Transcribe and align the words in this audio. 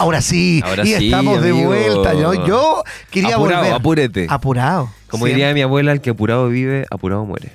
Ahora 0.00 0.20
sí, 0.22 0.62
Ahora 0.64 0.82
y 0.84 0.94
sí, 0.94 1.04
estamos 1.06 1.42
de 1.42 1.52
vuelta. 1.52 2.14
Yo, 2.14 2.46
yo 2.46 2.82
quería 3.10 3.36
Apurado, 3.36 3.62
volver. 3.62 3.74
apúrete. 3.76 4.26
Apurado. 4.28 4.90
Como 5.08 5.26
Siempre. 5.26 5.42
diría 5.44 5.54
mi 5.54 5.62
abuela, 5.62 5.92
el 5.92 6.00
que 6.00 6.10
apurado 6.10 6.48
vive, 6.48 6.86
apurado 6.90 7.24
muere. 7.24 7.52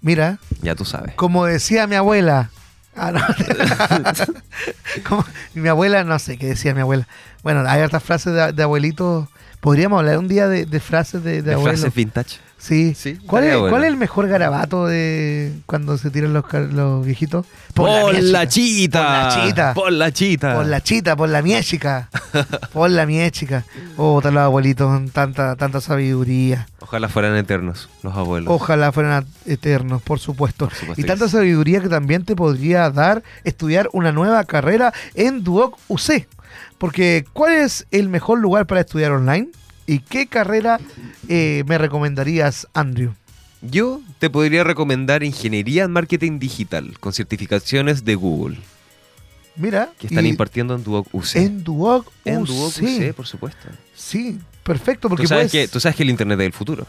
Mira, 0.00 0.38
Ya 0.62 0.74
tú 0.74 0.84
sabes. 0.84 1.14
como 1.14 1.44
decía 1.46 1.86
mi 1.86 1.96
abuela. 1.96 2.50
Ah, 2.94 3.12
no. 3.12 3.20
Como- 5.08 5.24
mi 5.54 5.68
abuela, 5.68 6.04
no 6.04 6.18
sé 6.18 6.36
qué 6.38 6.46
decía 6.46 6.74
mi 6.74 6.80
abuela. 6.80 7.06
Bueno, 7.42 7.62
hay 7.68 7.80
hartas 7.80 8.02
frases 8.02 8.32
de, 8.34 8.52
de 8.52 8.62
abuelitos. 8.62 9.28
Podríamos 9.60 9.98
hablar 10.00 10.18
un 10.18 10.28
día 10.28 10.48
de, 10.48 10.66
de 10.66 10.80
frases 10.80 11.22
de, 11.24 11.42
de, 11.42 11.56
frases 11.58 11.92
vintage. 11.94 12.38
Sí. 12.58 12.94
Sí, 12.94 13.18
¿Cuál, 13.26 13.44
es, 13.44 13.54
bueno. 13.54 13.70
¿Cuál 13.70 13.84
es 13.84 13.88
el 13.88 13.96
mejor 13.96 14.28
garabato 14.28 14.86
de 14.86 15.52
cuando 15.66 15.96
se 15.96 16.10
tiran 16.10 16.32
los, 16.32 16.44
los 16.52 17.06
viejitos? 17.06 17.46
¡Por 17.74 18.14
la 18.20 18.48
chica. 18.48 18.48
chita! 18.48 19.00
Por 19.00 19.12
la 19.12 19.30
chita. 19.30 19.74
¡Por 19.74 19.92
la 19.92 20.12
chita! 20.12 20.54
Por 20.54 20.66
la 20.66 20.80
chita, 20.80 21.16
por 21.16 21.28
la 21.28 21.42
mía 21.42 21.62
chica. 21.62 22.08
Por 22.72 22.90
la 22.90 23.06
mía 23.06 23.30
chica. 23.30 23.64
Oh, 23.96 24.20
tal 24.20 24.34
los 24.34 24.42
abuelitos 24.42 24.86
con 24.86 25.08
tanta, 25.08 25.56
tanta 25.56 25.80
sabiduría. 25.80 26.68
Ojalá 26.80 27.08
fueran 27.08 27.36
eternos 27.36 27.88
los 28.02 28.14
abuelos. 28.14 28.52
Ojalá 28.52 28.92
fueran 28.92 29.26
eternos, 29.46 30.02
por 30.02 30.18
supuesto. 30.18 30.66
Por 30.66 30.74
supuesto 30.74 31.00
y 31.00 31.04
tanta 31.04 31.28
sabiduría 31.28 31.80
que 31.80 31.88
también 31.88 32.24
te 32.24 32.36
podría 32.36 32.90
dar 32.90 33.22
estudiar 33.44 33.88
una 33.92 34.12
nueva 34.12 34.44
carrera 34.44 34.92
en 35.14 35.42
Duoc 35.42 35.78
UC. 35.88 36.26
Porque, 36.78 37.24
¿cuál 37.32 37.54
es 37.54 37.86
el 37.90 38.08
mejor 38.08 38.38
lugar 38.38 38.66
para 38.66 38.80
estudiar 38.80 39.12
online? 39.12 39.48
¿Y 39.88 40.00
qué 40.00 40.26
carrera 40.26 40.78
eh, 41.28 41.64
me 41.66 41.78
recomendarías, 41.78 42.68
Andrew? 42.74 43.14
Yo 43.62 44.02
te 44.20 44.28
podría 44.30 44.62
recomendar 44.62 45.22
Ingeniería 45.24 45.82
en 45.84 45.90
Marketing 45.90 46.38
Digital 46.38 46.96
con 47.00 47.12
certificaciones 47.12 48.04
de 48.04 48.14
Google 48.14 48.58
Mira. 49.56 49.90
que 49.98 50.06
están 50.06 50.26
impartiendo 50.26 50.74
en 50.76 50.84
Duoc 50.84 51.08
UC. 51.12 51.34
En 51.36 51.64
Duoc 51.64 52.06
UC. 52.06 52.12
En 52.26 52.44
Duoc 52.44 52.72
UC, 52.80 53.14
por 53.14 53.26
supuesto. 53.26 53.66
Sí, 53.96 54.38
perfecto. 54.62 55.08
Porque 55.08 55.24
Tú 55.24 55.28
sabes, 55.30 55.50
puedes- 55.50 55.66
que, 55.68 55.72
tú 55.72 55.80
sabes 55.80 55.96
que 55.96 56.02
el 56.04 56.10
Internet 56.10 56.38
es 56.38 56.46
el 56.46 56.52
futuro. 56.52 56.86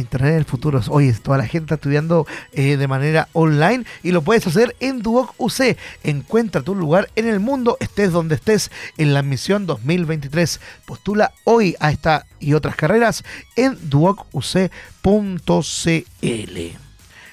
Internet 0.00 0.34
del 0.34 0.44
futuro. 0.44 0.80
Oye, 0.88 1.12
toda 1.12 1.38
la 1.38 1.46
gente 1.46 1.66
está 1.66 1.74
estudiando 1.76 2.26
eh, 2.52 2.76
de 2.76 2.88
manera 2.88 3.28
online 3.32 3.84
y 4.02 4.12
lo 4.12 4.22
puedes 4.22 4.46
hacer 4.46 4.74
en 4.80 5.00
Duoc 5.00 5.34
UC. 5.38 5.76
Encuentra 6.02 6.62
tu 6.62 6.74
lugar 6.74 7.10
en 7.16 7.28
el 7.28 7.40
mundo, 7.40 7.76
estés 7.80 8.12
donde 8.12 8.36
estés, 8.36 8.70
en 8.98 9.14
la 9.14 9.20
admisión 9.20 9.66
2023. 9.66 10.60
Postula 10.86 11.32
hoy 11.44 11.76
a 11.80 11.90
esta 11.90 12.26
y 12.40 12.54
otras 12.54 12.76
carreras 12.76 13.24
en 13.56 13.78
duocuc.cl. 13.88 14.52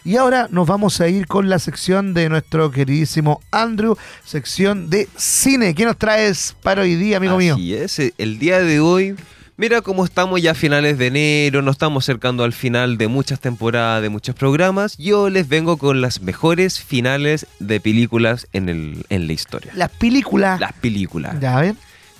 Y 0.06 0.16
ahora 0.16 0.48
nos 0.50 0.66
vamos 0.66 1.02
a 1.02 1.08
ir 1.08 1.28
con 1.28 1.50
la 1.50 1.60
sección 1.60 2.14
de 2.14 2.30
nuestro 2.30 2.72
queridísimo 2.72 3.42
Andrew, 3.52 3.98
sección 4.23 4.90
de 4.90 5.10
cine. 5.18 5.76
¿Qué 5.76 5.86
nos 5.86 5.98
traes 5.98 6.56
para 6.64 6.84
hoy 6.84 6.96
día, 6.96 7.18
amigo 7.18 7.38
mío? 7.38 7.56
Así 7.56 7.73
es, 7.73 8.00
eh, 8.00 8.14
el 8.18 8.40
día 8.40 8.60
de 8.60 8.80
hoy, 8.80 9.16
mira 9.60 9.82
cómo 9.82 10.06
estamos 10.06 10.42
ya 10.42 10.52
a 10.52 10.56
finales 10.56 10.98
de 10.98 11.08
enero, 11.08 11.62
nos 11.62 11.74
estamos 11.74 12.06
acercando 12.06 12.46
al 12.46 12.54
final 12.54 12.98
de 12.98 13.10
muchas 13.10 13.42
temporadas, 13.42 14.02
de 14.02 14.08
muchos 14.08 14.34
programas. 14.34 14.98
Yo 14.98 15.30
les 15.30 15.50
vengo 15.50 15.76
con 15.76 16.00
las 16.00 16.22
mejores 16.22 16.80
finales 16.80 17.46
de 17.60 17.82
películas 17.82 18.48
en, 18.54 18.70
el, 18.70 19.06
en 19.10 19.28
la 19.28 19.34
historia. 19.34 19.74
Las 19.76 19.92
películas. 19.92 20.62
Las 20.62 20.72
películas. 20.72 21.38
Ya, 21.42 21.58
a 21.58 21.62
ver. 21.62 21.76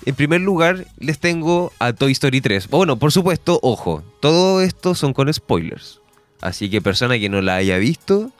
En 0.06 0.16
primer 0.16 0.42
lugar, 0.42 0.86
les 0.98 1.20
tengo 1.20 1.72
a 1.80 1.94
Toy 1.94 2.12
Story 2.12 2.42
3. 2.42 2.68
Bueno, 2.68 3.00
por 3.00 3.14
supuesto, 3.14 3.58
ojo, 3.64 4.04
todo 4.20 4.62
esto 4.62 4.94
son 4.94 5.14
con 5.14 5.34
spoilers. 5.34 6.02
Así 6.42 6.70
que 6.70 6.82
persona 6.82 7.18
que 7.20 7.30
no 7.30 7.42
la 7.42 7.56
haya 7.56 7.78
visto, 7.78 8.32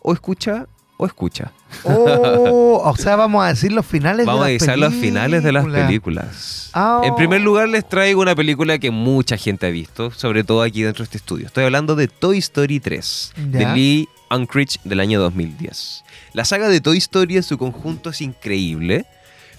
o 0.00 0.14
escucha, 0.14 0.66
o 0.96 1.06
escucha. 1.06 1.52
Oh, 1.84 2.82
o 2.84 2.96
sea, 2.96 3.16
vamos 3.16 3.44
a 3.44 3.48
decir 3.48 3.72
los 3.72 3.84
finales 3.84 4.26
Vamos 4.26 4.44
a 4.44 4.46
de 4.46 4.54
las 4.54 4.60
revisar 4.62 4.78
los 4.78 4.94
finales 4.94 5.42
de 5.42 5.52
las 5.52 5.64
películas. 5.64 5.86
películas. 5.86 6.70
Ah. 6.72 7.02
En 7.04 7.14
primer 7.14 7.40
lugar, 7.40 7.68
les 7.68 7.88
traigo 7.88 8.22
una 8.22 8.34
película 8.34 8.78
que 8.78 8.90
mucha 8.90 9.36
gente 9.36 9.66
ha 9.66 9.70
visto, 9.70 10.10
sobre 10.10 10.44
todo 10.44 10.62
aquí 10.62 10.82
dentro 10.82 11.02
de 11.02 11.04
este 11.04 11.18
estudio. 11.18 11.46
Estoy 11.46 11.64
hablando 11.64 11.96
de 11.96 12.08
Toy 12.08 12.38
Story 12.38 12.80
3, 12.80 13.32
de. 13.36 13.66
Lee 13.74 14.08
Unkrich 14.30 14.80
del 14.84 15.00
año 15.00 15.20
2010. 15.20 16.04
La 16.32 16.44
saga 16.44 16.68
de 16.68 16.80
Toy 16.80 16.98
Story 16.98 17.36
en 17.36 17.42
su 17.42 17.58
conjunto 17.58 18.10
es 18.10 18.20
increíble, 18.20 19.06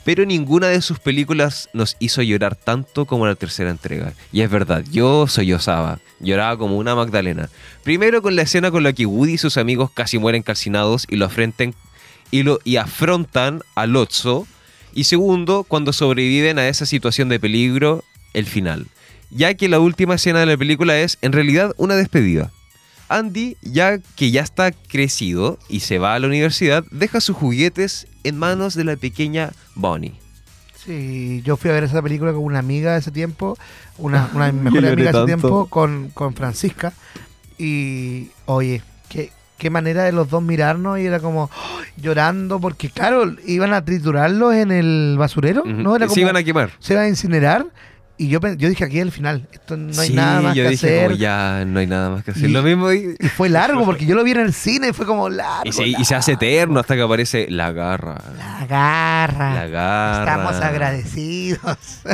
pero 0.07 0.25
ninguna 0.25 0.67
de 0.67 0.81
sus 0.81 0.99
películas 0.99 1.67
nos 1.73 1.97
hizo 1.99 2.21
llorar 2.21 2.55
tanto 2.55 3.03
como 3.03 3.27
la 3.27 3.35
tercera 3.35 3.69
entrega. 3.69 4.13
Y 4.31 4.39
es 4.39 4.49
verdad, 4.49 4.85
yo 4.89 5.27
sollozaba, 5.27 5.99
lloraba 6.21 6.57
como 6.57 6.77
una 6.77 6.95
Magdalena. 6.95 7.49
Primero 7.83 8.21
con 8.21 8.37
la 8.37 8.43
escena 8.43 8.71
con 8.71 8.83
la 8.83 8.93
que 8.93 9.05
Woody 9.05 9.33
y 9.33 9.37
sus 9.37 9.57
amigos 9.57 9.91
casi 9.93 10.17
mueren 10.17 10.43
calcinados 10.43 11.05
y 11.09 11.17
lo 11.17 11.25
afrenten 11.25 11.75
y, 12.31 12.43
lo, 12.43 12.59
y 12.63 12.77
afrontan 12.77 13.63
a 13.75 13.85
Lotso. 13.85 14.47
Y 14.93 15.03
segundo, 15.03 15.65
cuando 15.65 15.91
sobreviven 15.91 16.57
a 16.57 16.69
esa 16.69 16.85
situación 16.85 17.27
de 17.27 17.41
peligro, 17.41 18.05
el 18.33 18.45
final. 18.45 18.87
Ya 19.29 19.55
que 19.55 19.67
la 19.67 19.81
última 19.81 20.15
escena 20.15 20.39
de 20.39 20.45
la 20.45 20.55
película 20.55 20.97
es 20.97 21.17
en 21.21 21.33
realidad 21.33 21.73
una 21.75 21.97
despedida. 21.97 22.53
Andy, 23.09 23.57
ya 23.61 23.99
que 24.15 24.31
ya 24.31 24.41
está 24.41 24.71
crecido 24.71 25.57
y 25.69 25.81
se 25.81 25.97
va 25.99 26.13
a 26.13 26.19
la 26.19 26.27
universidad, 26.27 26.83
deja 26.91 27.21
sus 27.21 27.35
juguetes 27.35 28.07
en 28.23 28.37
manos 28.37 28.75
de 28.75 28.83
la 28.83 28.95
pequeña 28.95 29.51
Bonnie. 29.75 30.13
Sí, 30.75 31.41
yo 31.43 31.57
fui 31.57 31.69
a 31.69 31.73
ver 31.73 31.83
esa 31.83 32.01
película 32.01 32.31
con 32.31 32.43
una 32.43 32.59
amiga 32.59 32.93
de 32.93 32.99
ese 32.99 33.11
tiempo, 33.11 33.57
una, 33.97 34.29
una 34.33 34.45
de 34.47 34.51
mis 34.53 34.63
mejores 34.63 34.93
amigas 34.93 35.13
de 35.13 35.19
ese 35.19 35.25
tiempo, 35.25 35.67
con, 35.67 36.09
con 36.13 36.33
Francisca. 36.33 36.93
Y, 37.57 38.29
oye, 38.45 38.81
qué, 39.09 39.31
qué 39.57 39.69
manera 39.69 40.03
de 40.03 40.11
los 40.11 40.29
dos 40.29 40.43
mirarnos 40.43 40.99
y 40.99 41.05
era 41.05 41.19
como 41.19 41.49
llorando, 41.97 42.59
porque 42.59 42.89
claro, 42.89 43.35
iban 43.45 43.73
a 43.73 43.83
triturarlos 43.83 44.53
en 44.53 44.71
el 44.71 45.15
basurero. 45.17 45.63
¿no? 45.65 45.95
Era 45.95 46.05
como, 46.07 46.15
Se 46.15 46.21
iban 46.21 46.37
a 46.37 46.43
quemar. 46.43 46.71
se 46.79 46.93
iban 46.93 47.05
a 47.05 47.09
incinerar. 47.09 47.65
Y 48.19 48.29
yo, 48.29 48.39
yo 48.57 48.67
dije 48.69 48.83
aquí 48.83 48.99
al 48.99 49.11
final, 49.11 49.45
esto 49.51 49.77
no 49.77 50.01
hay 50.01 50.07
Sí, 50.09 50.13
nada 50.15 50.41
más 50.41 50.55
yo 50.55 50.63
que 50.63 50.69
dije, 50.69 50.87
hacer. 50.87 51.03
como, 51.09 51.17
ya 51.17 51.63
no 51.67 51.79
hay 51.79 51.85
nada 51.87 52.09
más 52.09 52.23
que 52.23 52.31
hacer. 52.31 52.49
Y- 52.49 52.51
Lo 52.53 52.63
mismo 52.63 52.91
y, 52.91 53.15
Y 53.19 53.27
fue 53.29 53.47
largo, 53.47 53.85
porque 53.85 54.05
yo 54.07 54.15
lo 54.15 54.23
vi 54.23 54.31
en 54.31 54.39
el 54.39 54.53
cine 54.53 54.89
y 54.89 54.93
fue 54.93 55.05
como 55.05 55.29
largo. 55.29 55.69
y 55.69 55.71
se, 55.71 55.85
y 55.87 56.03
se 56.03 56.15
hace 56.15 56.31
largo. 56.31 56.45
eterno 56.45 56.79
hasta 56.79 56.95
que 56.95 57.01
aparece 57.03 57.45
la 57.49 57.71
garra. 57.71 58.19
La 58.37 58.65
garra. 58.65 59.53
La 59.53 59.67
garra. 59.67 60.33
Estamos 60.33 60.55
agradecidos. 60.63 61.77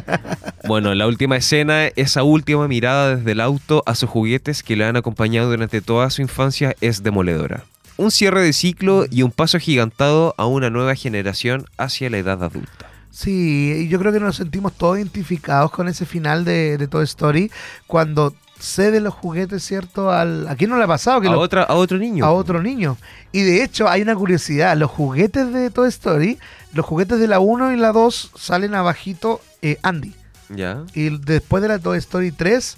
Bueno, 0.66 0.94
la 0.96 1.08
última 1.08 1.36
escena, 1.36 1.88
esa 1.98 2.24
última 2.24 2.70
mirada 2.70 3.18
desde 3.18 3.34
el 3.34 3.42
auto 3.42 3.84
a 3.86 3.96
sus 3.96 4.10
juguetes 4.10 4.64
que 4.64 4.78
le 4.78 4.86
han 4.86 4.96
acompañado 4.96 5.50
durante 5.50 5.82
toda 5.82 6.10
su 6.10 6.22
infancia 6.22 6.74
es 6.80 7.04
demoledora. 7.04 7.66
Un 7.98 8.12
cierre 8.12 8.42
de 8.42 8.54
ciclo 8.54 9.06
y 9.12 9.24
un 9.24 9.32
paso 9.32 9.58
agigantado 9.58 10.34
a 10.38 10.46
una 10.46 10.70
nueva 10.70 10.96
generación 10.96 11.66
hacia 11.78 12.10
la 12.10 12.18
edad 12.18 12.42
adulta. 12.44 12.83
Sí, 13.16 13.84
y 13.86 13.88
yo 13.90 14.00
creo 14.00 14.12
que 14.12 14.20
nos 14.20 14.38
sentimos 14.38 14.74
todos 14.74 14.98
identificados 14.98 15.70
con 15.70 15.88
ese 15.88 16.04
final 16.08 16.44
de, 16.46 16.80
de 16.80 16.88
Toy 16.88 17.04
Story 17.04 17.52
cuando 17.86 18.34
cede 18.60 19.00
los 19.02 19.14
juguetes, 19.14 19.64
¿cierto? 19.64 20.10
Al, 20.10 20.48
¿A 20.48 20.56
quién 20.56 20.72
no 20.72 20.78
le 20.78 20.86
ha 20.86 20.88
pasado? 20.88 21.22
Que 21.22 21.28
A, 21.28 21.32
lo- 21.32 21.40
otra, 21.40 21.62
a 21.62 21.76
otro 21.76 22.00
niño. 22.00 22.26
a 22.26 22.32
otro 22.32 22.60
niño. 22.64 22.98
Y 23.32 23.42
de 23.42 23.64
hecho 23.64 23.88
hay 23.88 24.02
una 24.02 24.16
curiosidad, 24.16 24.76
los 24.76 24.90
juguetes 24.90 25.54
de 25.54 25.70
Toy 25.70 25.90
Story, 25.90 26.40
los 26.74 26.86
juguetes 26.88 27.20
de 27.20 27.28
la 27.28 27.40
1 27.40 27.74
y 27.74 27.78
la 27.78 27.92
2 27.92 28.32
salen 28.36 28.74
abajito 28.74 29.42
eh, 29.62 29.78
Andy. 29.84 30.16
Ya. 30.50 30.82
Y 30.96 31.10
después 31.20 31.62
de 31.62 31.68
la 31.70 31.78
Toy 31.78 32.00
Story 32.00 32.32
3, 32.32 32.78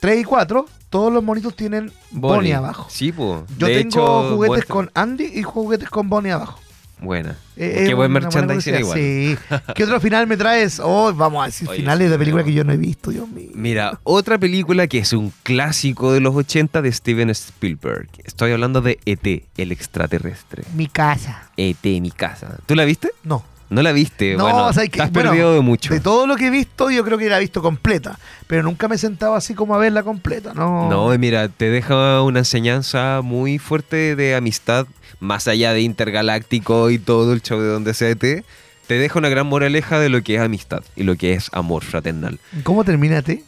3 0.00 0.20
y 0.20 0.24
4, 0.24 0.64
todos 0.88 1.12
los 1.12 1.22
monitos 1.22 1.54
tienen 1.56 1.92
Bonnie, 2.10 2.54
abajo. 2.54 2.86
Sí, 2.88 3.12
pues. 3.12 3.42
Yo 3.58 3.66
tengo 3.66 4.30
juguetes 4.30 4.64
con 4.64 4.90
Andy 4.94 5.24
y 5.34 5.42
juguetes 5.42 5.90
con 5.90 6.08
Bonnie 6.08 6.32
abajo. 6.32 6.58
Buena. 7.00 7.36
Eh, 7.56 7.84
Qué 7.84 7.90
es 7.90 7.94
buen 7.94 8.10
merchandising 8.10 8.76
igual. 8.76 8.98
Sí. 8.98 9.36
¿Qué 9.74 9.84
otro 9.84 10.00
final 10.00 10.26
me 10.26 10.36
traes? 10.36 10.80
Oh, 10.82 11.12
vamos 11.14 11.42
a 11.42 11.46
decir 11.46 11.68
Oye, 11.68 11.80
finales 11.80 12.10
de 12.10 12.18
películas 12.18 12.44
que 12.46 12.52
yo 12.52 12.64
no 12.64 12.72
he 12.72 12.76
visto, 12.76 13.10
Dios 13.10 13.28
mío. 13.28 13.50
Mira, 13.54 14.00
otra 14.04 14.38
película 14.38 14.86
que 14.86 14.98
es 14.98 15.12
un 15.12 15.32
clásico 15.42 16.12
de 16.12 16.20
los 16.20 16.34
80 16.34 16.82
de 16.82 16.92
Steven 16.92 17.30
Spielberg. 17.30 18.08
Estoy 18.24 18.52
hablando 18.52 18.80
de 18.80 18.98
E.T., 19.04 19.44
el 19.56 19.72
extraterrestre. 19.72 20.64
Mi 20.74 20.86
casa. 20.86 21.50
E.T., 21.56 22.00
mi 22.00 22.10
casa. 22.10 22.58
¿Tú 22.66 22.74
la 22.74 22.84
viste? 22.84 23.10
No. 23.22 23.44
¿No 23.70 23.82
la 23.82 23.92
viste? 23.92 24.36
No, 24.36 24.44
bueno, 24.44 24.66
o 24.66 24.72
sea, 24.72 24.84
que- 24.84 24.90
te 24.98 25.02
has 25.02 25.10
bueno, 25.10 25.30
perdido 25.30 25.54
de 25.54 25.60
mucho. 25.60 25.92
De 25.92 26.00
todo 26.00 26.26
lo 26.26 26.36
que 26.36 26.46
he 26.48 26.50
visto, 26.50 26.90
yo 26.90 27.04
creo 27.04 27.18
que 27.18 27.28
la 27.28 27.38
he 27.38 27.40
visto 27.40 27.62
completa. 27.62 28.18
Pero 28.46 28.62
nunca 28.62 28.88
me 28.88 28.96
he 28.96 28.98
sentado 28.98 29.34
así 29.34 29.54
como 29.54 29.74
a 29.74 29.78
verla 29.78 30.02
completa, 30.02 30.52
¿no? 30.54 30.88
No, 30.90 31.18
mira, 31.18 31.48
te 31.48 31.70
deja 31.70 32.22
una 32.22 32.40
enseñanza 32.40 33.20
muy 33.22 33.58
fuerte 33.58 34.16
de 34.16 34.34
amistad, 34.34 34.86
más 35.18 35.48
allá 35.48 35.72
de 35.72 35.80
intergaláctico 35.80 36.90
y 36.90 36.98
todo 36.98 37.32
el 37.32 37.42
show 37.42 37.58
de 37.60 37.68
donde 37.68 37.94
sea 37.94 38.10
ET. 38.10 38.44
Te 38.86 38.94
deja 38.98 39.18
una 39.18 39.30
gran 39.30 39.46
moraleja 39.46 39.98
de 39.98 40.10
lo 40.10 40.22
que 40.22 40.34
es 40.36 40.40
amistad 40.42 40.82
y 40.94 41.04
lo 41.04 41.16
que 41.16 41.32
es 41.32 41.48
amor 41.54 41.84
fraternal. 41.84 42.38
¿Cómo 42.64 42.84
termina 42.84 43.22
T? 43.22 43.42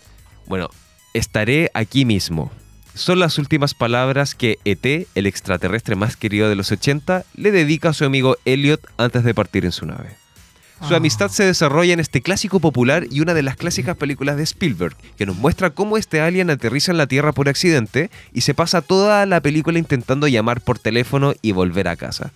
Bueno, 0.47 0.71
estaré 1.13 1.71
aquí 1.75 2.05
mismo. 2.07 2.51
Son 2.97 3.19
las 3.21 3.37
últimas 3.39 3.75
palabras 3.75 4.35
que 4.35 4.59
ET, 4.65 5.07
el 5.15 5.27
extraterrestre 5.27 5.97
más 5.97 6.17
querido 6.17 6.49
de 6.49 6.55
los 6.57 6.73
80, 6.73 7.25
le 7.35 7.53
dedica 7.53 7.91
a 7.91 7.93
su 7.93 8.07
amigo 8.07 8.39
Elliot 8.47 8.81
antes 8.97 9.23
de 9.23 9.35
partir 9.35 9.67
en 9.67 9.73
su 9.73 9.85
nave. 9.85 10.17
Su 10.89 10.95
Ah. 10.95 10.97
amistad 10.97 11.29
se 11.31 11.45
desarrolla 11.45 11.93
en 11.93 12.01
este 12.01 12.23
clásico 12.23 12.59
popular 12.59 13.07
y 13.11 13.21
una 13.21 13.35
de 13.35 13.43
las 13.43 13.57
clásicas 13.57 13.97
películas 13.99 14.39
de 14.39 14.45
Spielberg, 14.45 14.97
que 15.19 15.27
nos 15.27 15.37
muestra 15.37 15.71
cómo 15.71 15.99
este 15.99 16.21
alien 16.23 16.49
aterriza 16.49 16.91
en 16.91 16.97
la 16.99 17.07
Tierra 17.07 17.33
por 17.33 17.51
accidente 17.51 18.11
y 18.33 18.41
se 18.43 18.55
pasa 18.55 18.81
toda 18.81 19.27
la 19.27 19.41
película 19.43 19.79
intentando 19.79 20.27
llamar 20.27 20.63
por 20.63 20.79
teléfono 20.79 21.35
y 21.43 21.53
volver 21.53 21.89
a 21.89 21.97
casa. 21.97 22.33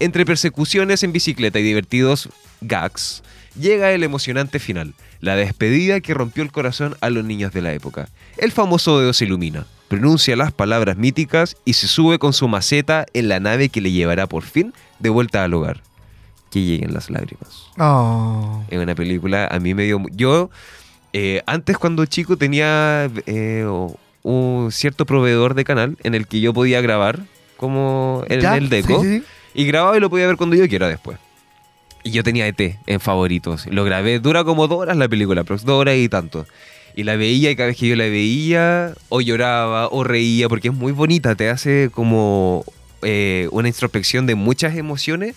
Entre 0.00 0.26
persecuciones 0.26 1.02
en 1.02 1.12
bicicleta 1.12 1.58
y 1.60 1.62
divertidos 1.62 2.28
gags, 2.60 3.22
llega 3.58 3.92
el 3.92 4.02
emocionante 4.02 4.58
final, 4.58 4.92
la 5.20 5.36
despedida 5.36 6.00
que 6.00 6.12
rompió 6.14 6.42
el 6.42 6.52
corazón 6.52 6.94
a 7.00 7.08
los 7.10 7.24
niños 7.24 7.52
de 7.52 7.62
la 7.62 7.72
época. 7.72 8.08
El 8.36 8.52
famoso 8.52 8.98
dedo 8.98 9.12
se 9.12 9.24
ilumina, 9.26 9.66
pronuncia 9.88 10.36
las 10.36 10.52
palabras 10.52 10.96
míticas 10.96 11.56
y 11.64 11.74
se 11.74 11.88
sube 11.88 12.18
con 12.18 12.32
su 12.32 12.48
maceta 12.48 13.06
en 13.14 13.28
la 13.28 13.40
nave 13.40 13.68
que 13.68 13.80
le 13.80 13.92
llevará 13.92 14.26
por 14.26 14.42
fin 14.42 14.72
de 14.98 15.10
vuelta 15.10 15.44
al 15.44 15.54
hogar. 15.54 15.82
Que 16.50 16.62
lleguen 16.62 16.94
las 16.94 17.10
lágrimas. 17.10 17.66
Oh. 17.78 18.62
En 18.70 18.80
una 18.80 18.94
película 18.94 19.48
a 19.50 19.58
mí 19.58 19.74
me 19.74 19.84
dio... 19.84 20.02
Yo 20.12 20.50
eh, 21.12 21.42
antes 21.46 21.78
cuando 21.78 22.06
chico 22.06 22.36
tenía 22.36 23.08
eh, 23.26 23.66
un 24.22 24.72
cierto 24.72 25.06
proveedor 25.06 25.54
de 25.54 25.64
canal 25.64 25.96
en 26.02 26.14
el 26.14 26.26
que 26.26 26.40
yo 26.40 26.52
podía 26.52 26.80
grabar 26.80 27.20
como 27.56 28.24
en 28.28 28.44
el 28.44 28.68
deco. 28.68 29.00
Sí, 29.00 29.08
sí, 29.08 29.18
sí. 29.20 29.24
Y 29.54 29.64
grababa 29.66 29.96
y 29.96 30.00
lo 30.00 30.10
podía 30.10 30.26
ver 30.26 30.36
cuando 30.36 30.56
yo 30.56 30.68
quiera 30.68 30.88
después. 30.88 31.18
Y 32.02 32.10
yo 32.10 32.24
tenía 32.24 32.46
ET 32.46 32.78
en 32.86 33.00
favoritos. 33.00 33.66
Lo 33.68 33.84
grabé, 33.84 34.18
dura 34.18 34.44
como 34.44 34.66
dos 34.66 34.78
horas 34.78 34.96
la 34.96 35.08
película, 35.08 35.44
pero 35.44 35.58
dos 35.58 35.80
horas 35.80 35.96
y 35.96 36.08
tanto. 36.08 36.46
Y 36.96 37.02
la 37.02 37.16
veía 37.16 37.50
y 37.50 37.56
cada 37.56 37.68
vez 37.68 37.76
que 37.76 37.88
yo 37.88 37.96
la 37.96 38.04
veía, 38.04 38.94
o 39.08 39.20
lloraba, 39.20 39.88
o 39.88 40.04
reía, 40.04 40.48
porque 40.48 40.68
es 40.68 40.74
muy 40.74 40.92
bonita, 40.92 41.34
te 41.34 41.50
hace 41.50 41.90
como 41.92 42.64
eh, 43.02 43.48
una 43.50 43.68
introspección 43.68 44.26
de 44.26 44.34
muchas 44.36 44.76
emociones. 44.76 45.34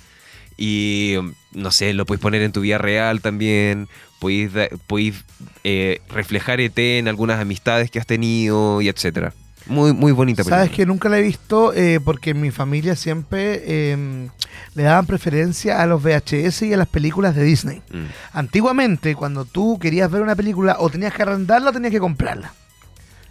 Y 0.57 1.15
no 1.51 1.71
sé, 1.71 1.94
lo 1.94 2.06
puedes 2.06 2.21
poner 2.21 2.42
en 2.42 2.51
tu 2.51 2.62
vida 2.62 2.77
real 2.77 3.21
también. 3.21 3.88
Podéis, 4.19 4.51
eh, 5.63 6.01
reflejar 6.09 6.59
ET 6.59 6.77
en 6.77 7.07
algunas 7.07 7.39
amistades 7.39 7.92
que 7.92 8.00
has 8.00 8.07
tenido 8.07 8.81
y 8.81 8.89
etcétera. 8.89 9.33
Muy, 9.69 9.94
muy 9.94 10.12
bonita 10.12 10.44
película. 10.44 10.58
Sabes 10.58 10.72
que 10.72 10.86
nunca 10.86 11.10
la 11.10 11.19
he 11.19 11.22
visto 11.22 11.74
eh, 11.74 12.00
porque 12.04 12.31
en 12.31 12.42
mi 12.42 12.52
familia 12.52 12.96
siempre 12.96 13.62
eh, 13.66 14.28
le 14.75 14.84
daban 14.84 15.06
preferencia 15.06 15.81
a 15.81 15.86
los 15.86 16.02
VHS 16.04 16.64
y 16.64 16.74
a 16.74 16.78
las 16.78 16.88
películas 16.88 17.36
de 17.36 17.44
Disney. 17.44 17.81
Mm. 17.92 18.06
Antiguamente, 18.34 19.16
cuando 19.16 19.46
tú 19.46 19.78
querías 19.80 20.10
ver 20.12 20.22
una 20.22 20.36
película, 20.36 20.78
o 20.80 20.90
tenías 20.90 21.14
que 21.14 21.22
arrendarla 21.24 21.69
o 21.69 21.74
tenías 21.74 21.92
que 21.92 22.00
comprarla. 22.00 22.54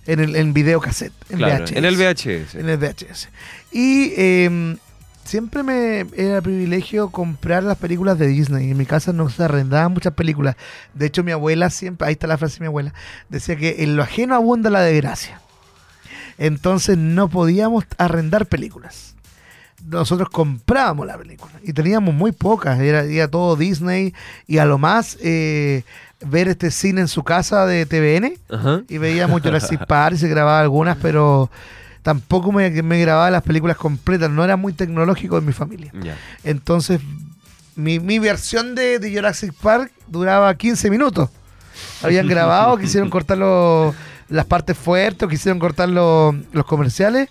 En 0.07 0.21
el 0.21 0.37
en 0.37 0.53
videocassette, 0.53 1.13
en 1.31 1.39
Claro, 1.39 1.65
VHS. 1.65 1.73
en 1.73 1.85
el 1.85 1.97
VHS. 1.97 2.55
En 2.55 2.69
el 2.69 2.77
VHS. 2.79 3.29
Y 3.73 4.13
eh, 4.17 4.77
siempre 5.25 5.65
me 5.65 6.07
era 6.17 6.41
privilegio 6.41 7.11
comprar 7.11 7.65
las 7.65 7.77
películas 7.77 8.17
de 8.19 8.29
Disney. 8.29 8.71
En 8.71 8.77
mi 8.77 8.87
casa 8.87 9.13
no 9.13 9.29
se 9.29 9.43
arrendaban 9.43 9.93
muchas 9.93 10.15
películas. 10.15 10.55
De 10.95 11.07
hecho, 11.07 11.25
mi 11.25 11.33
abuela 11.33 11.71
siempre, 11.71 12.07
ahí 12.07 12.13
está 12.13 12.29
la 12.29 12.39
frase 12.39 12.55
de 12.59 12.61
mi 12.61 12.67
abuela, 12.67 12.95
decía 13.29 13.57
que 13.57 13.83
en 13.83 13.97
lo 13.97 14.05
ajeno 14.05 14.37
abunda 14.37 14.71
la 14.71 14.81
desgracia. 14.83 15.41
Entonces 16.39 16.99
no 16.99 17.29
podíamos 17.29 17.85
arrendar 17.99 18.47
películas. 18.47 19.15
Nosotros 19.89 20.29
comprábamos 20.31 21.07
la 21.07 21.17
película 21.17 21.53
y 21.63 21.73
teníamos 21.73 22.15
muy 22.15 22.33
pocas. 22.33 22.81
Era, 22.81 23.05
era 23.05 23.29
todo 23.29 23.57
Disney 23.57 24.15
y 24.47 24.59
a 24.59 24.65
lo 24.65 24.79
más 24.79 25.17
eh, 25.23 25.85
ver 26.27 26.49
este 26.49 26.71
cine 26.71 27.03
en 27.03 27.09
su 27.09 27.23
casa 27.23 27.67
de 27.67 27.87
TVN 27.87 28.35
Ajá. 28.51 28.83
y 28.89 28.99
veíamos 28.99 29.43
Jurassic 29.43 29.87
Park 29.89 30.17
y 30.17 30.19
se 30.19 30.29
grababa 30.29 30.61
algunas, 30.61 30.97
pero 30.97 31.51
tampoco 32.03 32.53
me, 32.53 32.71
me 32.83 33.01
grababa 33.01 33.31
las 33.31 33.43
películas 33.43 33.77
completas. 33.77 34.31
No 34.31 34.43
era 34.45 34.57
muy 34.57 34.73
tecnológico 34.73 35.39
en 35.39 35.45
mi 35.47 35.53
familia. 35.53 35.93
Entonces, 36.43 37.01
mi, 37.77 38.01
mi 38.01 38.19
versión 38.19 38.75
de, 38.75 38.99
de 38.99 39.15
Jurassic 39.15 39.53
Park 39.55 39.93
duraba 40.09 40.53
15 40.55 40.91
minutos. 40.91 41.29
Habían 42.03 42.27
grabado, 42.27 42.77
quisieron 42.79 43.11
cortar 43.11 43.37
los- 43.39 43.95
las 44.29 44.45
partes 44.47 44.77
fuertes, 44.77 45.23
o 45.25 45.29
quisieron 45.29 45.59
cortar 45.59 45.89
los, 45.89 46.35
los 46.53 46.65
comerciales 46.67 47.29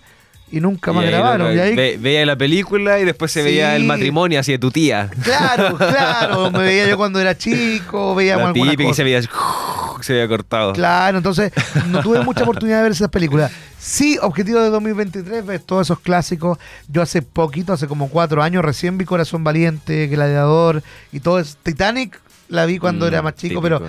y 0.50 0.60
nunca 0.60 0.92
más 0.92 1.04
Y 1.04 1.08
grabaron. 1.08 1.48
lo- 1.48 1.54
Y 1.54 1.58
ahí, 1.58 1.74
ve- 1.74 1.98
veía 2.00 2.24
la 2.24 2.36
película 2.36 2.98
y 3.00 3.04
después 3.04 3.32
se 3.32 3.42
veía 3.42 3.74
el 3.76 3.84
matrimonio 3.84 4.38
así 4.40 4.52
de 4.52 4.58
tu 4.58 4.70
tía. 4.70 5.10
claro, 5.22 5.76
claro, 5.76 6.50
me 6.52 6.60
veía 6.60 6.88
yo 6.88 6.96
cuando 6.96 7.18
era 7.20 7.36
chico, 7.36 8.14
veíamos 8.14 8.48
La 8.48 8.52
típica 8.52 8.90
y 8.90 8.94
se 8.94 9.02
veía 9.04 9.20
se 10.00 10.12
veía 10.12 10.28
cortado. 10.28 10.72
Claro, 10.72 11.18
entonces 11.18 11.52
no 11.88 12.00
tuve 12.00 12.20
mucha 12.22 12.44
oportunidad 12.44 12.76
de 12.78 12.82
ver 12.84 12.92
esas 12.92 13.08
películas. 13.10 13.50
Sí, 13.78 14.18
objetivo 14.22 14.60
de 14.60 14.70
2023, 14.70 15.44
ver 15.44 15.60
todos 15.60 15.86
esos 15.86 16.00
clásicos. 16.00 16.58
Yo 16.88 17.02
hace 17.02 17.22
poquito, 17.22 17.72
hace 17.72 17.86
como 17.88 18.08
cuatro 18.08 18.42
años, 18.42 18.64
recién 18.64 18.98
vi 18.98 19.04
Corazón 19.04 19.42
Valiente, 19.44 20.06
Gladiador 20.06 20.82
y 21.12 21.20
todo 21.20 21.40
eso. 21.40 21.56
Titanic 21.62 22.20
la 22.48 22.66
vi 22.66 22.78
cuando 22.78 23.06
Mm, 23.06 23.08
era 23.08 23.22
más 23.22 23.34
chico, 23.34 23.60
típico. 23.60 23.78
pero 23.80 23.82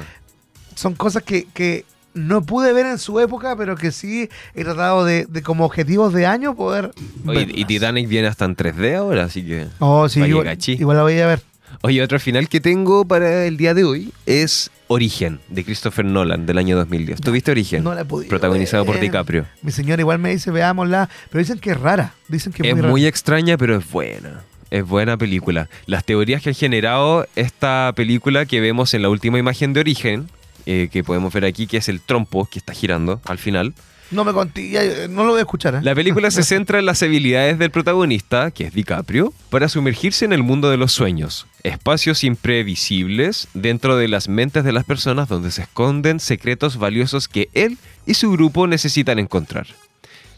son 0.76 0.96
cosas 0.96 1.24
que, 1.24 1.46
que 1.54 1.86
no 2.18 2.42
pude 2.44 2.74
ver 2.74 2.86
en 2.86 2.98
su 2.98 3.20
época, 3.20 3.56
pero 3.56 3.76
que 3.76 3.92
sí 3.92 4.30
he 4.56 4.64
tratado 4.64 5.06
de, 5.06 5.26
de 5.26 5.42
como 5.42 5.66
objetivos 5.66 6.14
de 6.14 6.26
año 6.26 6.56
poder 6.56 6.92
Oye, 7.26 7.48
y. 7.54 7.66
Titanic 7.66 8.08
viene 8.08 8.28
hasta 8.28 8.46
en 8.46 8.56
3D 8.56 8.96
ahora, 8.98 9.24
así 9.26 9.44
que... 9.46 9.68
Oh, 9.80 10.10
sí, 10.10 10.22
igual, 10.22 10.58
igual 10.66 10.98
la 10.98 11.04
voy 11.04 11.20
a 11.20 11.28
ver. 11.28 11.42
Oye, 11.82 12.02
otro 12.02 12.20
final 12.20 12.50
que 12.50 12.60
tengo 12.60 13.06
para 13.06 13.46
el 13.46 13.58
día 13.58 13.74
de 13.74 13.84
hoy 13.84 14.12
es 14.26 14.72
Origen, 14.88 15.40
de 15.50 15.64
Christopher 15.64 16.06
Nolan, 16.06 16.46
del 16.46 16.58
año 16.58 16.76
2010. 16.78 17.22
¿Tuviste 17.22 17.52
Origen? 17.52 17.84
No 17.84 17.94
la 17.94 18.06
podido 18.06 18.30
Protagonizado 18.30 18.86
por 18.86 18.96
ver. 18.96 19.04
DiCaprio. 19.04 19.46
Mi 19.62 19.72
señora 19.72 20.02
igual 20.02 20.18
me 20.18 20.32
dice, 20.32 20.50
veámosla, 20.50 21.10
pero 21.30 21.40
dicen 21.40 21.60
que 21.60 21.72
es 21.72 21.80
rara. 21.80 22.14
Dicen 22.30 22.52
que 22.54 22.64
es, 22.64 22.70
Es 22.70 22.76
muy, 22.76 22.88
muy 22.90 23.02
rara. 23.02 23.10
extraña, 23.10 23.58
pero 23.58 23.76
es 23.78 23.90
buena. 23.92 24.42
Es 24.72 24.86
buena 24.86 25.18
película. 25.18 25.70
Las 25.86 26.04
teorías 26.04 26.42
que 26.42 26.50
han 26.50 26.56
generado 26.56 27.28
esta 27.36 27.94
película 27.96 28.46
que 28.46 28.60
vemos 28.60 28.94
en 28.94 29.02
la 29.02 29.10
última 29.10 29.38
imagen 29.38 29.74
de 29.74 29.82
Origen, 29.82 30.30
eh, 30.70 30.90
que 30.92 31.02
podemos 31.02 31.34
ver 31.34 31.46
aquí, 31.46 31.66
que 31.66 31.78
es 31.78 31.88
el 31.88 32.02
trompo 32.02 32.46
que 32.46 32.60
está 32.60 32.74
girando 32.74 33.22
al 33.24 33.38
final. 33.38 33.74
No 34.12 34.26
me 34.26 34.34
conté, 34.34 35.08
no 35.10 35.24
lo 35.24 35.32
voy 35.32 35.40
a 35.40 35.44
escuchar. 35.44 35.76
¿eh? 35.76 35.80
La 35.82 35.96
película 35.96 36.30
se 36.30 36.44
centra 36.44 36.78
en 36.80 36.86
las 36.86 37.02
habilidades 37.02 37.58
del 37.58 37.72
protagonista, 37.72 38.52
que 38.52 38.66
es 38.66 38.74
DiCaprio, 38.74 39.34
para 39.50 39.70
sumergirse 39.70 40.26
en 40.26 40.34
el 40.34 40.44
mundo 40.44 40.70
de 40.70 40.76
los 40.76 40.92
sueños, 40.92 41.48
espacios 41.64 42.26
imprevisibles 42.26 43.48
dentro 43.54 43.96
de 43.96 44.10
las 44.10 44.28
mentes 44.28 44.66
de 44.66 44.74
las 44.74 44.84
personas 44.84 45.30
donde 45.30 45.52
se 45.52 45.62
esconden 45.62 46.20
secretos 46.20 46.76
valiosos 46.78 47.30
que 47.30 47.48
él 47.54 47.78
y 48.06 48.16
su 48.16 48.30
grupo 48.30 48.68
necesitan 48.68 49.20
encontrar. 49.20 49.68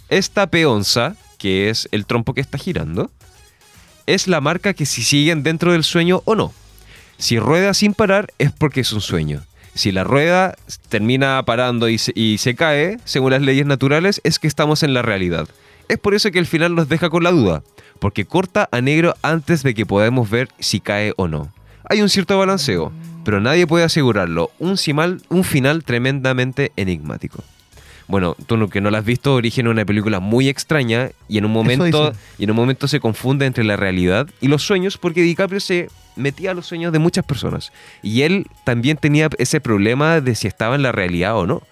Esta 0.09 0.45
peonza, 0.45 1.15
que 1.39 1.71
es 1.71 1.89
el 1.91 2.05
trompo 2.05 2.35
que 2.35 2.41
está 2.41 2.59
girando, 2.59 3.09
es 4.05 4.27
la 4.27 4.41
marca 4.41 4.75
que 4.75 4.85
si 4.85 5.01
siguen 5.01 5.41
dentro 5.41 5.71
del 5.71 5.83
sueño 5.83 6.21
o 6.25 6.35
no. 6.35 6.53
Si 7.17 7.39
rueda 7.39 7.73
sin 7.73 7.95
parar 7.95 8.31
es 8.37 8.51
porque 8.51 8.81
es 8.81 8.93
un 8.93 9.01
sueño. 9.01 9.43
Si 9.79 9.93
la 9.93 10.03
rueda 10.03 10.55
termina 10.89 11.41
parando 11.45 11.87
y 11.87 11.97
se, 11.99 12.11
y 12.13 12.37
se 12.39 12.53
cae, 12.53 12.97
según 13.05 13.31
las 13.31 13.41
leyes 13.41 13.65
naturales, 13.65 14.19
es 14.25 14.37
que 14.37 14.47
estamos 14.47 14.83
en 14.83 14.93
la 14.93 15.01
realidad. 15.03 15.47
Es 15.87 15.97
por 15.97 16.13
eso 16.15 16.31
que 16.31 16.39
el 16.39 16.47
final 16.47 16.75
nos 16.75 16.89
deja 16.89 17.09
con 17.09 17.23
la 17.23 17.31
duda, 17.31 17.63
porque 17.99 18.25
corta 18.25 18.67
a 18.73 18.81
negro 18.81 19.15
antes 19.21 19.63
de 19.63 19.73
que 19.73 19.85
podamos 19.85 20.29
ver 20.29 20.49
si 20.59 20.81
cae 20.81 21.13
o 21.15 21.29
no. 21.29 21.49
Hay 21.89 22.01
un 22.01 22.09
cierto 22.09 22.37
balanceo, 22.37 22.91
pero 23.23 23.39
nadie 23.39 23.67
puede 23.67 23.85
asegurarlo. 23.85 24.51
Un, 24.59 24.73
simal- 24.75 25.21
un 25.29 25.45
final 25.45 25.85
tremendamente 25.85 26.73
enigmático. 26.75 27.41
Bueno, 28.09 28.35
tú 28.47 28.57
no- 28.57 28.69
que 28.69 28.81
no 28.81 28.91
la 28.91 28.97
has 28.97 29.05
visto, 29.05 29.33
Origen 29.35 29.69
una 29.69 29.85
película 29.85 30.19
muy 30.19 30.49
extraña 30.49 31.11
y 31.29 31.37
en 31.37 31.45
un 31.45 31.51
momento 31.53 31.85
y 32.37 32.43
en 32.43 32.51
un 32.51 32.57
momento 32.57 32.89
se 32.89 32.99
confunde 32.99 33.45
entre 33.45 33.63
la 33.63 33.77
realidad 33.77 34.27
y 34.41 34.49
los 34.49 34.61
sueños 34.61 34.97
porque 34.97 35.21
DiCaprio 35.21 35.61
se 35.61 35.87
metía 36.19 36.53
los 36.53 36.67
sueños 36.67 36.91
de 36.93 36.99
muchas 36.99 37.25
personas 37.25 37.71
y 38.03 38.21
él 38.21 38.45
también 38.63 38.97
tenía 38.97 39.29
ese 39.37 39.59
problema 39.61 40.21
de 40.21 40.35
si 40.35 40.47
estaba 40.47 40.75
en 40.75 40.83
la 40.83 40.91
realidad 40.91 41.35
o 41.37 41.47
no. 41.47 41.63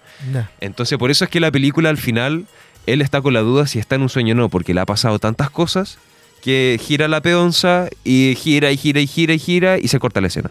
Entonces 0.60 0.98
por 0.98 1.10
eso 1.12 1.24
es 1.24 1.30
que 1.30 1.38
la 1.40 1.50
película 1.52 1.90
al 1.90 1.96
final 1.98 2.46
él 2.86 3.02
está 3.02 3.20
con 3.20 3.34
la 3.34 3.40
duda 3.40 3.66
si 3.66 3.78
está 3.78 3.94
en 3.94 4.02
un 4.02 4.08
sueño 4.08 4.32
o 4.34 4.36
no 4.36 4.48
porque 4.48 4.74
le 4.74 4.80
ha 4.80 4.86
pasado 4.86 5.18
tantas 5.18 5.50
cosas 5.50 5.98
que 6.42 6.78
gira 6.82 7.06
la 7.08 7.20
peonza 7.20 7.88
y 8.04 8.34
gira 8.36 8.70
y 8.72 8.76
gira 8.76 9.00
y 9.00 9.06
gira 9.06 9.34
y 9.34 9.38
gira 9.38 9.78
y 9.78 9.88
se 9.88 9.98
corta 9.98 10.20
la 10.20 10.28
escena. 10.28 10.50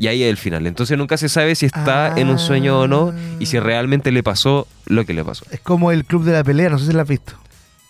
Y 0.00 0.06
ahí 0.06 0.22
es 0.22 0.30
el 0.30 0.36
final. 0.36 0.66
Entonces 0.68 0.96
nunca 0.96 1.16
se 1.16 1.28
sabe 1.28 1.54
si 1.56 1.66
está 1.66 2.14
en 2.16 2.28
un 2.28 2.38
sueño 2.38 2.78
o 2.80 2.86
no 2.86 3.12
y 3.40 3.46
si 3.46 3.56
Ah. 3.56 3.60
realmente 3.60 4.12
le 4.12 4.22
pasó 4.22 4.68
lo 4.86 5.04
que 5.04 5.12
le 5.14 5.24
pasó. 5.24 5.44
Es 5.50 5.58
como 5.60 5.90
el 5.90 6.04
club 6.04 6.22
de 6.24 6.32
la 6.32 6.44
pelea, 6.44 6.68
no 6.70 6.78
sé 6.78 6.86
si 6.86 6.92
la 6.92 7.02
has 7.02 7.08
visto. 7.08 7.32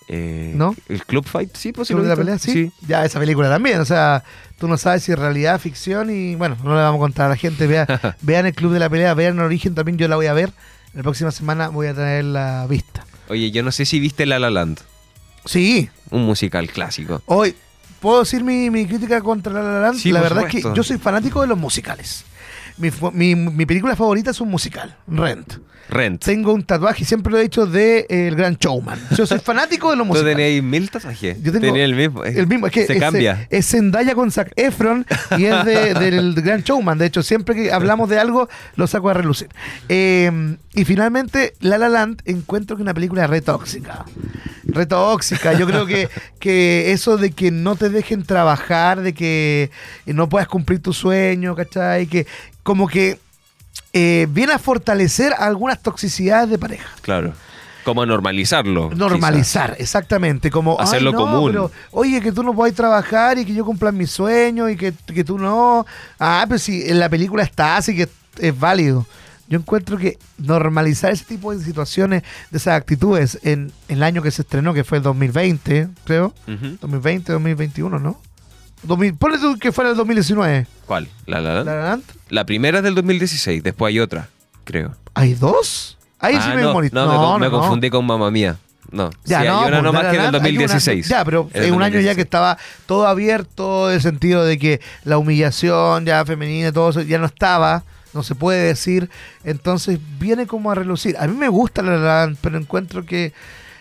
Eh, 0.08 0.52
¿No? 0.54 0.74
¿El 0.88 1.04
Club 1.04 1.26
Fight? 1.26 1.54
Sí, 1.54 1.72
pues 1.72 1.88
¿Club 1.88 2.02
de 2.02 2.08
la 2.08 2.16
pelea? 2.16 2.38
Sí. 2.38 2.72
Ya, 2.86 3.04
esa 3.04 3.20
película 3.20 3.48
también. 3.50 3.78
O 3.80 3.84
sea, 3.84 4.24
tú 4.58 4.66
no 4.66 4.78
sabes 4.78 5.02
si 5.02 5.12
es 5.12 5.18
realidad, 5.18 5.60
ficción 5.60 6.10
y 6.10 6.34
bueno, 6.34 6.56
no 6.64 6.74
le 6.74 6.80
vamos 6.80 6.98
a 6.98 7.00
contar 7.00 7.26
a 7.26 7.28
la 7.30 7.36
gente. 7.36 7.66
Vea, 7.66 8.16
vean 8.22 8.46
el 8.46 8.54
club 8.54 8.72
de 8.72 8.78
la 8.78 8.88
pelea, 8.88 9.12
vean 9.14 9.34
el 9.38 9.44
origen 9.44 9.74
también. 9.74 9.98
Yo 9.98 10.08
la 10.08 10.16
voy 10.16 10.26
a 10.26 10.32
ver. 10.32 10.52
La 10.94 11.02
próxima 11.02 11.30
semana 11.30 11.68
voy 11.68 11.86
a 11.88 11.94
traer 11.94 12.24
la 12.24 12.66
vista. 12.66 13.04
Oye, 13.28 13.50
yo 13.50 13.62
no 13.62 13.70
sé 13.70 13.84
si 13.84 14.00
viste 14.00 14.24
La 14.24 14.38
La 14.38 14.50
Land, 14.50 14.80
Sí, 15.44 15.88
un 16.10 16.24
musical 16.24 16.68
clásico. 16.70 17.22
hoy 17.26 17.54
puedo 18.00 18.20
decir 18.20 18.42
mi, 18.44 18.70
mi 18.70 18.86
crítica 18.86 19.20
contra 19.20 19.52
La 19.52 19.62
La 19.62 19.80
Land. 19.80 19.98
Sí, 19.98 20.12
la 20.12 20.20
verdad 20.20 20.44
es 20.46 20.50
que 20.50 20.62
yo 20.74 20.82
soy 20.82 20.98
fanático 20.98 21.42
de 21.42 21.46
los 21.46 21.58
musicales. 21.58 22.24
Mi, 22.78 22.90
mi- 23.12 23.34
mi 23.34 23.66
película 23.66 23.96
favorita 23.96 24.30
es 24.30 24.40
un 24.40 24.48
musical, 24.50 24.96
Rent. 25.06 25.54
Rent. 25.90 26.22
Tengo 26.22 26.52
un 26.52 26.64
tatuaje, 26.64 27.02
siempre 27.06 27.32
lo 27.32 27.38
he 27.38 27.42
dicho, 27.44 27.64
de 27.64 28.00
eh, 28.10 28.28
El 28.28 28.36
Gran 28.36 28.56
Showman. 28.56 28.98
Yo 29.16 29.24
soy 29.26 29.38
fanático 29.42 29.88
de 29.90 29.96
los 29.96 30.06
¿Tú 30.06 30.12
musicales. 30.12 30.36
tenías 30.36 30.62
mil 30.62 30.90
tatuajes? 30.90 31.42
Yo 31.42 31.50
tengo 31.50 31.64
Tenía 31.64 31.84
el 31.86 31.94
mismo. 31.94 32.24
El 32.24 32.46
mismo, 32.46 32.66
es 32.66 32.74
que 32.74 32.86
Se 32.86 32.92
es, 32.92 33.00
cambia. 33.00 33.46
Es 33.48 33.66
Zendaya 33.70 34.14
con 34.14 34.30
Zac 34.30 34.52
Efron 34.56 35.06
y 35.38 35.46
es 35.46 35.64
de- 35.64 35.94
del 35.98 36.34
Gran 36.42 36.62
Showman. 36.62 36.98
De 36.98 37.06
hecho, 37.06 37.22
siempre 37.22 37.54
que 37.54 37.72
hablamos 37.72 38.10
de 38.10 38.18
algo, 38.18 38.50
lo 38.76 38.86
saco 38.86 39.08
a 39.08 39.14
relucir. 39.14 39.48
Eh, 39.88 40.30
y 40.74 40.84
finalmente, 40.84 41.54
La 41.60 41.78
La 41.78 41.88
Land 41.88 42.20
encuentro 42.26 42.76
que 42.76 42.82
es 42.82 42.84
una 42.84 42.92
película 42.92 43.26
re 43.26 43.40
tóxica. 43.40 44.04
Re 44.64 44.84
tóxica. 44.84 45.54
Yo 45.54 45.66
creo 45.66 45.86
que, 45.86 46.10
que 46.38 46.92
eso 46.92 47.16
de 47.16 47.30
que 47.30 47.50
no 47.50 47.76
te 47.76 47.88
dejen 47.88 48.24
trabajar, 48.24 49.00
de 49.00 49.14
que 49.14 49.70
no 50.04 50.28
puedas 50.28 50.48
cumplir 50.48 50.80
tu 50.82 50.92
sueño, 50.92 51.56
¿cachai? 51.56 52.06
Que 52.08 52.26
como 52.68 52.86
que 52.86 53.18
eh, 53.94 54.26
viene 54.28 54.52
a 54.52 54.58
fortalecer 54.58 55.32
algunas 55.38 55.82
toxicidades 55.82 56.50
de 56.50 56.58
pareja. 56.58 56.86
Claro. 57.00 57.32
Como 57.82 58.04
normalizarlo. 58.04 58.90
Normalizar, 58.94 59.74
exactamente. 59.78 60.50
Como 60.50 60.78
Hacerlo 60.78 61.08
"Ay, 61.08 61.14
no, 61.14 61.18
común". 61.18 61.50
pero, 61.50 61.70
oye, 61.92 62.20
que 62.20 62.30
tú 62.30 62.42
no 62.42 62.52
puedes 62.52 62.76
trabajar 62.76 63.38
y 63.38 63.46
que 63.46 63.54
yo 63.54 63.64
cumpla 63.64 63.90
mis 63.90 64.10
sueños 64.10 64.70
y 64.70 64.76
que, 64.76 64.92
que 64.92 65.24
tú 65.24 65.38
no. 65.38 65.86
Ah, 66.18 66.44
pero 66.46 66.58
si 66.58 66.82
en 66.86 66.98
la 66.98 67.08
película 67.08 67.42
está 67.42 67.78
así 67.78 67.96
que 67.96 68.06
es 68.38 68.60
válido. 68.60 69.06
Yo 69.48 69.58
encuentro 69.58 69.96
que 69.96 70.18
normalizar 70.36 71.10
ese 71.10 71.24
tipo 71.24 71.54
de 71.54 71.64
situaciones, 71.64 72.22
de 72.50 72.58
esas 72.58 72.74
actitudes, 72.74 73.38
en, 73.44 73.72
el 73.88 74.02
año 74.02 74.20
que 74.20 74.30
se 74.30 74.42
estrenó, 74.42 74.74
que 74.74 74.84
fue 74.84 74.98
el 74.98 75.04
2020, 75.04 75.88
creo. 76.04 76.34
quizás. 76.44 76.58
Ujú. 76.58 76.76
2020, 76.82 77.32
2021, 77.32 77.98
¿no? 77.98 78.20
2000, 78.82 79.14
ponle 79.14 79.38
tú 79.38 79.56
que 79.58 79.72
fuera 79.72 79.88
el 79.88 79.96
2019. 79.96 80.66
¿Cuál? 80.88 81.06
¿La 81.26 81.40
La 81.40 81.54
Land? 81.54 81.66
¿La 81.66 81.74
La 81.76 81.82
Land? 81.90 82.02
La 82.30 82.44
primera 82.46 82.78
es 82.78 82.84
del 82.84 82.96
2016, 82.96 83.62
después 83.62 83.90
hay 83.90 84.00
otra, 84.00 84.28
creo. 84.64 84.96
¿Hay 85.14 85.34
dos? 85.34 85.96
Ahí 86.18 86.34
sí 86.34 86.40
Ah, 86.42 86.54
me 86.56 86.62
no, 86.62 86.74
molest- 86.74 86.92
no, 86.92 87.06
me, 87.06 87.16
con- 87.16 87.40
me 87.42 87.50
confundí 87.50 87.90
con 87.90 88.04
Mamma 88.04 88.30
Mía. 88.32 88.56
No, 88.90 89.10
Ya, 89.26 89.42
sí, 89.42 89.46
no, 89.46 89.60
hay 89.60 89.68
una 89.68 89.76
pues, 89.76 89.82
nomás 89.82 90.00
que 90.04 90.08
en 90.08 90.14
el 90.14 90.18
Land, 90.32 90.34
hay 90.36 90.40
una- 90.40 90.48
2016. 90.48 91.08
ya, 91.08 91.24
pero 91.24 91.50
En 91.52 91.74
un 91.74 91.82
año 91.82 92.00
ya 92.00 92.14
2016. 92.14 92.16
que 92.16 92.22
estaba 92.22 92.58
todo 92.86 93.06
abierto, 93.06 93.90
en 93.90 93.96
el 93.96 94.02
sentido 94.02 94.44
de 94.46 94.58
que 94.58 94.80
la 95.04 95.18
humillación 95.18 96.06
ya 96.06 96.24
femenina 96.24 96.68
y 96.68 96.72
todo 96.72 96.88
eso 96.88 97.02
ya 97.02 97.18
no 97.18 97.26
estaba, 97.26 97.84
no 98.14 98.22
se 98.22 98.34
puede 98.34 98.62
decir. 98.64 99.10
Entonces 99.44 100.00
viene 100.18 100.46
como 100.46 100.70
a 100.70 100.74
relucir. 100.74 101.16
A 101.18 101.26
mí 101.28 101.36
me 101.36 101.48
gusta 101.48 101.82
La 101.82 101.98
La 101.98 102.32
pero 102.40 102.56
encuentro 102.56 103.04
que 103.04 103.34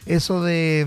eso 0.05 0.43
de, 0.43 0.85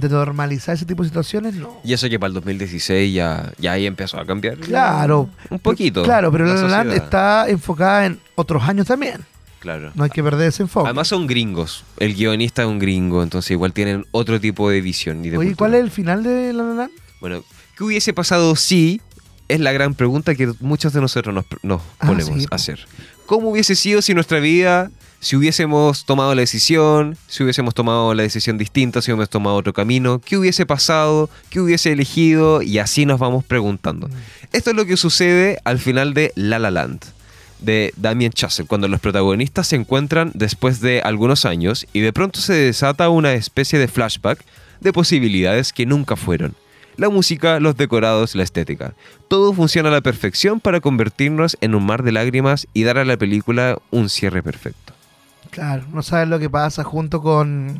de 0.00 0.08
normalizar 0.08 0.74
ese 0.74 0.84
tipo 0.86 1.02
de 1.02 1.08
situaciones, 1.08 1.54
no. 1.54 1.80
Y 1.84 1.92
eso 1.92 2.08
que 2.08 2.18
para 2.18 2.28
el 2.28 2.34
2016 2.34 3.12
ya, 3.14 3.52
ya 3.58 3.72
ahí 3.72 3.86
empezó 3.86 4.18
a 4.18 4.24
cambiar. 4.26 4.56
Claro. 4.58 5.28
Un 5.50 5.58
poquito. 5.58 6.02
Claro, 6.02 6.30
pero 6.32 6.44
La 6.46 6.54
La 6.54 6.68
Land 6.68 6.92
está 6.92 7.46
enfocada 7.48 8.06
en 8.06 8.18
otros 8.34 8.62
años 8.62 8.86
también. 8.86 9.20
Claro. 9.60 9.90
No 9.94 10.04
hay 10.04 10.10
que 10.10 10.22
perder 10.22 10.48
ese 10.48 10.62
enfoque. 10.62 10.86
Además 10.86 11.08
son 11.08 11.26
gringos. 11.26 11.84
El 11.98 12.14
guionista 12.14 12.62
es 12.62 12.68
un 12.68 12.78
gringo, 12.78 13.22
entonces 13.22 13.50
igual 13.50 13.72
tienen 13.72 14.06
otro 14.12 14.40
tipo 14.40 14.70
de 14.70 14.80
visión. 14.80 15.24
Y 15.24 15.30
de 15.30 15.38
Oye, 15.38 15.48
cultura. 15.48 15.56
¿cuál 15.70 15.74
es 15.74 15.80
el 15.84 15.90
final 15.90 16.22
de 16.22 16.52
La 16.52 16.62
La 16.62 16.74
Land? 16.74 16.92
Bueno, 17.20 17.42
¿qué 17.76 17.84
hubiese 17.84 18.12
pasado 18.12 18.54
si? 18.54 19.00
Es 19.48 19.58
la 19.60 19.72
gran 19.72 19.94
pregunta 19.94 20.34
que 20.34 20.52
muchos 20.60 20.92
de 20.92 21.00
nosotros 21.00 21.34
nos, 21.34 21.44
nos 21.62 21.80
Ah, 21.98 22.06
ponemos 22.06 22.38
sí, 22.38 22.46
a 22.50 22.54
hacer. 22.54 22.86
¿Cómo 23.26 23.48
hubiese 23.50 23.74
sido 23.74 24.00
si 24.02 24.14
nuestra 24.14 24.38
vida, 24.40 24.90
si 25.20 25.36
hubiésemos 25.36 26.04
tomado 26.04 26.34
la 26.34 26.40
decisión, 26.40 27.16
si 27.26 27.42
hubiésemos 27.42 27.74
tomado 27.74 28.14
la 28.14 28.22
decisión 28.22 28.58
distinta, 28.58 29.02
si 29.02 29.10
hubiésemos 29.10 29.30
tomado 29.30 29.56
otro 29.56 29.72
camino? 29.72 30.20
¿Qué 30.20 30.36
hubiese 30.36 30.66
pasado? 30.66 31.28
¿Qué 31.50 31.60
hubiese 31.60 31.92
elegido? 31.92 32.62
Y 32.62 32.78
así 32.78 33.06
nos 33.06 33.18
vamos 33.18 33.44
preguntando. 33.44 34.08
Mm. 34.08 34.12
Esto 34.52 34.70
es 34.70 34.76
lo 34.76 34.86
que 34.86 34.96
sucede 34.96 35.58
al 35.64 35.78
final 35.78 36.14
de 36.14 36.32
La 36.34 36.58
La 36.58 36.70
Land 36.70 37.04
de 37.60 37.92
Damien 37.96 38.32
Chazelle, 38.32 38.68
cuando 38.68 38.88
los 38.88 39.00
protagonistas 39.00 39.66
se 39.66 39.76
encuentran 39.76 40.30
después 40.34 40.80
de 40.80 41.00
algunos 41.02 41.44
años 41.44 41.86
y 41.92 42.00
de 42.00 42.12
pronto 42.12 42.40
se 42.40 42.52
desata 42.52 43.08
una 43.08 43.34
especie 43.34 43.78
de 43.78 43.88
flashback 43.88 44.44
de 44.80 44.92
posibilidades 44.92 45.72
que 45.72 45.86
nunca 45.86 46.16
fueron. 46.16 46.54
La 46.96 47.08
música, 47.08 47.60
los 47.60 47.76
decorados, 47.76 48.34
la 48.34 48.42
estética. 48.42 48.94
Todo 49.28 49.52
funciona 49.52 49.88
a 49.88 49.92
la 49.92 50.00
perfección 50.00 50.58
para 50.60 50.80
convertirnos 50.80 51.56
en 51.60 51.74
un 51.74 51.86
mar 51.86 52.02
de 52.02 52.12
lágrimas 52.12 52.66
y 52.74 52.82
dar 52.82 52.98
a 52.98 53.04
la 53.04 53.16
película 53.16 53.78
un 53.90 54.08
cierre 54.08 54.42
perfecto. 54.42 54.97
Claro, 55.50 55.84
no 55.92 56.02
sabes 56.02 56.28
lo 56.28 56.38
que 56.38 56.48
pasa 56.50 56.84
junto 56.84 57.20
con... 57.22 57.76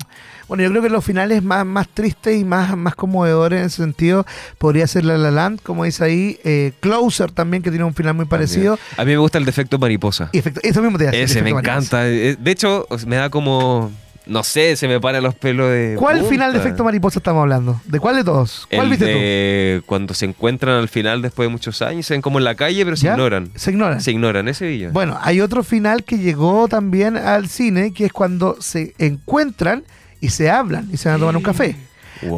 Bueno, 0.48 0.64
yo 0.64 0.70
creo 0.70 0.82
que 0.82 0.88
los 0.88 1.04
finales 1.04 1.42
más, 1.42 1.66
más 1.66 1.88
tristes 1.88 2.40
y 2.40 2.44
más, 2.44 2.74
más 2.76 2.94
conmovedores 2.94 3.60
en 3.60 3.66
ese 3.66 3.76
sentido 3.82 4.24
podría 4.56 4.86
ser 4.86 5.04
La 5.04 5.18
La 5.18 5.30
Land, 5.30 5.60
como 5.62 5.84
dice 5.84 6.04
ahí, 6.04 6.40
eh, 6.44 6.72
Closer 6.80 7.30
también, 7.30 7.62
que 7.62 7.68
tiene 7.70 7.84
un 7.84 7.92
final 7.94 8.14
muy 8.14 8.24
parecido. 8.24 8.78
A 8.96 9.04
mí 9.04 9.10
me 9.12 9.18
gusta 9.18 9.36
el 9.36 9.44
defecto 9.44 9.78
mariposa. 9.78 10.30
Y 10.32 10.38
efecto- 10.38 10.60
eso 10.62 10.80
mismo 10.82 10.96
te 10.96 11.04
Ese 11.22 11.42
me 11.42 11.52
mariposa. 11.52 11.72
encanta. 11.72 12.08
Eh, 12.08 12.36
De 12.40 12.50
hecho, 12.50 12.86
me 13.06 13.16
da 13.16 13.28
como... 13.28 13.90
No 14.28 14.42
sé, 14.44 14.76
se 14.76 14.86
me 14.88 15.00
paran 15.00 15.22
los 15.22 15.34
pelos 15.34 15.70
de... 15.70 15.96
¿Cuál 15.98 16.16
punta. 16.18 16.30
final 16.30 16.52
de 16.52 16.58
efecto 16.58 16.84
mariposa 16.84 17.18
estamos 17.18 17.40
hablando? 17.40 17.80
¿De 17.86 17.98
cuál 17.98 18.16
de 18.16 18.24
todos? 18.24 18.66
¿Cuál 18.70 18.82
El 18.84 18.90
viste 18.90 19.04
de 19.06 19.82
cuando 19.86 20.12
se 20.14 20.26
encuentran 20.26 20.76
al 20.76 20.88
final 20.88 21.22
después 21.22 21.46
de 21.48 21.50
muchos 21.52 21.80
años, 21.82 22.04
se 22.06 22.14
ven 22.14 22.20
como 22.22 22.38
en 22.38 22.44
la 22.44 22.54
calle, 22.54 22.84
pero 22.84 22.96
se 22.96 23.06
ignoran. 23.08 23.48
tú? 23.48 23.58
Se 23.58 23.70
ignoran. 23.70 24.00
Se 24.00 24.10
ignoran, 24.10 24.46
ese 24.48 24.66
video. 24.66 24.92
Bueno, 24.92 25.18
hay 25.20 25.40
otro 25.40 25.64
final 25.64 26.04
que 26.04 26.18
llegó 26.18 26.68
también 26.68 27.16
al 27.16 27.48
cine, 27.48 27.92
que 27.92 28.04
es 28.06 28.12
cuando 28.12 28.56
se 28.60 28.94
encuentran 28.98 29.84
y 30.20 30.28
se 30.30 30.50
hablan 30.50 30.88
y 30.92 30.96
se 30.98 31.08
van 31.08 31.16
a 31.16 31.20
tomar 31.20 31.36
un 31.36 31.42
café. 31.42 31.76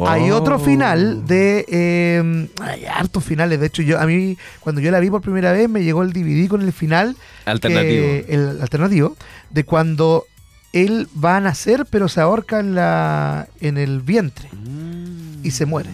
Hay 0.07 0.29
otro 0.31 0.59
final 0.59 1.25
de. 1.25 1.65
eh, 1.67 2.47
hay 2.61 2.85
hartos 2.85 3.23
finales. 3.23 3.59
De 3.59 3.65
hecho, 3.65 3.81
yo 3.81 3.99
a 3.99 4.05
mí, 4.05 4.37
cuando 4.59 4.79
yo 4.79 4.91
la 4.91 4.99
vi 4.99 5.09
por 5.09 5.21
primera 5.21 5.51
vez, 5.51 5.67
me 5.67 5.83
llegó 5.83 6.03
el 6.03 6.13
DVD 6.13 6.47
con 6.47 6.61
el 6.61 6.71
final. 6.71 7.15
Alternativo. 7.45 8.03
que- 8.03 8.25
el 8.29 8.61
alternativo. 8.61 9.17
De 9.49 9.63
cuando 9.63 10.25
él 10.73 11.07
va 11.23 11.37
a 11.37 11.41
nacer, 11.41 11.85
pero 11.89 12.07
se 12.07 12.21
ahorca 12.21 12.59
en, 12.59 12.75
la, 12.75 13.47
en 13.59 13.77
el 13.77 14.01
vientre. 14.01 14.49
y 15.43 15.51
se 15.51 15.65
muere. 15.65 15.89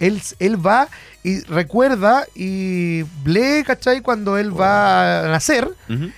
Él, 0.00 0.20
él 0.38 0.66
va 0.66 0.88
y 1.22 1.40
recuerda 1.40 2.24
y 2.34 3.04
lee, 3.24 3.62
¿cachai? 3.64 4.00
Cuando 4.02 4.36
él 4.36 4.58
va 4.58 5.20
a 5.20 5.28
nacer, 5.28 5.68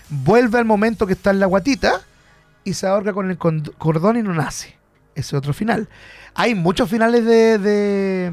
vuelve 0.08 0.58
al 0.58 0.64
momento 0.64 1.06
que 1.06 1.12
está 1.12 1.30
en 1.30 1.40
la 1.40 1.46
guatita 1.46 2.00
y 2.64 2.74
se 2.74 2.86
ahorca 2.86 3.12
con 3.12 3.30
el 3.30 3.38
cordón 3.38 4.16
y 4.16 4.22
no 4.22 4.34
nace. 4.34 4.74
Ese 5.14 5.28
es 5.28 5.34
otro 5.34 5.54
final. 5.54 5.88
Hay 6.34 6.54
muchos 6.54 6.90
finales 6.90 7.24
de, 7.24 7.58
de, 7.58 8.32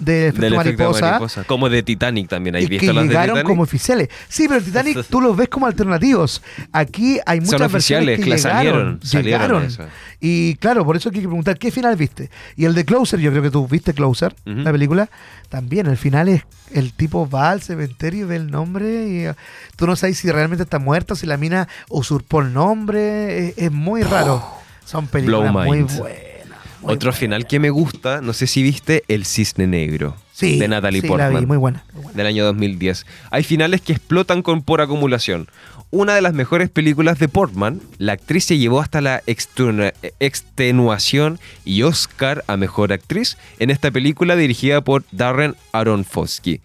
efecto 0.00 0.40
Del 0.40 0.54
efecto 0.54 0.56
mariposa. 0.84 1.10
mariposa. 1.10 1.44
Como 1.44 1.68
de 1.68 1.82
Titanic 1.82 2.28
también. 2.28 2.56
¿Hay 2.56 2.64
Y 2.64 2.68
que 2.68 2.78
de 2.86 2.92
llegaron 2.92 3.08
Titanic? 3.08 3.42
como 3.44 3.62
oficiales. 3.62 4.08
Sí, 4.28 4.46
pero 4.48 4.58
el 4.60 4.64
Titanic 4.64 5.04
tú 5.10 5.20
los 5.20 5.36
ves 5.36 5.48
como 5.48 5.66
alternativos. 5.66 6.42
Aquí 6.72 7.18
hay 7.26 7.40
muchas 7.40 7.60
Son 7.60 7.66
oficiales, 7.66 8.18
versiones 8.18 8.42
que 8.42 8.48
llegaron, 8.48 9.00
salieron. 9.00 9.00
salieron 9.02 9.68
llegaron. 9.68 9.90
Y 10.20 10.54
claro, 10.56 10.84
por 10.84 10.96
eso 10.96 11.10
hay 11.10 11.14
que 11.14 11.20
preguntar, 11.20 11.58
¿qué 11.58 11.70
final 11.70 11.96
viste? 11.96 12.30
Y 12.56 12.64
el 12.64 12.74
de 12.74 12.84
Closer, 12.84 13.20
yo 13.20 13.30
creo 13.30 13.42
que 13.42 13.50
tú 13.50 13.66
viste 13.68 13.92
Closer, 13.92 14.34
la 14.44 14.72
película, 14.72 15.10
también 15.48 15.86
el 15.86 15.96
final 15.98 16.28
es 16.28 16.42
el 16.72 16.92
tipo 16.92 17.28
va 17.28 17.50
al 17.50 17.60
cementerio 17.62 18.24
y 18.24 18.28
ve 18.28 18.36
el 18.36 18.50
nombre 18.50 19.06
y 19.08 19.18
eh, 19.26 19.34
tú 19.76 19.86
no 19.86 19.94
sabes 19.96 20.18
si 20.18 20.30
realmente 20.30 20.64
está 20.64 20.78
muerta, 20.78 21.14
si 21.14 21.26
la 21.26 21.36
mina 21.36 21.68
usurpó 21.88 22.40
el 22.40 22.52
nombre, 22.52 23.48
es, 23.48 23.54
es 23.58 23.70
muy 23.70 24.02
raro. 24.02 24.42
Son 24.84 25.06
películas 25.06 25.52
Blow 25.52 25.64
muy 25.64 25.82
buenas. 25.82 25.98
Muy 26.84 26.94
Otro 26.94 27.12
final 27.12 27.46
que 27.46 27.58
me 27.60 27.70
gusta, 27.70 28.20
no 28.20 28.32
sé 28.32 28.46
si 28.46 28.62
viste 28.62 29.02
El 29.08 29.24
Cisne 29.24 29.66
Negro. 29.66 30.16
sí, 30.32 30.58
de 30.58 30.68
Natalie 30.68 31.00
sí, 31.00 31.06
la 31.08 31.12
Portman. 31.12 31.40
vi, 31.40 31.46
muy 31.46 31.56
buena. 31.56 31.84
muy 31.92 32.02
buena. 32.04 32.16
del 32.16 32.26
año 32.26 32.44
2010. 32.44 33.06
Hay 33.30 33.42
finales 33.44 33.80
que 33.80 33.92
explotan 33.92 34.42
con 34.42 34.62
por 34.62 34.80
acumulación. 34.80 35.48
Una 35.90 36.14
de 36.16 36.22
las 36.22 36.34
mejores 36.34 36.70
películas 36.70 37.18
de 37.20 37.28
Portman, 37.28 37.80
la 37.98 38.14
actriz 38.14 38.44
se 38.44 38.58
llevó 38.58 38.80
hasta 38.80 39.00
la 39.00 39.22
extenu- 39.26 39.92
extenuación 40.18 41.38
y 41.64 41.82
Oscar 41.82 42.42
a 42.48 42.56
Mejor 42.56 42.92
Actriz 42.92 43.36
en 43.58 43.70
esta 43.70 43.90
película 43.90 44.34
dirigida 44.36 44.80
por 44.82 45.04
Darren 45.12 45.54
Aronofsky, 45.72 46.60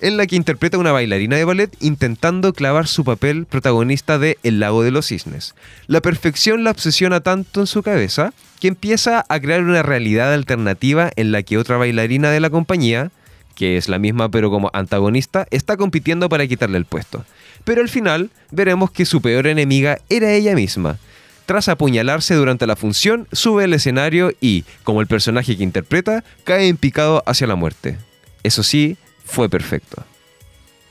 en 0.00 0.16
la 0.16 0.26
que 0.26 0.36
interpreta 0.36 0.78
una 0.78 0.92
bailarina 0.92 1.36
de 1.36 1.44
ballet 1.44 1.76
intentando 1.80 2.52
clavar 2.52 2.86
su 2.86 3.04
papel 3.04 3.46
protagonista 3.46 4.18
de 4.18 4.38
El 4.42 4.60
lago 4.60 4.82
de 4.82 4.90
los 4.90 5.06
cisnes. 5.06 5.54
La 5.86 6.00
perfección 6.00 6.64
la 6.64 6.70
obsesiona 6.70 7.20
tanto 7.20 7.60
en 7.60 7.66
su 7.66 7.82
cabeza 7.82 8.32
que 8.60 8.68
empieza 8.68 9.24
a 9.28 9.40
crear 9.40 9.62
una 9.62 9.82
realidad 9.82 10.32
alternativa 10.32 11.10
en 11.16 11.32
la 11.32 11.42
que 11.42 11.58
otra 11.58 11.76
bailarina 11.76 12.30
de 12.30 12.40
la 12.40 12.50
compañía, 12.50 13.10
que 13.54 13.76
es 13.76 13.88
la 13.88 13.98
misma 13.98 14.30
pero 14.30 14.50
como 14.50 14.70
antagonista, 14.72 15.46
está 15.50 15.76
compitiendo 15.76 16.28
para 16.28 16.46
quitarle 16.46 16.78
el 16.78 16.84
puesto. 16.84 17.24
Pero 17.64 17.82
al 17.82 17.88
final 17.88 18.30
veremos 18.50 18.90
que 18.90 19.06
su 19.06 19.20
peor 19.20 19.46
enemiga 19.46 19.98
era 20.08 20.32
ella 20.32 20.54
misma. 20.54 20.98
Tras 21.46 21.68
apuñalarse 21.68 22.34
durante 22.34 22.66
la 22.66 22.74
función, 22.74 23.28
sube 23.30 23.64
al 23.64 23.72
escenario 23.72 24.32
y, 24.40 24.64
como 24.82 25.00
el 25.00 25.06
personaje 25.06 25.56
que 25.56 25.62
interpreta, 25.62 26.24
cae 26.44 26.68
en 26.68 26.76
picado 26.76 27.22
hacia 27.24 27.46
la 27.46 27.54
muerte. 27.54 27.98
Eso 28.42 28.64
sí, 28.64 28.96
fue 29.26 29.48
perfecto. 29.50 30.02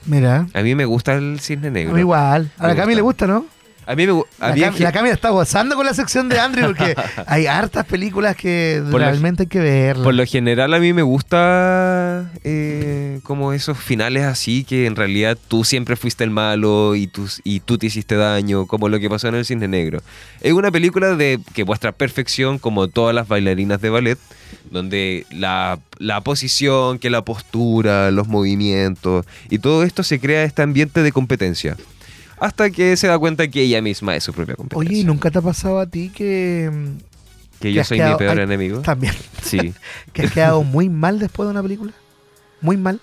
Mira, 0.05 0.45
A 0.53 0.61
mí 0.61 0.75
me 0.75 0.85
gusta 0.85 1.15
el 1.15 1.39
cisne 1.39 1.69
a 1.69 1.71
negro. 1.71 1.93
mí 1.95 2.01
igual. 2.01 2.51
A 2.59 2.67
la 2.67 2.75
Cami 2.75 2.93
le 2.93 3.01
gusta, 3.01 3.25
¿no? 3.25 3.47
A 3.87 3.95
mí 3.95 4.05
me 4.07 4.13
La, 4.39 4.55
Cam- 4.71 4.91
Cami 4.93 5.09
está 5.09 5.29
gozando 5.29 5.75
con 5.75 5.85
la 5.85 5.93
sección 5.93 6.27
de 6.29 6.39
Andrew 6.39 6.67
porque 6.67 6.95
hay 7.27 7.45
hartas 7.47 7.85
películas 7.85 8.35
que 8.35 8.81
Por 8.83 8.99
lo- 9.01 9.07
realmente 9.07 9.43
hay 9.43 9.47
que 9.47 9.59
verlas. 9.59 10.03
Por 10.03 10.13
lo 10.15 10.25
general 10.25 10.73
a 10.73 10.79
mí 10.79 10.91
me 10.93 11.03
gusta 11.03 12.31
eh, 12.43 13.19
como 13.23 13.53
esos 13.53 13.77
finales 13.77 14.23
así 14.23 14.63
que 14.63 14.85
en 14.85 14.95
realidad 14.95 15.37
tú 15.47 15.63
siempre 15.63 15.95
fuiste 15.95 16.23
el 16.23 16.29
malo 16.31 16.95
y 16.95 17.07
tú, 17.07 17.27
y 17.43 17.59
tú 17.59 17.77
te 17.77 17.87
hiciste 17.87 18.15
daño, 18.15 18.65
como 18.65 18.89
lo 18.89 18.99
que 18.99 19.09
pasó 19.09 19.27
en 19.27 19.35
el 19.35 19.45
Cisne 19.45 19.67
Negro. 19.67 20.01
Es 20.41 20.53
una 20.53 20.71
película 20.71 21.15
de 21.15 21.39
que 21.53 21.65
muestra 21.65 21.91
perfección 21.91 22.59
como 22.59 22.87
todas 22.87 23.13
las 23.13 23.27
bailarinas 23.27 23.81
de 23.81 23.89
ballet, 23.89 24.17
donde 24.71 25.25
la, 25.31 25.79
la 25.99 26.21
posición, 26.21 26.99
que 26.99 27.09
la 27.09 27.23
postura, 27.23 28.11
los 28.11 28.27
movimientos 28.27 29.25
y 29.49 29.59
todo 29.59 29.83
esto 29.83 30.03
se 30.03 30.19
crea 30.19 30.43
este 30.43 30.61
ambiente 30.61 31.03
de 31.03 31.11
competencia. 31.11 31.77
Hasta 32.39 32.69
que 32.69 32.95
se 32.97 33.07
da 33.07 33.17
cuenta 33.17 33.47
que 33.47 33.61
ella 33.61 33.81
misma 33.81 34.15
es 34.15 34.23
su 34.23 34.33
propia 34.33 34.55
competencia. 34.55 34.89
Oye, 34.89 35.01
¿y 35.01 35.03
nunca 35.03 35.31
te 35.31 35.39
ha 35.39 35.41
pasado 35.41 35.79
a 35.79 35.85
ti 35.87 36.09
que... 36.13 36.69
mm, 36.71 37.59
que 37.61 37.73
yo 37.73 37.83
soy 37.83 37.97
quedado- 37.97 38.13
mi 38.13 38.19
peor 38.19 38.37
ay, 38.37 38.43
enemigo. 38.43 38.79
También. 38.81 39.13
Sí. 39.41 39.73
que 40.13 40.23
has 40.23 40.31
quedado 40.31 40.63
muy 40.63 40.89
mal 40.89 41.19
después 41.19 41.47
de 41.47 41.51
una 41.51 41.61
película? 41.63 41.93
Muy 42.61 42.77
mal. 42.77 42.99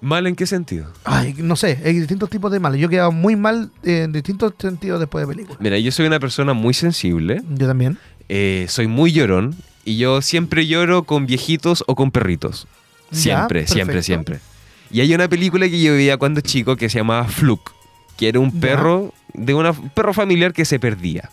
¿Mal 0.00 0.26
en 0.26 0.36
qué 0.36 0.46
sentido? 0.46 0.92
Ay, 1.04 1.34
no 1.38 1.56
sé, 1.56 1.80
hay 1.84 1.94
distintos 1.98 2.28
tipos 2.28 2.52
de 2.52 2.60
mal. 2.60 2.76
Yo 2.76 2.86
he 2.86 2.90
quedado 2.90 3.12
muy 3.12 3.34
mal 3.34 3.70
eh, 3.82 4.02
en 4.04 4.12
distintos 4.12 4.52
sentidos 4.58 5.00
después 5.00 5.26
de 5.26 5.32
películas. 5.32 5.60
Mira, 5.60 5.78
yo 5.78 5.90
soy 5.90 6.06
una 6.06 6.20
persona 6.20 6.52
muy 6.52 6.74
sensible. 6.74 7.42
Yo 7.48 7.66
también. 7.66 7.98
Eh, 8.28 8.66
soy 8.68 8.88
muy 8.88 9.12
llorón 9.12 9.54
y 9.84 9.96
yo 9.96 10.20
siempre 10.20 10.66
lloro 10.66 11.04
con 11.04 11.26
viejitos 11.26 11.82
o 11.86 11.94
con 11.94 12.10
perritos. 12.10 12.66
Ya, 13.10 13.18
Siempre, 13.20 13.66
siempre, 13.66 14.02
siempre. 14.02 14.40
Y 14.90 15.00
hay 15.00 15.14
una 15.14 15.28
película 15.28 15.68
que 15.68 15.80
yo 15.80 15.92
veía 15.92 16.16
cuando 16.16 16.40
chico 16.40 16.76
que 16.76 16.88
se 16.88 16.98
llamaba 16.98 17.24
Fluke, 17.24 17.72
que 18.16 18.28
era 18.28 18.40
un 18.40 18.52
Ya. 18.52 18.60
perro 18.60 19.12
de 19.34 19.54
una- 19.54 19.70
un 19.72 19.90
perro 19.90 20.12
familiar 20.14 20.52
que 20.52 20.64
se 20.64 20.78
perdía. 20.78 21.30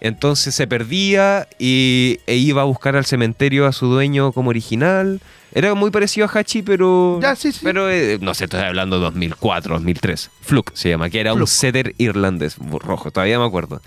Entonces 0.00 0.54
se 0.54 0.66
perdía 0.66 1.46
y, 1.58 2.20
e 2.26 2.36
iba 2.36 2.62
a 2.62 2.64
buscar 2.64 2.96
al 2.96 3.04
cementerio 3.04 3.66
a 3.66 3.72
su 3.72 3.86
dueño 3.86 4.32
como 4.32 4.48
original. 4.50 5.20
Era 5.52 5.74
muy 5.74 5.90
parecido 5.90 6.26
a 6.26 6.30
Hachi, 6.38 6.62
pero. 6.62 7.18
Ya, 7.20 7.36
sí, 7.36 7.52
sí. 7.52 7.60
Pero 7.62 7.90
eh, 7.90 8.18
no 8.20 8.32
sé, 8.34 8.44
estoy 8.44 8.60
hablando 8.60 8.96
de 8.96 9.02
2004, 9.02 9.74
2003. 9.74 10.30
Fluke 10.40 10.70
se 10.74 10.88
llama, 10.88 11.10
que 11.10 11.20
era 11.20 11.34
un 11.34 11.46
setter 11.46 11.94
irlandés 11.98 12.56
rojo, 12.58 13.10
todavía 13.10 13.38
me 13.38 13.44
acuerdo. 13.44 13.82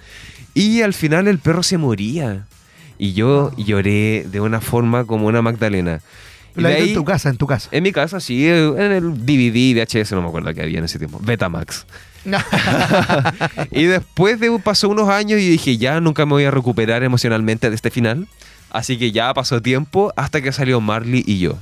Y 0.53 0.81
al 0.83 0.93
final 0.93 1.27
el 1.27 1.39
perro 1.39 1.63
se 1.63 1.77
moría. 1.79 2.45
Y 2.99 3.13
yo 3.13 3.51
Oh. 3.51 3.55
lloré 3.57 4.25
de 4.29 4.39
una 4.39 4.61
forma 4.61 5.05
como 5.05 5.25
una 5.25 5.41
Magdalena. 5.41 6.01
La 6.55 6.69
viste 6.69 6.83
en 6.83 6.89
ahí- 6.89 6.93
tu 6.93 7.03
casa, 7.05 7.29
en 7.29 7.37
tu 7.37 7.47
casa. 7.47 7.69
en 7.71 7.81
mi 7.81 7.91
casa, 7.91 8.19
sí, 8.19 8.47
en 8.47 8.77
el 8.91 9.25
DVD, 9.25 9.73
VHS, 9.73 10.11
no 10.13 10.21
me 10.21 10.27
acuerdo 10.27 10.53
qué 10.53 10.61
había 10.61 10.77
en 10.77 10.85
ese 10.85 10.99
tiempo. 10.99 11.19
Betamax. 11.23 11.87
y 13.71 13.83
después 13.85 14.39
de 14.39 14.51
pasó 14.59 14.89
unos 14.89 15.09
años 15.09 15.39
y 15.39 15.49
dije, 15.49 15.77
ya 15.77 15.99
nunca 15.99 16.25
me 16.25 16.31
voy 16.33 16.45
a 16.45 16.51
recuperar 16.51 17.03
emocionalmente 17.03 17.69
de 17.69 17.75
este 17.75 17.89
final. 17.91 18.27
Así 18.71 18.97
que 18.97 19.11
ya 19.11 19.33
pasó 19.33 19.61
tiempo 19.61 20.11
hasta 20.15 20.41
que 20.41 20.51
salió 20.51 20.81
Marley 20.81 21.23
y 21.25 21.39
yo. 21.39 21.57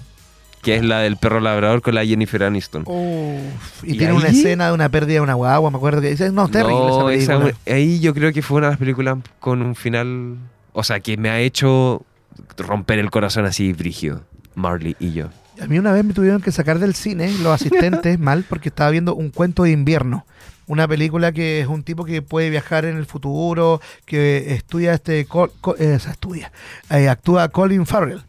Que 0.62 0.76
es 0.76 0.84
la 0.86 1.00
del 1.00 1.18
perro 1.18 1.40
labrador 1.40 1.82
con 1.82 1.96
la 1.96 2.06
Jennifer 2.06 2.44
Aniston. 2.44 2.84
Uf, 2.86 3.84
y, 3.84 3.94
¿Y 3.96 3.98
tiene 3.98 4.14
una 4.14 4.28
escena 4.28 4.68
de 4.68 4.74
una 4.74 4.90
pérdida 4.90 5.16
de 5.16 5.22
una 5.22 5.34
guagua, 5.34 5.72
me 5.72 5.78
acuerdo 5.78 6.02
que 6.02 6.12
dice, 6.12 6.32
no, 6.32 6.48
terrible 6.50 6.76
No, 6.76 7.10
esa 7.10 7.34
esa- 7.34 7.40
película. 7.44 7.76
ahí 7.76 8.00
yo 8.00 8.14
creo 8.14 8.32
que 8.32 8.42
fue 8.44 8.58
una 8.60 8.68
de 8.68 8.72
las 8.74 8.80
películas 8.80 9.18
con 9.40 9.62
un 9.64 9.76
final, 9.76 10.38
o 10.74 10.84
sea, 10.84 11.00
que 11.00 11.18
me 11.18 11.30
ha 11.32 11.40
hecho 11.40 12.06
romper 12.58 13.00
el 13.00 13.10
corazón 13.10 13.46
así 13.46 13.74
brígido. 13.74 14.22
Marley 14.54 14.96
y 15.00 15.14
yo. 15.14 15.30
A 15.62 15.66
mí 15.66 15.80
una 15.80 15.92
vez 15.94 16.04
me 16.06 16.14
tuvieron 16.14 16.42
que 16.42 16.52
sacar 16.52 16.78
del 16.80 16.94
cine 16.94 17.32
los 17.42 17.54
asistentes 17.54 18.20
mal 18.20 18.46
porque 18.48 18.70
estaba 18.70 18.90
viendo 18.92 19.16
un 19.16 19.30
cuento 19.32 19.64
de 19.64 19.72
invierno. 19.72 20.26
Una 20.72 20.88
película 20.88 21.34
que 21.34 21.60
es 21.60 21.68
un 21.68 21.84
tipo 21.84 22.06
que 22.06 22.22
puede 22.22 22.50
viajar 22.50 22.86
en 22.86 22.96
el 22.96 23.06
futuro, 23.06 23.82
que 24.06 24.54
estudia 24.54 24.94
este, 24.94 25.26
Col- 25.26 25.52
Co- 25.60 25.76
eh, 25.78 25.96
estudia, 26.10 26.50
eh, 26.90 27.10
actúa 27.10 27.50
Colin 27.50 27.86
Farrell, 27.86 28.22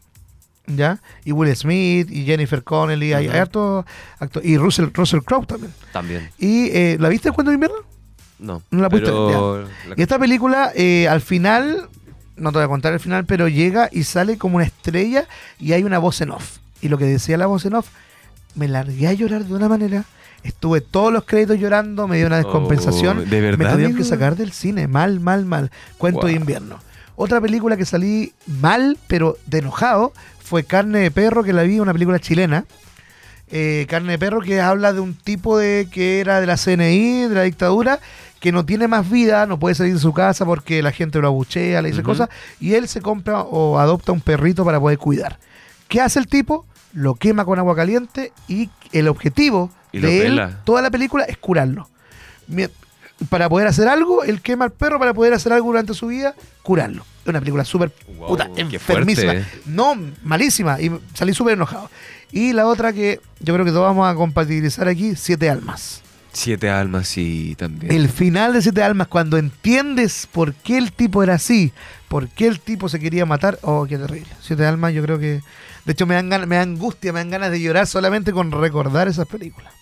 ¿ya? 0.67 0.99
Y 1.25 1.31
Will 1.31 1.55
Smith 1.55 2.11
y 2.11 2.25
Jennifer 2.25 2.65
Connelly, 2.65 3.13
hay, 3.13 3.29
hay 3.29 3.39
hartos 3.39 3.85
acto- 4.19 4.41
y 4.43 4.57
Russell, 4.59 4.87
Russell 4.93 5.21
Crowe 5.21 5.47
también. 5.47 5.73
También. 5.93 6.31
Y 6.37 6.67
eh, 6.73 6.97
¿la 6.99 7.09
viste 7.11 7.31
de 7.31 7.53
invierno? 7.55 7.77
No. 8.41 8.61
No 8.73 8.83
la 8.83 8.91
pudiste 8.91 9.11
pero 9.13 9.63
la- 9.89 9.95
Y 9.97 10.03
esta 10.03 10.19
película, 10.19 10.73
eh, 10.75 11.07
al 11.07 11.21
final, 11.21 11.89
no 12.37 12.51
te 12.51 12.59
voy 12.59 12.65
a 12.65 12.69
contar 12.69 12.93
el 12.93 12.99
final, 12.99 13.25
pero 13.25 13.47
llega 13.47 13.89
y 13.93 14.03
sale 14.03 14.37
como 14.37 14.57
una 14.57 14.65
estrella 14.65 15.29
y 15.61 15.75
hay 15.75 15.85
una 15.85 15.99
voz 16.01 16.21
en 16.21 16.33
off. 16.33 16.59
Y 16.81 16.89
lo 16.89 16.99
que 16.99 17.05
decía 17.05 17.37
la 17.39 17.47
voz 17.47 17.65
en 17.67 17.75
off, 17.75 17.89
me 18.57 18.67
largué 18.67 19.07
a 19.07 19.13
llorar 19.13 19.45
de 19.45 19.55
una 19.55 19.69
manera. 19.69 20.05
Estuve 20.43 20.81
todos 20.81 21.13
los 21.13 21.25
créditos 21.25 21.59
llorando, 21.59 22.09
me 22.09 22.17
dio 22.17 22.27
una 22.27 22.39
descompensación. 22.39 23.19
Oh, 23.19 23.23
¿de 23.23 23.41
verdad, 23.41 23.59
Me 23.59 23.73
tuvieron 23.73 23.97
que 23.97 24.05
sacar 24.05 24.37
del 24.37 24.53
cine, 24.53 24.89
mal, 24.89 25.21
mal, 25.21 25.45
mal. 25.45 25.71
Cuento 25.99 26.27
de 26.27 26.33
invierno. 26.33 26.79
Otra 27.15 27.41
película 27.41 27.77
que 27.77 27.85
salí 27.85 28.33
mal, 28.47 28.99
pero 29.07 29.37
de 29.47 29.59
enojado, 29.59 30.13
fue 30.43 30.65
Carne 30.65 30.99
de 30.99 31.11
Perro, 31.11 31.45
que 31.45 31.53
la 31.53 31.63
vi, 31.63 31.79
una 31.79 31.93
película 31.93 32.19
chilena. 32.19 32.65
Eh, 33.51 33.87
Carne 33.89 34.13
de 34.13 34.19
Perro 34.19 34.41
que 34.41 34.61
habla 34.61 34.93
de 34.93 35.01
un 35.01 35.15
tipo 35.15 35.59
de 35.59 35.87
que 35.91 36.21
era 36.21 36.41
de 36.41 36.47
la 36.47 36.57
CNI, 36.57 37.29
de 37.29 37.35
la 37.35 37.43
dictadura, 37.43 38.01
que 38.41 38.51
no 38.51 38.65
tiene 38.65 38.89
más 38.89 39.09
vida, 39.09 39.47
no 39.47 39.59
puede 39.59 39.75
salir 39.75 39.95
de 39.95 40.01
su 40.01 40.13
casa 40.13 40.45
porque 40.45 40.83
la 40.83 40.91
gente 40.91 41.21
lo 41.21 41.29
abuchea, 41.29 41.83
le 41.83 41.91
dice 41.91 42.03
cosas, 42.03 42.29
y 42.59 42.75
él 42.75 42.89
se 42.89 43.01
compra 43.01 43.43
o 43.43 43.79
adopta 43.79 44.11
un 44.11 44.21
perrito 44.21 44.65
para 44.65 44.81
poder 44.81 44.99
cuidar. 44.99 45.39
¿Qué 45.87 46.01
hace 46.01 46.19
el 46.19 46.27
tipo? 46.27 46.67
Lo 46.93 47.15
quema 47.15 47.45
con 47.45 47.59
agua 47.59 47.77
caliente 47.77 48.33
y 48.49 48.71
el 48.91 49.07
objetivo 49.07 49.71
Y 49.93 50.01
lo 50.01 50.09
de 50.09 50.19
él, 50.21 50.25
pela. 50.33 50.61
toda 50.65 50.83
la 50.83 50.91
película, 50.91 51.25
es 51.25 51.37
curarlo. 51.37 51.89
Para 53.29 53.49
poder 53.49 53.69
hacer 53.69 53.87
algo, 53.89 54.25
él 54.25 54.41
quema 54.41 54.65
al 54.65 54.73
perro 54.73 54.99
para 54.99 55.15
poder 55.15 55.33
hacer 55.33 55.53
algo 55.53 55.69
durante 55.69 55.95
su 55.95 56.09
vida, 56.09 56.35
curarlo. 56.63 57.05
Es 57.23 57.29
una 57.29 57.39
película 57.39 57.65
súper 57.65 57.93
Wow, 58.19 58.29
puta, 58.29 58.51
enfermísima. 58.57 59.33
fuerte. 59.33 59.51
No, 59.67 59.97
malísima. 60.25 60.81
Y 60.81 60.91
salí 61.15 61.33
súper 61.33 61.55
enojado. 61.55 61.89
Y 62.33 62.53
la 62.53 62.67
otra 62.67 62.93
que 62.93 63.21
yo 63.41 63.55
creo 63.55 63.65
que 63.65 63.71
todos 63.71 63.85
vamos 63.85 64.11
a 64.11 64.15
compatibilizar 64.17 64.89
aquí, 64.89 65.15
Siete 65.15 65.49
Almas. 65.49 66.01
Siete 66.35 66.71
almas, 66.71 67.09
sí, 67.09 67.55
también. 67.59 67.93
El 67.93 68.09
final 68.09 68.55
de 68.55 68.63
Siete 68.63 68.83
Almas, 68.83 69.07
cuando 69.09 69.37
entiendes 69.37 70.27
por 70.33 70.55
qué 70.55 70.79
el 70.79 70.91
tipo 70.91 71.23
era 71.23 71.35
así, 71.35 71.73
por 72.09 72.27
qué 72.29 72.47
el 72.47 72.59
tipo 72.59 72.89
se 72.89 72.99
quería 72.99 73.27
matar, 73.27 73.59
oh, 73.61 73.85
qué 73.87 73.99
terrible. 73.99 74.31
Siete 74.41 74.65
Almas, 74.65 74.95
yo 74.95 75.03
creo 75.03 75.19
que. 75.19 75.43
De 75.85 75.93
hecho, 75.93 76.07
me 76.07 76.15
dan, 76.15 76.29
me 76.49 76.57
dan 76.57 76.71
angustia, 76.71 77.13
me 77.13 77.21
dan 77.21 77.29
ganas 77.31 77.51
de 77.51 77.61
llorar 77.61 77.87
solamente 77.87 78.33
con 78.33 78.51
recordar 78.51 79.09
esas 79.09 79.27
películas. 79.27 79.75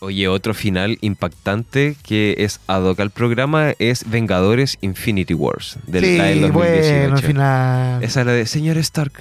Oye, 0.00 0.28
otro 0.28 0.52
final 0.52 0.98
impactante 1.00 1.96
que 2.02 2.34
es 2.38 2.60
ad 2.66 2.82
hoc 2.82 3.00
al 3.00 3.10
programa 3.10 3.72
es 3.78 4.08
Vengadores 4.08 4.76
Infinity 4.82 5.34
Wars. 5.34 5.78
Del, 5.86 6.04
sí, 6.04 6.18
la 6.18 6.24
del 6.24 6.40
2018. 6.42 6.52
bueno, 6.52 7.16
al 7.16 7.22
final. 7.22 8.04
Esa 8.04 8.20
es 8.20 8.26
la 8.26 8.32
de 8.32 8.46
Señor 8.46 8.76
Stark. 8.78 9.12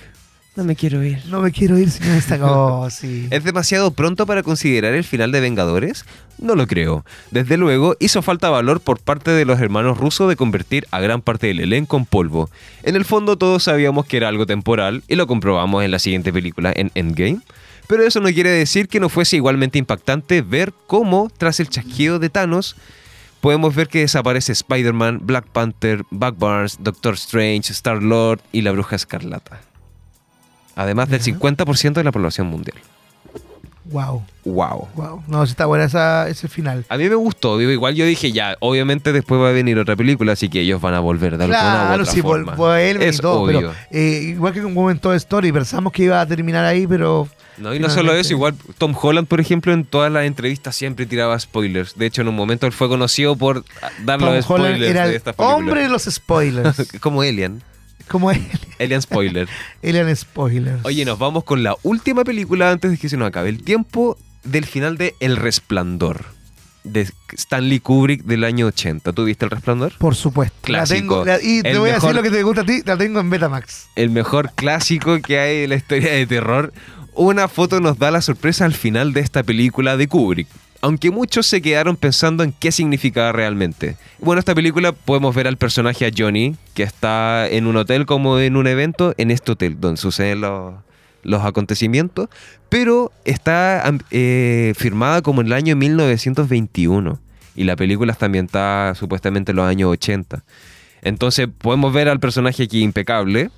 No 0.56 0.64
me 0.64 0.78
quiero 0.78 1.04
ir. 1.04 1.22
No 1.28 1.42
me 1.42 1.52
quiero 1.52 1.78
ir 1.78 1.90
esta 1.90 2.40
cosa. 2.40 2.90
sí. 3.02 3.28
¿Es 3.30 3.44
demasiado 3.44 3.92
pronto 3.92 4.26
para 4.26 4.42
considerar 4.42 4.94
el 4.94 5.04
final 5.04 5.34
de 5.34 5.42
Vengadores? 5.42 6.06
No 6.38 6.56
lo 6.56 6.66
creo. 6.66 7.04
Desde 7.30 7.58
luego, 7.58 7.98
hizo 8.00 8.22
falta 8.22 8.50
valor 8.50 8.80
por 8.80 9.00
parte 9.00 9.32
de 9.32 9.44
los 9.44 9.60
hermanos 9.60 9.98
rusos 9.98 10.30
de 10.30 10.38
convertir 10.38 10.88
a 10.92 11.02
gran 11.02 11.22
parte 11.22 11.48
del 11.48 11.60
elenco 11.60 11.98
en 11.98 12.06
polvo. 12.06 12.50
En 12.84 12.96
el 12.96 13.04
fondo 13.04 13.38
todos 13.38 13.64
sabíamos 13.64 14.06
que 14.06 14.16
era 14.18 14.30
algo 14.30 14.46
temporal 14.46 15.04
y 15.10 15.16
lo 15.16 15.28
comprobamos 15.28 15.84
en 15.84 15.92
la 15.92 16.00
siguiente 16.00 16.32
película, 16.32 16.72
en 16.74 16.90
Endgame. 16.96 17.40
Pero 17.88 18.04
eso 18.04 18.20
no 18.20 18.30
quiere 18.30 18.50
decir 18.50 18.88
que 18.88 19.00
no 19.00 19.10
fuese 19.10 19.36
igualmente 19.36 19.78
impactante 19.78 20.42
ver 20.42 20.74
cómo, 20.88 21.30
tras 21.38 21.60
el 21.60 21.70
chasquido 21.70 22.20
de 22.20 22.30
Thanos, 22.30 22.76
podemos 23.42 23.76
ver 23.76 23.88
que 23.88 24.00
desaparece 24.00 24.52
Spider-Man, 24.54 25.20
Black 25.24 25.46
Panther, 25.48 26.04
Buck 26.10 26.38
Barnes, 26.40 26.78
Doctor 26.80 27.14
Strange, 27.14 27.72
Star-Lord 27.72 28.42
y 28.52 28.62
la 28.64 28.72
Bruja 28.72 28.96
Escarlata. 28.96 29.62
Además 30.76 31.10
del 31.10 31.22
Ya. 31.22 31.34
50% 31.38 31.94
de 31.94 32.04
la 32.04 32.12
población 32.12 32.48
mundial. 32.48 32.78
Wow, 33.88 34.26
¡Wow! 34.46 34.88
wow. 34.96 35.24
No, 35.28 35.44
está 35.44 35.68
buena 35.68 35.84
esa, 35.86 36.28
ese 36.28 36.48
final. 36.48 36.86
A 36.90 36.98
mí 36.98 37.08
me 37.08 37.14
gustó, 37.14 37.60
digo, 37.60 37.70
igual 37.70 37.94
yo 37.94 38.04
dije 38.04 38.32
ya, 38.32 38.56
obviamente 38.60 39.14
después 39.14 39.40
va 39.40 39.50
a 39.50 39.52
venir 39.52 39.78
otra 39.78 39.96
película, 39.96 40.34
así 40.34 40.50
que 40.50 40.62
ellos 40.62 40.82
van 40.82 40.96
a 40.96 41.00
volver 41.00 41.38
de 41.38 41.44
alguna 41.44 41.60
u 41.60 41.62
Claro, 41.62 42.02
otra 42.02 42.12
sí, 42.14 42.22
forma. 42.24 42.80
es 42.80 43.18
y 43.20 43.22
todo, 43.22 43.42
obvio. 43.42 43.60
pero 43.60 43.74
eh, 43.92 44.22
igual 44.24 44.54
que 44.54 44.64
con 44.64 44.76
Women 44.76 44.98
Toy 44.98 45.16
Story, 45.18 45.52
pensamos 45.52 45.94
que 45.94 46.02
iba 46.06 46.20
a 46.20 46.26
terminar 46.26 46.66
ahí, 46.66 46.88
pero 46.88 47.30
no, 47.58 47.74
y 47.74 47.80
no 47.80 47.90
solo 47.90 48.14
eso, 48.14 48.34
igual 48.34 48.56
Tom 48.78 48.96
Holland, 49.00 49.28
por 49.28 49.40
ejemplo, 49.40 49.72
en 49.74 49.86
todas 49.86 50.12
las 50.12 50.26
entrevistas 50.26 50.76
siempre 50.76 51.06
tiraba 51.06 51.40
spoilers. 51.40 51.96
De 51.98 52.06
hecho, 52.06 52.22
en 52.22 52.28
un 52.28 52.36
momento 52.36 52.66
él 52.68 52.74
fue 52.74 52.88
conocido 52.90 53.36
por 53.36 53.64
dar 54.04 54.20
Tom 54.20 54.34
los 54.34 54.50
Holland 54.50 54.76
spoilers 54.76 54.90
era 54.92 55.08
de 55.08 55.16
el 55.18 55.24
hombre 55.38 55.82
de 55.84 55.90
los 55.90 56.04
spoilers. 56.04 56.92
Como 57.00 57.22
Alien. 57.22 57.62
Como 58.08 58.30
él, 58.32 58.46
Alien 58.80 59.02
Spoiler. 59.02 59.48
Alien 59.84 60.16
Spoilers. 60.16 60.86
Oye, 60.86 61.06
nos 61.06 61.18
vamos 61.18 61.44
con 61.44 61.64
la 61.64 61.76
última 61.82 62.24
película 62.24 62.70
antes 62.70 62.92
de 62.92 62.98
que 63.00 63.10
se 63.10 63.18
nos 63.18 63.28
acabe 63.28 63.50
el 63.50 63.64
tiempo 63.64 64.16
del 64.44 64.66
final 64.66 64.96
de 64.98 65.16
El 65.20 65.38
Resplandor. 65.38 66.24
De 66.84 67.10
Stanley 67.36 67.80
Kubrick 67.80 68.24
del 68.26 68.44
año 68.44 68.68
80. 68.68 69.12
¿Tú 69.12 69.24
viste 69.24 69.46
El 69.46 69.50
Resplandor? 69.50 69.94
Por 69.98 70.14
supuesto. 70.14 70.56
Clásico. 70.62 71.26
La 71.26 71.26
tengo, 71.26 71.26
la- 71.26 71.42
y 71.42 71.64
te 71.64 71.72
El 71.72 71.80
voy 71.80 71.90
a 71.90 71.94
decir 71.96 72.14
lo 72.14 72.22
que 72.22 72.30
te 72.30 72.44
gusta 72.44 72.62
a 72.62 72.66
ti, 72.66 72.84
la 72.86 72.96
tengo 72.96 73.20
en 73.22 73.30
Betamax. 73.32 73.88
el 73.96 74.12
mejor 74.12 74.52
clásico 74.54 75.20
que 75.20 75.40
hay 75.40 75.64
en 75.64 75.70
la 75.72 75.76
historia 75.78 76.12
de 76.14 76.28
terror. 76.28 76.74
Una 77.18 77.48
foto 77.48 77.80
nos 77.80 77.98
da 77.98 78.12
la 78.12 78.22
sorpresa 78.22 78.66
al 78.66 78.74
final 78.74 79.14
de 79.14 79.22
esta 79.22 79.42
película 79.42 79.96
de 79.96 80.08
Kubrick. 80.10 80.50
aunque 80.82 81.10
muchos 81.10 81.48
se 81.48 81.62
quedaron 81.62 81.96
pensando 81.96 82.44
en 82.44 82.52
qué 82.52 82.72
significaba 82.72 83.32
realmente. 83.32 83.96
Bueno, 84.20 84.40
esta 84.40 84.54
película 84.54 84.92
podemos 84.92 85.34
ver 85.34 85.48
al 85.48 85.58
personaje 85.58 86.06
a 86.06 86.12
Johnny, 86.16 86.56
que 86.76 86.84
está 86.84 87.48
en 87.48 87.66
un 87.66 87.78
hotel 87.78 88.06
como 88.06 88.38
en 88.38 88.56
un 88.56 88.68
evento, 88.68 89.16
en 89.18 89.32
este 89.32 89.54
hotel 89.54 89.78
donde 89.80 90.00
suceden 90.00 90.42
los, 90.42 91.42
acontecimientos, 91.42 92.30
pero 92.70 93.12
está 93.24 93.90
eh, 94.12 94.74
firmada 94.78 95.22
como 95.22 95.42
en 95.42 95.48
el 95.48 95.54
año 95.54 95.76
1921 95.76 97.20
y 97.56 97.64
la 97.64 97.78
película 97.78 98.12
está 98.12 98.26
ambientada 98.26 98.94
supuestamente 98.94 99.54
en 99.54 99.56
los 99.56 99.66
años 99.66 99.90
80. 99.90 100.44
Entonces 101.02 101.48
podemos 101.58 101.94
ver 101.94 102.10
al 102.10 102.20
personaje 102.20 102.64
aquí 102.64 102.82
impecable. 102.82 103.50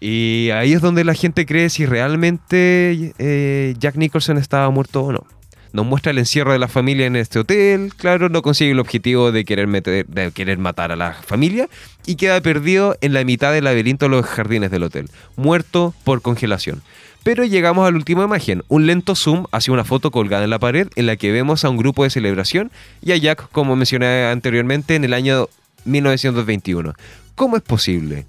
Y 0.00 0.50
ahí 0.50 0.72
es 0.72 0.80
donde 0.80 1.04
la 1.04 1.14
gente 1.14 1.46
cree 1.46 1.70
si 1.70 1.86
realmente 1.86 3.14
eh, 3.18 3.74
Jack 3.78 3.96
Nicholson 3.96 4.38
estaba 4.38 4.68
muerto 4.70 5.02
o 5.04 5.12
no 5.12 5.26
nos 5.74 5.84
muestra 5.84 6.12
el 6.12 6.18
encierro 6.18 6.52
de 6.52 6.60
la 6.60 6.68
familia 6.68 7.04
en 7.04 7.16
este 7.16 7.40
hotel, 7.40 7.92
claro, 7.96 8.28
no 8.28 8.42
consigue 8.42 8.70
el 8.70 8.78
objetivo 8.78 9.32
de 9.32 9.44
querer, 9.44 9.66
meter, 9.66 10.06
de 10.06 10.30
querer 10.30 10.56
matar 10.56 10.92
a 10.92 10.96
la 10.96 11.14
familia 11.14 11.68
y 12.06 12.14
queda 12.14 12.40
perdido 12.40 12.96
en 13.00 13.12
la 13.12 13.24
mitad 13.24 13.52
del 13.52 13.64
laberinto 13.64 14.04
de 14.04 14.10
los 14.10 14.24
jardines 14.24 14.70
del 14.70 14.84
hotel, 14.84 15.10
muerto 15.34 15.92
por 16.04 16.22
congelación. 16.22 16.80
Pero 17.24 17.44
llegamos 17.44 17.88
a 17.88 17.90
la 17.90 17.96
última 17.96 18.22
imagen, 18.22 18.62
un 18.68 18.86
lento 18.86 19.16
zoom 19.16 19.46
hacia 19.50 19.72
una 19.72 19.82
foto 19.82 20.12
colgada 20.12 20.44
en 20.44 20.50
la 20.50 20.60
pared 20.60 20.86
en 20.94 21.06
la 21.06 21.16
que 21.16 21.32
vemos 21.32 21.64
a 21.64 21.70
un 21.70 21.76
grupo 21.76 22.04
de 22.04 22.10
celebración 22.10 22.70
y 23.02 23.10
a 23.10 23.16
Jack, 23.16 23.48
como 23.50 23.74
mencioné 23.74 24.26
anteriormente, 24.26 24.94
en 24.94 25.02
el 25.02 25.12
año 25.12 25.48
1921. 25.86 26.94
¿Cómo 27.34 27.56
es 27.56 27.62
posible? 27.62 28.26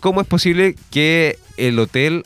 ¿Cómo 0.00 0.20
es 0.20 0.26
posible 0.26 0.76
que 0.90 1.38
el 1.56 1.78
hotel 1.78 2.24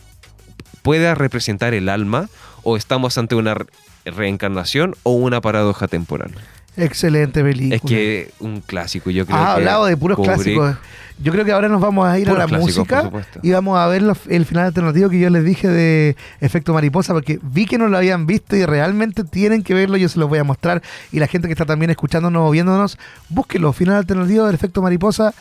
pueda 0.83 1.15
representar 1.15 1.75
el 1.75 1.89
alma 1.89 2.29
o 2.63 2.77
estamos 2.77 3.17
ante 3.19 3.35
una 3.35 3.57
reencarnación 4.05 4.95
o 5.03 5.13
una 5.13 5.41
paradoja 5.41 5.89
temporal. 5.89 6.33
Excelente 6.77 7.43
película. 7.43 7.77
Es 7.77 7.83
que 7.83 8.31
un 8.41 8.63
clásico, 8.63 9.11
yo 9.11 9.27
creo. 9.27 9.37
Ah, 9.37 9.55
hablado 9.55 9.85
de 9.85 9.97
puros 9.97 10.19
clásicos. 10.19 10.77
Yo 11.23 11.31
creo 11.31 11.45
que 11.45 11.53
ahora 11.53 11.69
nos 11.69 11.81
vamos 11.81 12.09
a 12.09 12.19
ir 12.19 12.29
a 12.31 12.33
la 12.33 12.47
música 12.47 13.11
y 13.43 13.53
vamos 13.53 13.79
a 13.79 13.87
ver 13.87 14.03
el 14.29 14.47
final 14.47 14.65
alternativo 14.65 15.11
que 15.11 15.21
yo 15.21 15.29
les 15.29 15.45
dije 15.45 15.69
de 15.69 16.17
Efecto 16.41 16.73
Mariposa, 16.73 17.13
porque 17.13 17.39
vi 17.43 17.67
que 17.67 17.77
no 17.77 17.89
lo 17.89 17.99
habían 17.99 18.27
visto 18.27 18.57
y 18.57 18.65
realmente 18.65 19.23
tienen 19.23 19.63
que 19.63 19.75
verlo. 19.75 19.99
Yo 19.99 20.09
se 20.09 20.19
los 20.19 20.29
voy 20.29 20.39
a 20.39 20.45
mostrar. 20.45 20.83
Y 21.13 21.21
la 21.21 21.27
gente 21.27 21.47
que 21.47 21.53
está 21.53 21.67
también 21.67 21.91
escuchándonos 21.91 22.49
o 22.49 22.51
viéndonos, 22.51 22.99
búsquenlo. 23.29 23.73
Final 23.75 23.97
alternativo 23.97 24.47
del 24.47 24.55
Efecto 24.55 24.81
Mariposa. 24.81 25.35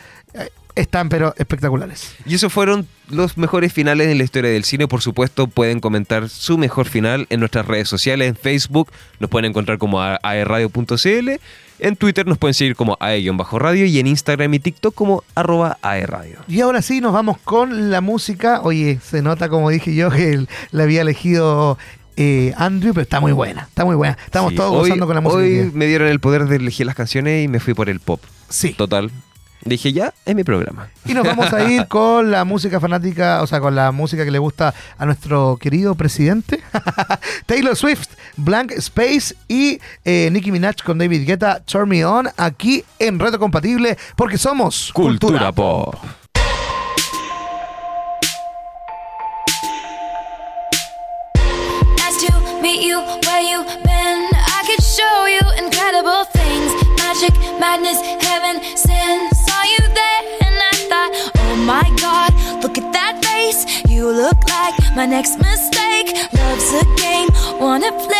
Están 0.76 1.10
pero 1.10 1.34
espectaculares. 1.38 2.16
Y 2.26 2.36
esos 2.36 2.52
fueron 2.52 2.88
los 3.10 3.38
mejores 3.38 3.74
finales 3.74 4.08
en 4.08 4.18
la 4.18 4.24
historia 4.24 4.52
del 4.52 4.64
cine. 4.64 4.88
Por 4.88 5.02
supuesto, 5.02 5.48
pueden 5.48 5.80
comentar 5.80 6.30
su 6.30 6.58
mejor 6.58 6.88
final 6.88 7.28
en 7.30 7.40
nuestras 7.40 7.66
redes 7.66 7.90
sociales. 7.90 8.28
En 8.28 8.36
Facebook 8.36 8.92
nos 9.20 9.30
pueden 9.30 9.50
encontrar 9.50 9.78
como 9.78 10.02
aerradio.cl. 10.02 11.30
En 11.80 11.96
Twitter 11.96 12.28
nos 12.28 12.38
pueden 12.38 12.54
seguir 12.54 12.76
como 12.76 12.96
ae-radio 13.00 13.86
y 13.86 14.00
en 14.00 14.08
Instagram 14.08 14.54
y 14.54 14.60
TikTok 14.60 14.94
como 14.94 15.24
arroba 15.34 15.80
aerradio. 15.82 16.38
Y 16.48 16.62
ahora 16.62 16.82
sí, 16.82 17.02
nos 17.02 17.12
vamos 17.12 17.38
con 17.40 17.90
la 17.90 18.02
música. 18.02 18.62
Oye, 18.62 19.00
se 19.04 19.22
nota 19.24 19.50
como 19.50 19.70
dije 19.72 19.96
yo 19.96 20.12
que 20.12 20.46
la 20.72 20.84
había 20.84 21.02
elegido 21.02 21.80
eh, 22.18 22.54
Andrew, 22.56 22.94
pero 22.94 23.02
está 23.02 23.20
muy 23.20 23.32
buena, 23.32 23.64
está 23.64 23.84
muy 23.84 23.96
buena. 23.96 24.18
Estamos 24.26 24.54
todos 24.54 24.72
gozando 24.72 25.08
con 25.08 25.16
la 25.16 25.22
música. 25.22 25.40
Hoy 25.40 25.72
me 25.74 25.88
dieron 25.88 26.08
el 26.08 26.20
poder 26.20 26.46
de 26.46 26.58
elegir 26.58 26.86
las 26.86 26.96
canciones 26.96 27.44
y 27.44 27.48
me 27.48 27.60
fui 27.60 27.74
por 27.74 27.90
el 27.90 28.00
pop. 28.00 28.22
Sí. 28.48 28.74
Total. 28.74 29.10
Dije, 29.64 29.94
ya, 29.94 30.14
es 30.26 30.36
mi 30.36 30.44
programa. 30.44 30.90
Y 31.06 31.14
nos 31.14 31.26
vamos 31.26 31.54
a 31.54 31.64
ir 31.72 31.88
con 31.88 32.32
la 32.32 32.46
música 32.46 32.80
fanática, 32.80 33.42
o 33.42 33.48
sea, 33.48 33.60
con 33.60 33.76
la 33.76 33.92
música 33.92 34.26
que 34.26 34.32
le 34.32 34.40
gusta 34.40 34.74
a 34.98 35.06
nuestro 35.06 35.58
querido 35.58 35.96
presidente. 35.96 36.62
Taylor 37.46 37.76
Swift, 37.76 38.10
Blank 38.38 38.72
Space 38.78 39.36
y 39.48 39.80
eh, 40.04 40.30
Nicki 40.32 40.52
Minaj 40.52 40.84
con 40.84 40.98
David 40.98 41.28
Guetta, 41.28 41.60
Turn 41.60 41.90
Me 41.90 42.04
On, 42.06 42.28
aquí 42.38 42.84
en 43.00 43.20
Reto 43.20 43.38
Compatible, 43.38 43.98
porque 44.16 44.38
somos 44.38 44.92
Cultura, 44.94 45.52
Pop. 45.52 45.96
Magic, 57.22 57.40
madness, 57.60 58.02
heaven, 58.24 58.64
sin. 58.76 59.30
Saw 59.32 59.64
you 59.64 59.80
there 59.94 60.22
and 60.42 60.56
I 60.58 60.74
thought, 60.90 61.12
oh 61.38 61.56
my 61.66 61.88
god, 62.02 62.34
look 62.64 62.78
at 62.78 62.92
that 62.94 63.24
face. 63.24 63.66
You 63.88 64.10
look 64.10 64.38
like 64.50 64.74
my 64.96 65.06
next 65.06 65.38
mistake. 65.38 66.16
Love's 66.34 66.74
a 66.74 66.84
game, 66.98 67.30
wanna 67.60 67.92
play. 67.92 68.18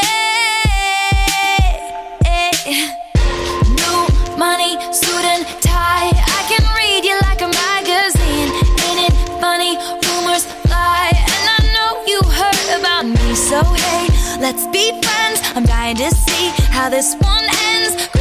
New 3.82 4.00
money, 4.38 4.78
suit 4.94 5.26
and 5.34 5.46
tie. 5.62 6.14
I 6.14 6.42
can 6.50 6.64
read 6.78 7.04
you 7.04 7.18
like 7.22 7.42
a 7.42 7.50
magazine. 7.50 8.50
Ain't 8.86 9.02
it 9.10 9.16
funny? 9.42 9.78
Rumors 10.06 10.46
fly, 10.68 11.10
and 11.10 11.46
I 11.58 11.60
know 11.74 12.04
you 12.06 12.22
heard 12.40 12.80
about 12.80 13.06
me. 13.06 13.34
So 13.34 13.64
hey, 13.64 14.08
let's 14.40 14.68
be 14.68 15.02
friends. 15.02 15.42
I'm 15.56 15.64
dying 15.64 15.98
to 15.98 16.12
see 16.12 16.52
how 16.70 16.90
this 16.90 17.16
one 17.16 17.46
ends 17.66 18.21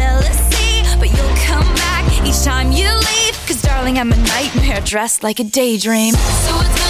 Jealousy, 0.00 0.82
but 0.98 1.10
you'll 1.10 1.36
come 1.44 1.68
back 1.74 2.04
each 2.26 2.42
time 2.42 2.72
you 2.72 2.88
leave. 2.88 3.36
Cause 3.46 3.60
darling, 3.60 3.98
I'm 3.98 4.12
a 4.12 4.16
nightmare 4.16 4.80
dressed 4.80 5.22
like 5.22 5.40
a 5.40 5.44
daydream. 5.44 6.14
So 6.14 6.89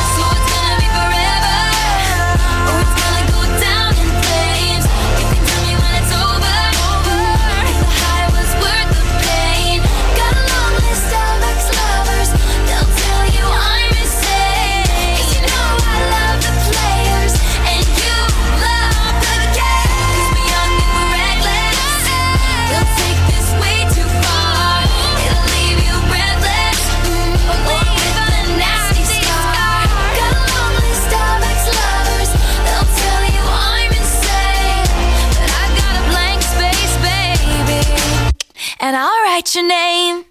write 39.41 39.55
your 39.55 39.67
name. 39.67 40.25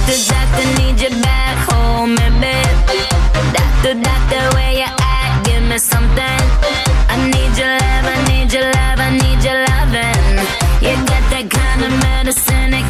Doctor, 0.00 0.16
doctor, 0.28 0.66
need 0.78 1.00
you 1.00 1.10
back 1.22 1.68
home, 1.68 2.14
baby. 2.14 3.08
Doctor, 3.52 3.94
doctor, 3.94 4.54
where 4.54 4.72
you 4.72 4.86
at? 5.00 5.42
Give 5.44 5.62
me 5.64 5.78
something. 5.78 6.89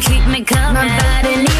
keep 0.01 0.25
me 0.27 0.43
coming. 0.43 0.73
My 0.73 1.21
body 1.21 1.50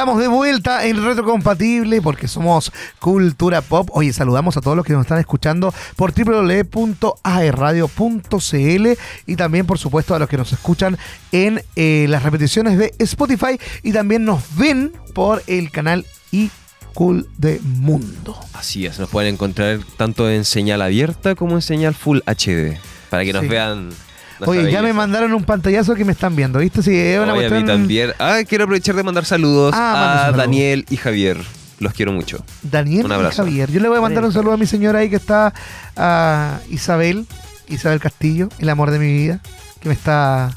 Estamos 0.00 0.18
de 0.18 0.28
vuelta 0.28 0.86
en 0.86 1.04
Retrocompatible 1.04 2.00
porque 2.00 2.26
somos 2.26 2.72
cultura 3.00 3.60
pop. 3.60 3.90
Oye, 3.92 4.14
saludamos 4.14 4.56
a 4.56 4.62
todos 4.62 4.74
los 4.74 4.86
que 4.86 4.94
nos 4.94 5.02
están 5.02 5.18
escuchando 5.18 5.74
por 5.94 6.14
www.aerradio.cl 6.14 8.88
y 9.26 9.36
también, 9.36 9.66
por 9.66 9.76
supuesto, 9.76 10.14
a 10.14 10.18
los 10.18 10.26
que 10.26 10.38
nos 10.38 10.54
escuchan 10.54 10.96
en 11.32 11.62
eh, 11.76 12.06
las 12.08 12.22
repeticiones 12.22 12.78
de 12.78 12.94
Spotify 12.98 13.60
y 13.82 13.92
también 13.92 14.24
nos 14.24 14.56
ven 14.56 14.90
por 15.12 15.42
el 15.46 15.70
canal 15.70 16.06
y 16.32 16.50
cool 16.94 17.28
de 17.36 17.60
mundo. 17.62 18.40
Así 18.54 18.86
es, 18.86 18.98
nos 18.98 19.10
pueden 19.10 19.34
encontrar 19.34 19.80
tanto 19.98 20.30
en 20.30 20.46
señal 20.46 20.80
abierta 20.80 21.34
como 21.34 21.56
en 21.56 21.62
señal 21.62 21.94
full 21.94 22.20
HD, 22.20 22.78
para 23.10 23.22
que 23.22 23.34
nos 23.34 23.46
vean 23.46 23.90
Oye, 24.46 24.70
ya 24.70 24.82
me 24.82 24.92
mandaron 24.92 25.32
un 25.34 25.44
pantallazo 25.44 25.94
que 25.94 26.04
me 26.04 26.12
están 26.12 26.34
viendo, 26.36 26.58
¿viste? 26.58 26.82
Sí, 26.82 26.96
es 26.96 27.18
una 27.20 27.32
Oye, 27.34 27.46
a 27.46 27.50
mí 27.50 27.56
cuestión- 27.56 27.66
también. 27.66 28.12
Ah, 28.18 28.38
quiero 28.48 28.64
aprovechar 28.64 28.94
de 28.94 29.02
mandar 29.02 29.24
saludos 29.24 29.74
Ah, 29.74 29.78
manda 29.94 30.14
a 30.14 30.20
saludos. 30.26 30.36
Daniel 30.38 30.86
y 30.90 30.96
Javier. 30.96 31.38
Los 31.78 31.94
quiero 31.94 32.12
mucho. 32.12 32.44
Daniel 32.62 33.06
Un 33.06 33.10
y 33.10 33.14
abrazo. 33.14 33.42
Javier. 33.42 33.70
Yo 33.70 33.80
le 33.80 33.88
voy 33.88 33.98
a 33.98 34.00
mandar 34.02 34.24
un 34.24 34.32
saludo 34.32 34.52
a 34.52 34.56
mi 34.58 34.66
señora 34.66 34.98
ahí 34.98 35.08
que 35.08 35.16
está, 35.16 35.54
a 35.96 36.60
Isabel, 36.70 37.26
Isabel 37.68 38.00
Castillo, 38.00 38.48
el 38.58 38.68
amor 38.68 38.90
de 38.90 38.98
mi 38.98 39.12
vida, 39.12 39.40
que 39.80 39.88
me 39.88 39.94
está, 39.94 40.50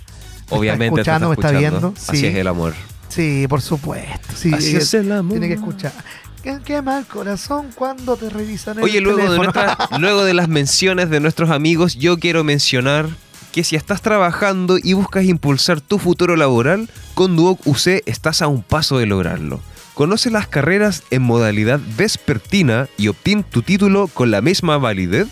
me 0.52 0.58
Obviamente. 0.58 1.00
está 1.02 1.16
escuchando, 1.16 1.30
me 1.30 1.36
está 1.36 1.52
viendo. 1.52 1.94
Así 2.10 2.18
Sí. 2.18 2.26
es 2.26 2.36
el 2.36 2.48
amor. 2.48 2.74
Sí, 3.08 3.46
por 3.48 3.62
supuesto. 3.62 4.34
Sí, 4.36 4.54
Así 4.54 4.70
ella 4.72 4.80
es 4.80 4.94
el 4.96 5.12
amor. 5.12 5.32
Tiene 5.34 5.48
que 5.48 5.54
escuchar. 5.54 5.94
Qué, 6.42 6.58
qué 6.66 6.82
mal 6.82 7.06
corazón 7.06 7.68
cuando 7.74 8.18
te 8.18 8.30
revisan 8.30 8.78
el 8.80 8.84
Oye, 8.84 9.00
luego 9.00 9.18
de, 9.20 9.24
teléfono. 9.28 9.52
nuestra- 9.54 9.78
luego 10.00 10.26
de 10.26 10.34
las 10.34 10.50
menciones 10.50 11.10
de 11.10 11.22
nuestros 11.22 11.52
amigos, 11.52 11.96
yo 11.96 12.18
quiero 12.20 12.44
mencionar 12.44 13.08
que 13.54 13.64
si 13.64 13.76
estás 13.76 14.02
trabajando 14.02 14.78
y 14.82 14.94
buscas 14.94 15.26
impulsar 15.26 15.80
tu 15.80 16.00
futuro 16.00 16.36
laboral, 16.36 16.90
con 17.14 17.36
Duoc 17.36 17.66
UC 17.66 18.02
estás 18.08 18.42
a 18.42 18.48
un 18.48 18.64
paso 18.64 18.98
de 18.98 19.06
lograrlo. 19.06 19.62
Conoce 19.94 20.32
las 20.32 20.48
carreras 20.48 21.04
en 21.12 21.22
modalidad 21.22 21.80
vespertina 21.96 22.90
y 22.98 23.10
obtén 23.10 23.44
tu 23.44 23.62
título 23.62 24.08
con 24.08 24.32
la 24.32 24.42
misma 24.42 24.80
validez, 24.80 25.28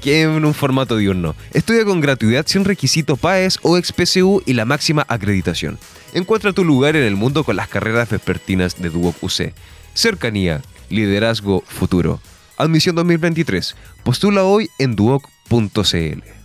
que 0.00 0.22
en 0.22 0.46
un 0.46 0.54
formato 0.54 0.96
diurno. 0.96 1.36
Estudia 1.52 1.84
con 1.84 2.00
gratuidad 2.00 2.46
sin 2.46 2.64
requisito 2.64 3.16
PAES 3.16 3.58
o 3.60 3.76
ex-PSU 3.76 4.42
y 4.46 4.54
la 4.54 4.64
máxima 4.64 5.04
acreditación. 5.08 5.78
Encuentra 6.14 6.54
tu 6.54 6.64
lugar 6.64 6.96
en 6.96 7.02
el 7.02 7.16
mundo 7.16 7.44
con 7.44 7.56
las 7.56 7.68
carreras 7.68 8.08
vespertinas 8.08 8.80
de 8.80 8.88
Duoc 8.88 9.22
UC. 9.22 9.52
Cercanía, 9.92 10.62
liderazgo, 10.88 11.62
futuro. 11.66 12.22
Admisión 12.56 12.96
2023. 12.96 13.76
Postula 14.04 14.44
hoy 14.44 14.70
en 14.78 14.96
duoc.cl. 14.96 16.41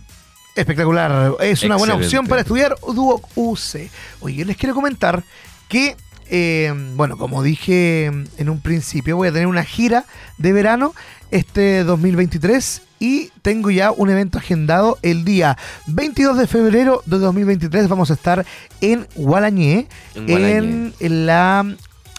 Espectacular. 0.58 1.36
Es 1.40 1.62
una 1.62 1.76
buena 1.76 1.94
opción 1.94 2.26
para 2.26 2.40
estudiar 2.40 2.74
Duoc 2.80 3.28
UC. 3.36 3.88
Oye, 4.20 4.44
les 4.44 4.56
quiero 4.56 4.74
comentar 4.74 5.22
que, 5.68 5.96
eh, 6.30 6.74
bueno, 6.96 7.16
como 7.16 7.44
dije 7.44 8.06
en 8.06 8.48
un 8.48 8.60
principio, 8.60 9.16
voy 9.16 9.28
a 9.28 9.32
tener 9.32 9.46
una 9.46 9.62
gira 9.62 10.04
de 10.36 10.52
verano 10.52 10.94
este 11.30 11.84
2023 11.84 12.82
y 12.98 13.30
tengo 13.42 13.70
ya 13.70 13.92
un 13.92 14.10
evento 14.10 14.38
agendado 14.38 14.98
el 15.02 15.24
día 15.24 15.56
22 15.86 16.36
de 16.38 16.48
febrero 16.48 17.02
de 17.06 17.18
2023. 17.18 17.86
Vamos 17.88 18.10
a 18.10 18.14
estar 18.14 18.44
en 18.80 19.06
Gualañé, 19.14 19.86
En 20.16 20.26
Gualañé. 20.26 20.56
en, 20.56 20.94
en 20.98 21.26
la 21.26 21.64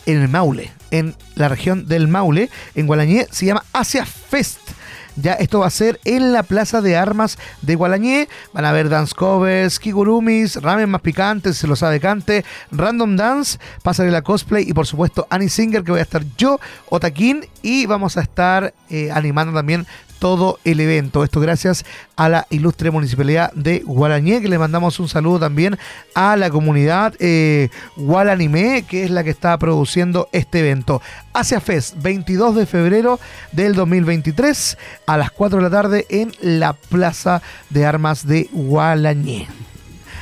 en 0.05 0.21
el 0.21 0.29
Maule, 0.29 0.71
en 0.91 1.13
la 1.35 1.49
región 1.49 1.87
del 1.87 2.07
Maule, 2.07 2.49
en 2.73 2.87
Gualañé, 2.87 3.27
se 3.31 3.45
llama 3.45 3.65
Asia 3.73 4.05
Fest. 4.05 4.59
Ya 5.21 5.33
esto 5.33 5.59
va 5.59 5.67
a 5.67 5.71
ser 5.71 5.99
en 6.05 6.31
la 6.31 6.43
Plaza 6.43 6.81
de 6.81 6.95
Armas 6.95 7.37
de 7.61 7.75
Gualañé. 7.75 8.29
Van 8.53 8.65
a 8.65 8.69
haber 8.69 8.89
dance 8.89 9.13
covers, 9.13 9.79
kigurumis, 9.79 10.61
ramen 10.61 10.89
más 10.89 11.01
picantes, 11.01 11.57
se 11.57 11.67
lo 11.67 11.75
sabe 11.75 11.99
cante, 11.99 12.45
random 12.71 13.15
dance, 13.15 13.59
pasarela 13.83 14.21
cosplay 14.21 14.63
y 14.67 14.73
por 14.73 14.87
supuesto 14.87 15.27
Annie 15.29 15.49
Singer 15.49 15.83
que 15.83 15.91
voy 15.91 15.99
a 15.99 16.03
estar 16.03 16.23
yo, 16.37 16.59
Otaquín 16.89 17.45
y 17.61 17.85
vamos 17.85 18.17
a 18.17 18.21
estar 18.21 18.73
eh, 18.89 19.11
animando 19.11 19.53
también 19.53 19.85
todo 20.19 20.59
el 20.65 20.79
evento. 20.79 21.23
Esto 21.23 21.39
gracias 21.39 21.85
a 22.15 22.29
la 22.29 22.45
ilustre 22.49 22.91
municipalidad 22.91 23.51
de 23.53 23.79
Gualañé, 23.79 24.41
que 24.41 24.49
le 24.49 24.59
mandamos 24.59 24.99
un 24.99 25.07
saludo 25.09 25.39
también 25.39 25.77
a 26.13 26.35
la 26.35 26.49
comunidad 26.49 27.13
eh, 27.19 27.69
Gualanime, 27.95 28.83
que 28.87 29.03
es 29.05 29.09
la 29.11 29.23
que 29.23 29.29
está 29.29 29.57
produciendo 29.57 30.29
este 30.31 30.59
evento. 30.59 31.01
Asia 31.33 31.59
Fest, 31.61 31.95
22 32.01 32.55
de 32.55 32.65
febrero 32.65 33.19
del 33.51 33.73
2023, 33.73 34.77
a 35.07 35.17
las 35.17 35.31
4 35.31 35.57
de 35.57 35.63
la 35.63 35.69
tarde 35.69 36.05
en 36.09 36.33
la 36.41 36.73
Plaza 36.73 37.41
de 37.69 37.85
Armas 37.85 38.27
de 38.27 38.49
Gualañé. 38.51 39.47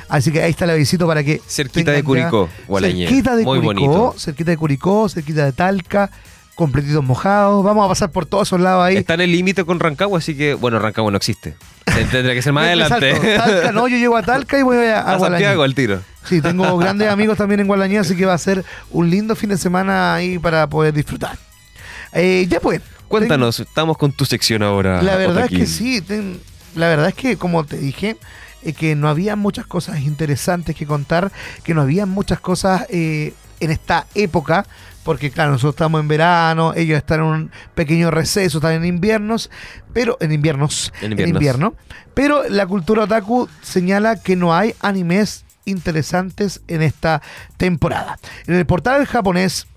Así 0.10 0.32
que 0.32 0.42
ahí 0.42 0.52
está 0.52 0.66
el 0.66 0.72
avisito 0.72 1.06
para 1.06 1.24
que. 1.24 1.42
Cerquita 1.48 1.92
de 1.92 2.04
Curicó, 2.04 2.50
Gualañé. 2.68 3.08
Cerquita 3.08 3.36
de 3.36 3.44
Muy 3.44 3.60
Curicó, 3.60 3.88
bonito. 3.88 4.16
cerquita 4.18 4.52
de 4.52 4.58
Curicó, 4.58 5.10
cerquita 5.10 5.46
de 5.46 5.52
Talca, 5.52 6.10
completitos 6.58 7.02
mojados. 7.04 7.64
Vamos 7.64 7.86
a 7.86 7.88
pasar 7.88 8.12
por 8.12 8.26
todos 8.26 8.50
esos 8.50 8.60
lados 8.60 8.84
ahí. 8.84 8.98
Está 8.98 9.14
en 9.14 9.22
el 9.22 9.32
límite 9.32 9.64
con 9.64 9.80
Rancagua, 9.80 10.20
así 10.20 10.36
que, 10.36 10.54
bueno, 10.56 10.80
Rancagua 10.80 11.12
no 11.12 11.18
existe. 11.18 11.56
Tendría 12.12 12.34
que 12.34 12.42
ser 12.42 12.52
más 12.52 12.66
adelante. 12.68 13.14
Talca, 13.38 13.72
no, 13.72 13.88
yo 13.88 13.98
llego 13.98 14.18
a 14.18 14.24
Talca 14.24 14.60
y 14.60 14.64
voy 14.64 14.78
a, 14.78 15.00
a 15.02 15.16
A. 15.16 15.20
Santiago 15.20 15.64
al 15.64 15.74
tiro. 15.74 16.02
Sí, 16.26 16.42
tengo 16.42 16.78
grandes 16.80 17.08
amigos 17.10 17.38
también 17.38 17.62
en 17.62 17.68
Gualañé, 17.68 18.00
así 18.00 18.18
que 18.18 18.26
va 18.26 18.34
a 18.34 18.38
ser 18.38 18.66
un 18.92 19.10
lindo 19.10 19.36
fin 19.36 19.50
de 19.50 19.58
semana 19.58 20.16
ahí 20.16 20.38
para 20.40 20.68
poder 20.68 20.94
disfrutar. 20.94 21.38
Eh, 22.14 22.46
ya 22.50 22.60
pues. 22.60 22.82
Cuéntanos, 23.08 23.62
estamos 23.62 23.98
con 23.98 24.12
tu 24.12 24.26
sección 24.26 24.64
ahora. 24.64 25.02
La 25.02 25.16
verdad 25.16 25.46
es 25.46 25.52
que 25.58 25.66
sí, 25.66 26.02
ten- 26.02 26.42
la 26.76 26.88
verdad 26.90 27.08
es 27.08 27.14
que 27.16 27.38
como 27.38 27.64
te 27.66 27.78
dije, 27.78 28.18
eh, 28.64 28.74
que 28.74 28.96
no 28.96 29.08
había 29.08 29.38
muchas 29.38 29.66
cosas 29.66 30.02
interesantes 30.02 30.76
que 30.76 30.86
contar, 30.86 31.32
que 31.64 31.74
no 31.74 31.82
había 31.82 32.06
muchas 32.06 32.42
cosas 32.42 32.86
eh, 32.90 33.34
en 33.62 33.72
esta 33.72 34.08
época, 34.14 34.66
porque 35.08 35.32
claro, 35.32 35.52
nosotros 35.52 35.76
estamos 35.76 36.02
en 36.02 36.10
verano, 36.10 36.74
ellos 36.76 36.98
están 36.98 37.22
en 37.22 37.26
un 37.28 37.52
pequeño 37.76 38.12
receso, 38.12 38.58
están 38.58 38.74
en 38.74 38.84
inviernos, 38.84 39.50
pero 39.94 40.18
en 40.20 40.34
inviernos, 40.34 40.92
En 41.00 41.06
en, 41.06 41.12
inviernos. 41.14 41.36
invierno, 41.38 41.76
pero 42.14 42.44
la 42.50 42.68
cultura 42.68 43.04
otaku 43.04 43.48
señala 43.62 44.22
que 44.22 44.36
no 44.36 44.54
hay 44.54 44.76
animes 44.82 45.46
interesantes 45.64 46.62
en 46.68 46.82
esta 46.82 47.22
temporada. 47.56 48.20
En 48.48 48.56
el 48.56 48.66
portal 48.66 49.06
japonés 49.06 49.68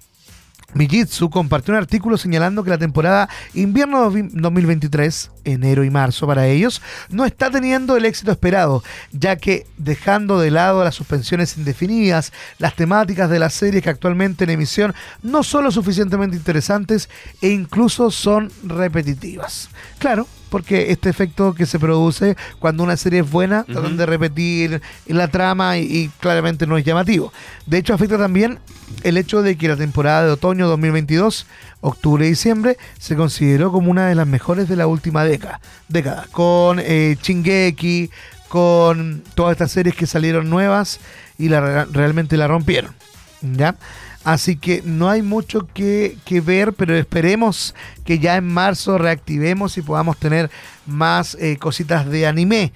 Mijitsu 0.75 1.31
compartió 1.31 1.75
un 1.75 1.79
artículo 1.79 2.17
señalando 2.17 2.63
que 2.63 2.71
la 2.71 2.79
temporada 2.79 3.29
invierno 3.55 4.11
2023, 4.11 5.31
enero 5.45 5.85
y 5.85 5.91
marzo 5.91 6.27
para 6.27 6.47
ellos, 6.47 6.81
no 7.09 7.25
está 7.25 7.51
teniendo 7.51 7.97
el 7.97 8.05
éxito 8.05 8.31
esperado, 8.31 8.83
ya 9.13 9.37
que 9.37 9.67
dejando 9.79 10.39
de 10.39 10.51
lado 10.51 10.85
las 10.85 10.95
suspensiones 10.95 11.57
indefinidas, 11.57 12.33
las 12.59 12.77
temáticas 12.77 13.31
de 13.31 13.39
las 13.39 13.55
series 13.55 13.83
que 13.83 13.91
actualmente 13.91 14.45
en 14.45 14.51
emisión 14.51 14.95
no 15.23 15.43
son 15.43 15.65
lo 15.65 15.71
suficientemente 15.71 16.37
interesantes 16.37 17.09
e 17.41 17.49
incluso 17.49 18.11
son 18.11 18.51
repetitivas. 18.65 19.71
Claro, 19.99 20.27
porque 20.51 20.91
este 20.91 21.09
efecto 21.09 21.55
que 21.55 21.65
se 21.65 21.79
produce 21.79 22.37
cuando 22.59 22.83
una 22.83 22.97
serie 22.97 23.21
es 23.21 23.31
buena, 23.31 23.65
tratan 23.65 23.97
de 23.97 24.07
repetir 24.07 24.83
la 25.07 25.29
trama 25.29 25.79
y, 25.79 25.83
y 25.85 26.09
claramente 26.21 26.67
no 26.67 26.77
es 26.77 26.85
llamativo. 26.85 27.33
De 27.67 27.79
hecho, 27.79 27.95
afecta 27.95 28.19
también 28.19 28.59
el 29.03 29.17
hecho 29.17 29.43
de 29.43 29.57
que 29.57 29.69
la 29.69 29.77
temporada 29.77 30.25
de 30.25 30.33
otoño 30.33 30.69
2022, 30.69 31.47
octubre 31.81 32.27
y 32.27 32.31
diciembre, 32.31 32.77
se 32.99 33.17
consideró 33.17 33.73
como 33.73 33.91
una 33.91 34.07
de 34.09 34.15
las 34.15 34.27
mejores 34.27 34.69
de 34.69 34.77
la 34.77 34.87
última 34.87 35.25
década, 35.25 35.61
década 35.89 36.27
con 36.33 36.79
eh, 36.81 37.17
Shingeki, 37.23 38.11
con 38.49 39.23
todas 39.35 39.53
estas 39.53 39.71
series 39.71 39.95
que 39.95 40.07
salieron 40.07 40.51
nuevas 40.51 40.99
y 41.39 41.49
la, 41.49 41.85
realmente 41.87 42.37
la 42.37 42.49
rompieron. 42.49 42.95
¿Ya? 43.43 43.77
Así 44.25 44.57
que 44.57 44.83
no 44.85 45.09
hay 45.09 45.23
mucho 45.23 45.67
que, 45.73 46.17
que, 46.27 46.41
ver, 46.43 46.75
pero 46.75 46.95
esperemos 46.95 47.75
que 48.05 48.19
ya 48.19 48.37
en 48.37 48.47
marzo 48.47 48.99
reactivemos 48.99 49.79
y 49.79 49.83
podamos 49.83 50.19
tener 50.19 50.51
más 50.87 51.37
eh, 51.41 51.57
cositas 51.59 52.07
de 52.09 52.27
anime. 52.27 52.73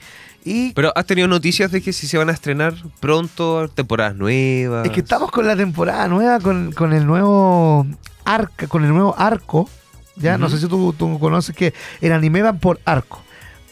Y 0.46 0.72
Pero 0.72 0.92
has 0.96 1.06
tenido 1.06 1.28
noticias 1.28 1.70
de 1.70 1.80
que 1.82 1.92
si 1.92 2.06
se 2.06 2.16
van 2.18 2.28
a 2.28 2.32
estrenar 2.32 2.74
pronto 3.00 3.68
temporadas 3.68 4.14
nuevas. 4.14 4.86
es 4.86 4.92
que 4.92 5.00
estamos 5.00 5.30
con 5.30 5.46
la 5.46 5.56
temporada 5.56 6.06
nueva, 6.08 6.38
con, 6.40 6.72
con 6.72 6.92
el 6.94 7.06
nuevo 7.06 7.86
arca, 8.24 8.66
con 8.66 8.84
el 8.84 8.90
nuevo 8.90 9.14
arco. 9.18 9.68
Ya, 10.16 10.38
no 10.38 10.48
sé 10.48 10.58
si 10.58 10.66
tú, 10.68 10.94
tú 10.96 11.18
conoces 11.18 11.54
que 11.56 11.74
el 12.00 12.12
anime 12.12 12.40
van 12.42 12.58
por 12.58 12.78
arco, 12.84 13.20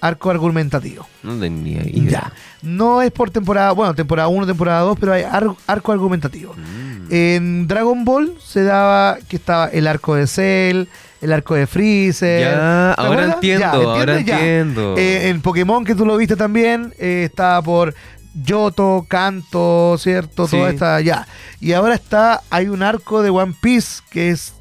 arco 0.00 0.28
argumentativo. 0.30 1.06
No 1.22 1.38
tenía 1.38 1.82
idea. 1.88 2.10
Ya. 2.10 2.32
No 2.62 3.00
es 3.00 3.12
por 3.12 3.30
temporada, 3.30 3.72
bueno, 3.72 3.94
temporada 3.94 4.28
1, 4.28 4.46
temporada 4.46 4.80
2, 4.80 4.98
pero 4.98 5.12
hay 5.12 5.22
ar- 5.22 5.54
arco 5.66 5.92
argumentativo. 5.92 6.54
Mm. 6.54 6.91
En 7.14 7.68
Dragon 7.68 8.06
Ball 8.06 8.38
se 8.42 8.62
daba 8.62 9.18
que 9.28 9.36
estaba 9.36 9.66
el 9.66 9.86
arco 9.86 10.14
de 10.14 10.26
Cell, 10.26 10.86
el 11.20 11.32
arco 11.34 11.54
de 11.54 11.66
Freezer. 11.66 12.40
Ya, 12.40 12.94
¿Te 12.96 13.02
ahora 13.02 13.24
entiendo, 13.34 13.60
Ya, 13.60 13.70
ahora 13.70 14.18
entiendo. 14.18 14.94
Eh, 14.96 15.28
en 15.28 15.42
Pokémon, 15.42 15.84
que 15.84 15.94
tú 15.94 16.06
lo 16.06 16.16
viste 16.16 16.36
también, 16.36 16.94
eh, 16.98 17.24
estaba 17.26 17.60
por 17.60 17.94
Yoto, 18.32 19.04
Kanto, 19.06 19.96
¿cierto? 19.98 20.46
Sí. 20.46 20.56
Toda 20.56 20.70
esta, 20.70 21.00
ya. 21.02 21.28
Y 21.60 21.74
ahora 21.74 21.96
está, 21.96 22.40
hay 22.48 22.68
un 22.68 22.82
arco 22.82 23.20
de 23.20 23.28
One 23.28 23.56
Piece 23.60 24.00
que 24.10 24.30
es, 24.30 24.54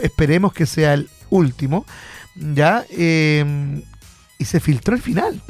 esperemos 0.00 0.52
que 0.52 0.66
sea 0.66 0.94
el 0.94 1.10
último, 1.30 1.84
¿ya? 2.36 2.84
Eh, 2.90 3.82
y 4.38 4.44
se 4.44 4.60
filtró 4.60 4.94
el 4.94 5.02
final. 5.02 5.42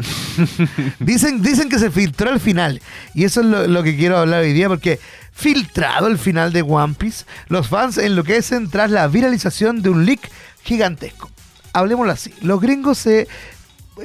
dicen, 0.99 1.43
dicen 1.43 1.69
que 1.69 1.79
se 1.79 1.91
filtró 1.91 2.31
el 2.31 2.41
final. 2.41 2.81
Y 3.13 3.25
eso 3.25 3.43
es 3.43 3.47
lo, 3.47 3.67
lo 3.67 3.83
que 3.83 3.99
quiero 3.99 4.17
hablar 4.17 4.41
hoy 4.41 4.55
día, 4.55 4.67
porque 4.69 4.99
filtrado 5.39 6.09
el 6.09 6.19
final 6.19 6.53
de 6.53 6.63
One 6.63 6.95
Piece, 6.99 7.25
los 7.47 7.69
fans 7.69 7.97
enloquecen 7.97 8.69
tras 8.71 8.91
la 8.91 9.07
viralización 9.07 9.83
de 9.83 9.91
un 9.91 10.05
leak 10.05 10.29
gigantesco. 10.65 11.31
Hablemoslo 11.73 12.11
así. 12.13 12.35
Los 12.43 12.61
gringos 12.61 12.99
se 12.99 13.29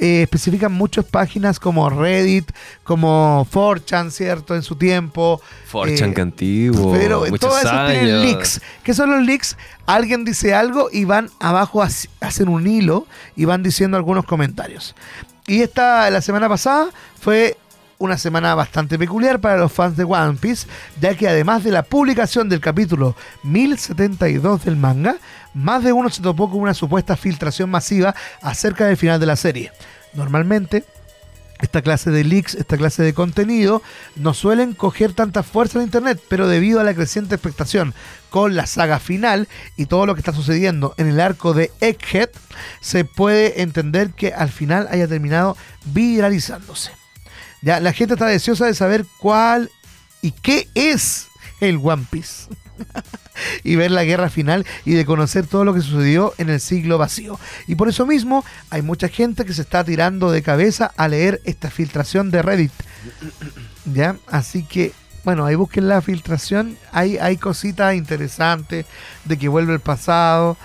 eh, 0.00 0.22
especifican 0.22 0.70
muchas 0.72 1.04
páginas 1.04 1.58
como 1.58 1.90
Reddit, 1.90 2.52
como 2.84 3.46
4chan, 3.52 4.10
¿cierto? 4.12 4.54
En 4.54 4.62
su 4.62 4.76
tiempo. 4.76 5.40
Forchan 5.66 6.10
Eh, 6.10 6.14
que 6.14 6.20
antiguo. 6.20 6.92
Pero 6.92 7.24
todos 7.40 7.58
esos 7.64 7.86
tienen 7.90 8.22
leaks. 8.22 8.60
¿Qué 8.84 8.94
son 8.94 9.10
los 9.10 9.26
leaks? 9.26 9.56
Alguien 9.86 10.24
dice 10.24 10.54
algo 10.54 10.88
y 10.92 11.04
van 11.04 11.30
abajo, 11.40 11.82
hac- 11.82 12.08
hacen 12.20 12.48
un 12.48 12.66
hilo 12.68 13.08
y 13.34 13.44
van 13.44 13.64
diciendo 13.64 13.96
algunos 13.96 14.24
comentarios. 14.24 14.94
Y 15.48 15.62
esta, 15.62 16.08
la 16.10 16.20
semana 16.22 16.48
pasada, 16.48 16.88
fue 17.20 17.56
una 17.98 18.18
semana 18.18 18.54
bastante 18.54 18.98
peculiar 18.98 19.40
para 19.40 19.56
los 19.56 19.72
fans 19.72 19.96
de 19.96 20.04
One 20.04 20.38
Piece, 20.40 20.66
ya 21.00 21.16
que 21.16 21.28
además 21.28 21.64
de 21.64 21.70
la 21.70 21.82
publicación 21.82 22.48
del 22.48 22.60
capítulo 22.60 23.16
1072 23.42 24.64
del 24.64 24.76
manga, 24.76 25.16
más 25.54 25.84
de 25.84 25.92
uno 25.92 26.10
se 26.10 26.22
topó 26.22 26.50
con 26.50 26.60
una 26.60 26.74
supuesta 26.74 27.16
filtración 27.16 27.70
masiva 27.70 28.14
acerca 28.42 28.86
del 28.86 28.96
final 28.96 29.20
de 29.20 29.26
la 29.26 29.36
serie. 29.36 29.72
Normalmente, 30.14 30.84
esta 31.60 31.82
clase 31.82 32.10
de 32.10 32.24
leaks, 32.24 32.54
esta 32.54 32.76
clase 32.76 33.02
de 33.02 33.14
contenido, 33.14 33.82
no 34.16 34.34
suelen 34.34 34.74
coger 34.74 35.12
tanta 35.12 35.42
fuerza 35.42 35.78
en 35.78 35.84
Internet, 35.84 36.20
pero 36.28 36.48
debido 36.48 36.80
a 36.80 36.84
la 36.84 36.94
creciente 36.94 37.34
expectación 37.34 37.94
con 38.28 38.56
la 38.56 38.66
saga 38.66 38.98
final 38.98 39.48
y 39.76 39.86
todo 39.86 40.06
lo 40.06 40.14
que 40.14 40.20
está 40.20 40.32
sucediendo 40.32 40.94
en 40.98 41.08
el 41.08 41.20
arco 41.20 41.54
de 41.54 41.70
Egghead, 41.80 42.30
se 42.80 43.04
puede 43.04 43.62
entender 43.62 44.10
que 44.10 44.32
al 44.32 44.50
final 44.50 44.88
haya 44.90 45.08
terminado 45.08 45.56
viralizándose. 45.86 46.90
Ya, 47.64 47.80
la 47.80 47.94
gente 47.94 48.12
está 48.12 48.26
deseosa 48.26 48.66
de 48.66 48.74
saber 48.74 49.06
cuál 49.18 49.70
y 50.20 50.32
qué 50.32 50.68
es 50.74 51.28
el 51.60 51.80
One 51.82 52.04
Piece. 52.10 52.50
y 53.64 53.76
ver 53.76 53.90
la 53.90 54.04
guerra 54.04 54.28
final 54.28 54.66
y 54.84 54.92
de 54.92 55.06
conocer 55.06 55.46
todo 55.46 55.64
lo 55.64 55.72
que 55.72 55.80
sucedió 55.80 56.34
en 56.36 56.50
el 56.50 56.60
siglo 56.60 56.98
vacío. 56.98 57.40
Y 57.66 57.76
por 57.76 57.88
eso 57.88 58.04
mismo 58.04 58.44
hay 58.68 58.82
mucha 58.82 59.08
gente 59.08 59.46
que 59.46 59.54
se 59.54 59.62
está 59.62 59.82
tirando 59.82 60.30
de 60.30 60.42
cabeza 60.42 60.92
a 60.94 61.08
leer 61.08 61.40
esta 61.44 61.70
filtración 61.70 62.30
de 62.30 62.42
Reddit. 62.42 62.72
¿Ya? 63.94 64.16
Así 64.26 64.64
que, 64.64 64.92
bueno, 65.24 65.46
ahí 65.46 65.54
busquen 65.54 65.88
la 65.88 66.02
filtración. 66.02 66.76
Hay, 66.92 67.16
hay 67.16 67.38
cositas 67.38 67.94
interesantes 67.94 68.84
de 69.24 69.38
que 69.38 69.48
vuelve 69.48 69.72
el 69.72 69.80
pasado. 69.80 70.58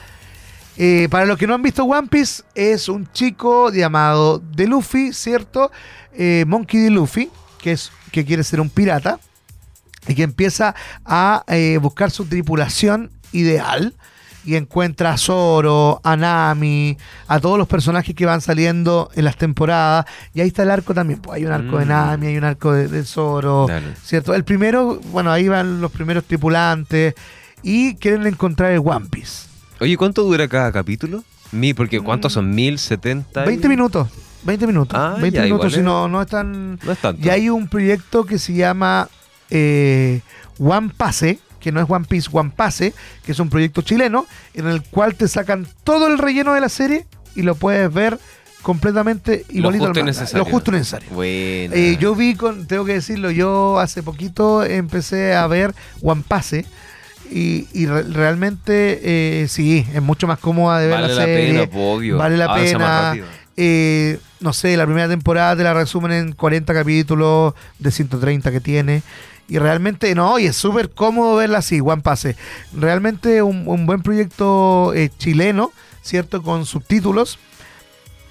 Eh, 0.82 1.10
para 1.12 1.26
los 1.26 1.38
que 1.38 1.46
no 1.46 1.54
han 1.56 1.62
visto 1.62 1.84
One 1.84 2.08
Piece, 2.08 2.42
es 2.56 2.88
un 2.88 3.12
chico 3.12 3.70
llamado 3.70 4.40
De 4.40 4.66
Luffy, 4.66 5.12
¿cierto? 5.12 5.72
Eh, 6.14 6.46
Monkey 6.48 6.80
D. 6.80 6.90
Luffy, 6.90 7.30
que, 7.62 7.74
es, 7.74 7.92
que 8.14 8.24
quiere 8.24 8.46
ser 8.46 8.62
un 8.62 8.70
pirata 8.70 9.20
y 10.08 10.16
que 10.16 10.24
empieza 10.24 10.74
a 11.04 11.44
eh, 11.50 11.78
buscar 11.82 12.12
su 12.12 12.24
tripulación 12.28 13.12
ideal 13.34 13.94
y 14.46 14.56
encuentra 14.56 15.12
a 15.12 15.18
Zoro, 15.18 16.00
a 16.02 16.16
Nami, 16.16 16.98
a 17.28 17.42
todos 17.42 17.58
los 17.58 17.68
personajes 17.68 18.16
que 18.16 18.26
van 18.26 18.40
saliendo 18.40 19.10
en 19.16 19.26
las 19.26 19.36
temporadas. 19.36 20.06
Y 20.34 20.40
ahí 20.40 20.48
está 20.48 20.64
el 20.64 20.72
arco 20.72 20.94
también. 20.94 21.20
Pues 21.20 21.36
hay 21.36 21.46
un 21.46 21.52
arco 21.52 21.78
de 21.78 21.84
Mm. 21.86 21.90
Nami, 21.90 22.28
hay 22.28 22.38
un 22.38 22.46
arco 22.46 22.72
de, 22.72 22.88
de 22.88 23.04
Zoro. 23.04 23.66
Dale. 23.68 23.96
¿Cierto? 24.02 24.34
El 24.34 24.46
primero, 24.46 25.02
bueno, 25.12 25.30
ahí 25.30 25.50
van 25.50 25.82
los 25.82 25.92
primeros 25.92 26.24
tripulantes 26.24 27.16
y 27.64 27.96
quieren 27.96 28.26
encontrar 28.26 28.72
el 28.72 28.80
One 28.80 29.08
Piece. 29.12 29.49
Oye, 29.80 29.98
¿cuánto 29.98 30.24
dura 30.24 30.48
cada 30.48 30.72
capítulo? 30.72 31.24
Mi, 31.52 31.74
porque 31.74 32.00
¿cuántos 32.02 32.34
son? 32.34 32.54
¿Mil 32.54 32.78
setenta? 32.80 33.46
20 33.46 33.68
minutos. 33.70 34.08
20 34.44 34.68
minutos. 34.68 35.00
Ah, 35.00 35.18
20 35.20 35.38
ya, 35.38 35.44
minutos, 35.44 35.74
si 35.74 35.82
no, 35.82 36.08
no 36.08 36.22
es 36.22 36.28
tan... 36.28 36.80
No 36.84 36.92
es 36.92 36.98
tanto. 37.00 37.26
Y 37.26 37.30
hay 37.30 37.50
un 37.50 37.68
proyecto 37.68 38.26
que 38.26 38.40
se 38.40 38.54
llama 38.54 39.10
eh, 39.50 40.22
One 40.60 40.92
Pase, 40.96 41.40
que 41.60 41.72
no 41.72 41.82
es 41.82 41.90
One 41.90 42.06
Piece, 42.08 42.30
One 42.32 42.52
Pase, 42.56 42.94
que 43.26 43.32
es 43.32 43.40
un 43.40 43.50
proyecto 43.50 43.82
chileno, 43.82 44.26
en 44.54 44.68
el 44.68 44.82
cual 44.84 45.16
te 45.16 45.28
sacan 45.28 45.68
todo 45.84 46.08
el 46.08 46.18
relleno 46.18 46.54
de 46.54 46.62
la 46.62 46.70
serie 46.70 47.06
y 47.36 47.42
lo 47.42 47.56
puedes 47.56 47.92
ver 47.94 48.20
completamente 48.62 49.46
Lo 49.50 49.58
igualito 49.60 49.86
justo 49.86 50.00
y 50.00 50.02
al 50.02 50.06
manga. 50.06 50.20
necesario. 50.20 50.46
Lo 50.46 50.52
justo 50.52 50.72
y 50.72 50.74
necesario. 50.76 51.10
Buena. 51.12 51.76
Eh, 51.76 51.98
yo 52.00 52.16
vi 52.16 52.36
con, 52.36 52.68
tengo 52.68 52.86
que 52.86 52.94
decirlo, 52.94 53.32
yo 53.32 53.80
hace 53.80 54.04
poquito 54.04 54.64
empecé 54.64 55.36
a 55.36 55.48
ver 55.48 55.74
One 56.02 56.24
Pase 56.28 56.66
y, 57.32 57.68
y 57.74 57.86
re- 57.86 58.04
realmente 58.04 59.00
eh, 59.44 59.48
sí, 59.48 59.86
es 59.94 60.02
mucho 60.02 60.28
más 60.28 60.40
cómoda 60.40 60.80
de 60.80 60.88
ver 60.88 61.02
vale 61.02 61.14
la 61.16 61.24
serie. 61.26 61.54
pena, 61.54 61.70
po, 61.70 61.94
obvio. 61.94 62.18
Vale 62.18 62.38
la 62.38 62.46
Avanza 62.46 63.12
pena. 63.14 63.16
Eh, 63.62 64.20
no 64.40 64.54
sé, 64.54 64.78
la 64.78 64.86
primera 64.86 65.08
temporada 65.10 65.56
te 65.56 65.64
la 65.64 65.74
resumen 65.74 66.12
en 66.14 66.32
40 66.32 66.74
capítulos 66.74 67.54
de 67.78 67.92
130 67.92 68.52
que 68.52 68.62
tiene. 68.62 69.04
Y 69.50 69.58
realmente, 69.58 70.14
no, 70.16 70.38
y 70.40 70.46
es 70.46 70.56
súper 70.56 70.92
cómodo 70.92 71.36
verla 71.38 71.58
así, 71.58 71.82
One 71.82 72.02
Pase. 72.02 72.36
Realmente 72.74 73.42
un, 73.42 73.64
un 73.68 73.86
buen 73.86 74.02
proyecto 74.02 74.94
eh, 74.94 75.10
chileno, 75.18 75.72
¿cierto? 76.04 76.42
Con 76.44 76.66
subtítulos. 76.66 77.40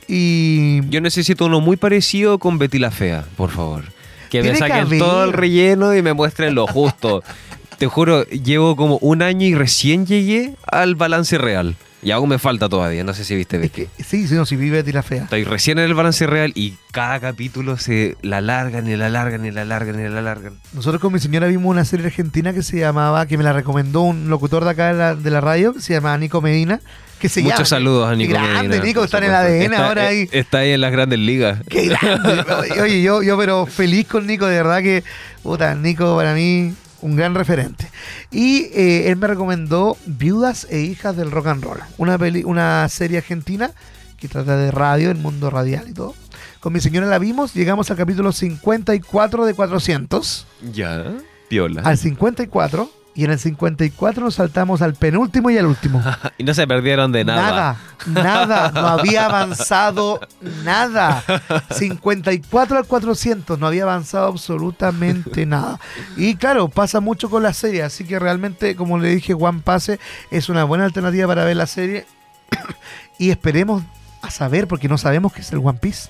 Y 0.07 0.88
Yo 0.88 1.01
necesito 1.01 1.46
uno 1.46 1.61
muy 1.61 1.76
parecido 1.76 2.38
con 2.38 2.59
Betty 2.59 2.78
la 2.78 2.90
Fea, 2.90 3.24
por 3.36 3.51
favor. 3.51 3.84
Que 4.30 4.42
me 4.42 4.53
que 4.53 4.57
saquen 4.57 4.99
todo 4.99 5.24
el 5.24 5.32
relleno 5.32 5.94
y 5.94 6.03
me 6.03 6.12
muestren 6.14 6.55
lo 6.55 6.66
justo. 6.66 7.22
Te 7.79 7.87
juro, 7.87 8.24
llevo 8.26 8.74
como 8.76 8.99
un 8.99 9.22
año 9.22 9.47
y 9.47 9.55
recién 9.55 10.05
llegué 10.07 10.55
al 10.66 10.95
balance 10.97 11.39
real. 11.39 11.76
Y 12.01 12.12
aún 12.12 12.29
me 12.29 12.39
falta 12.39 12.68
todavía, 12.68 13.03
no 13.03 13.12
sé 13.12 13.24
si 13.24 13.35
viste 13.35 13.57
es 13.57 13.62
Betty. 13.62 13.87
que, 13.97 14.05
sí, 14.05 14.29
sí, 14.29 14.35
no, 14.35 14.47
si 14.47 14.55
vive 14.55 14.76
Betty 14.79 14.93
la 14.93 15.03
fea. 15.03 15.24
Estoy 15.24 15.43
recién 15.43 15.79
en 15.81 15.85
el 15.87 15.95
balance 15.95 16.29
real 16.29 16.53
y 16.55 16.74
cada 16.93 17.18
capítulo 17.18 17.76
se 17.76 18.16
la 18.22 18.37
alargan 18.37 18.87
y 18.89 18.95
la 18.97 19.07
alargan 19.07 19.45
y 19.45 19.51
la 19.51 19.62
alargan 19.62 19.99
y 19.99 20.09
la 20.09 20.20
alargan. 20.20 20.55
Nosotros 20.74 21.01
con 21.03 21.12
mi 21.12 21.18
señora 21.18 21.49
vimos 21.49 21.68
una 21.70 21.85
serie 21.85 22.07
argentina 22.07 22.53
que 22.53 22.62
se 22.62 22.79
llamaba, 22.79 23.26
que 23.26 23.37
me 23.37 23.43
la 23.43 23.53
recomendó 23.53 24.03
un 24.03 24.29
locutor 24.31 24.62
de 24.64 24.70
acá 24.70 24.93
de 24.93 24.95
la, 24.95 25.14
de 25.16 25.31
la 25.31 25.41
radio, 25.41 25.74
que 25.74 25.81
se 25.81 25.93
llama 25.95 26.16
Nico 26.18 26.41
Medina. 26.41 26.81
Que 27.18 27.29
se 27.29 27.41
Muchos 27.43 27.57
llama- 27.59 27.66
saludos 27.66 28.12
a 28.12 28.14
Nico 28.14 28.33
grande, 28.35 28.68
Medina, 28.68 28.85
Nico, 28.85 29.03
está 29.03 29.18
en 29.18 29.24
el. 29.24 29.35
ADN 29.35 29.62
Está- 29.72 29.89
ahora 29.89 30.05
eh, 30.05 30.07
ahí. 30.07 30.29
Está 30.31 30.59
ahí 30.59 30.70
en 30.70 30.81
las 30.81 30.93
grandes 30.93 31.18
ligas. 31.18 31.59
Qué 31.68 31.87
grande. 31.89 32.45
Oye, 32.81 33.03
yo, 33.03 33.24
yo 33.24 33.37
pero 33.37 33.66
feliz 33.66 34.07
con 34.07 34.24
Nico, 34.24 34.47
de 34.47 34.57
verdad 34.57 34.79
que, 34.83 35.03
puta, 35.43 35.74
Nico 35.74 36.14
para 36.16 36.33
mí 36.33 36.74
un 37.03 37.16
gran 37.16 37.34
referente. 37.34 37.88
Y 38.30 38.64
eh, 38.74 39.09
él 39.11 39.16
me 39.16 39.26
recomendó 39.26 39.96
Viudas 40.07 40.66
e 40.70 40.80
Hijas 40.80 41.16
del 41.16 41.30
Rock 41.30 41.46
and 41.49 41.62
Roll, 41.64 41.80
una, 41.99 42.18
peli- 42.18 42.44
una 42.44 42.88
serie 42.88 43.18
argentina 43.18 43.70
que 44.18 44.28
trata 44.28 44.57
de 44.57 44.70
radio, 44.70 45.11
el 45.11 45.18
mundo 45.18 45.49
radial 45.51 45.88
y 45.88 45.94
todo. 45.94 46.14
Con 46.61 46.72
mi 46.72 46.80
señora 46.80 47.07
la 47.07 47.18
vimos, 47.18 47.55
llegamos 47.55 47.90
al 47.90 47.96
capítulo 47.96 48.32
54 48.32 49.46
de 49.46 49.55
400, 49.55 50.46
Ya, 50.72 51.14
piola. 51.49 51.82
al 51.82 51.96
54, 51.99 52.90
y 53.19 53.25
en 53.25 53.33
el 53.33 53.41
54 53.41 54.23
nos 54.23 54.37
saltamos 54.37 54.81
al 54.81 54.95
penúltimo 54.95 55.51
y 55.51 55.59
al 55.59 55.66
último. 55.66 56.01
Y 56.39 56.45
no 56.45 56.55
se 56.55 56.69
perdieron 56.69 57.11
de 57.11 57.25
nada. 57.25 57.77
Nada, 58.07 58.23
nada, 58.23 58.71
no 58.71 58.87
había 58.87 59.25
avanzado 59.25 60.21
nada. 60.62 61.25
54 61.73 62.79
al 62.79 62.85
400, 62.85 63.59
no 63.59 63.66
había 63.66 63.83
avanzado 63.83 64.29
absolutamente 64.29 65.47
nada. 65.47 65.81
Y 66.16 66.37
claro, 66.37 66.69
pasa 66.69 67.01
mucho 67.01 67.29
con 67.29 67.43
la 67.43 67.53
serie, 67.55 67.83
así 67.83 68.05
que 68.05 68.21
realmente, 68.21 68.77
como 68.77 68.99
le 68.99 69.09
dije, 69.09 69.35
One 69.35 69.62
Pase 69.64 69.99
es 70.31 70.49
una 70.49 70.62
buena 70.62 70.85
alternativa 70.85 71.27
para 71.27 71.45
ver 71.45 71.57
la 71.57 71.66
serie. 71.66 72.07
y 73.19 73.31
esperemos 73.31 73.83
a 74.23 74.31
saber, 74.31 74.69
porque 74.69 74.87
no 74.87 74.97
sabemos 74.97 75.33
qué 75.33 75.41
es 75.41 75.51
el 75.51 75.59
One 75.59 75.81
Piece. 75.81 76.09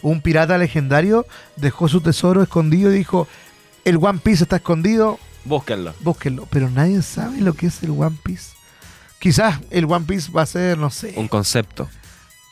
Un 0.00 0.22
pirata 0.22 0.56
legendario 0.56 1.26
dejó 1.56 1.88
su 1.88 2.00
tesoro 2.00 2.42
escondido 2.42 2.90
y 2.90 2.96
dijo, 2.96 3.28
el 3.84 3.98
One 3.98 4.20
Piece 4.22 4.44
está 4.44 4.56
escondido, 4.56 5.18
Búsquenlo. 5.44 5.94
búsquenlo. 6.00 6.46
Pero 6.50 6.70
nadie 6.70 7.02
sabe 7.02 7.40
lo 7.40 7.54
que 7.54 7.66
es 7.66 7.82
el 7.82 7.90
One 7.90 8.16
Piece. 8.22 8.52
Quizás 9.18 9.58
el 9.70 9.84
One 9.84 10.06
Piece 10.06 10.30
va 10.32 10.42
a 10.42 10.46
ser, 10.46 10.78
no 10.78 10.90
sé, 10.90 11.12
Un 11.16 11.28
concepto. 11.28 11.88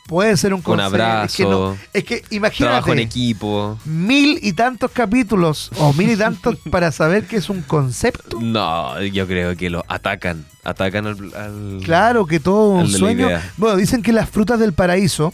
puede 0.07 0.36
ser 0.36 0.53
un 0.55 0.59
Un 0.59 0.62
concepto. 0.62 1.22
Es 1.24 1.34
que, 1.34 1.45
no- 1.45 1.57
abrazo. 1.64 1.78
es 1.93 2.05
que 2.05 2.16
Trabajo 2.20 2.32
en 2.32 2.36
imagínate, 2.36 3.03
equipo. 3.03 3.78
mil 3.84 4.39
y 4.43 4.53
tantos 4.55 4.91
capítulos 4.91 5.70
o 5.78 5.93
mil 5.93 6.11
y 6.11 6.16
tantos 6.16 6.57
para 6.70 6.93
saber 6.93 7.26
que 7.26 7.36
es 7.36 7.49
un 7.51 7.62
concepto. 7.62 8.39
No, 8.41 9.01
yo 9.03 9.26
creo 9.26 9.57
que 9.57 9.70
lo 9.70 9.84
atacan. 9.89 10.45
Atacan 10.64 11.07
al. 11.07 11.34
al- 11.34 11.80
Claro 11.84 12.26
que 12.26 12.41
todo 12.41 12.70
un 12.70 12.89
sueño. 12.89 13.28
Bueno, 13.57 13.76
dicen 13.76 14.03
que 14.03 14.12
las 14.12 14.28
frutas 14.28 14.59
del 14.61 14.72
paraíso 14.74 15.32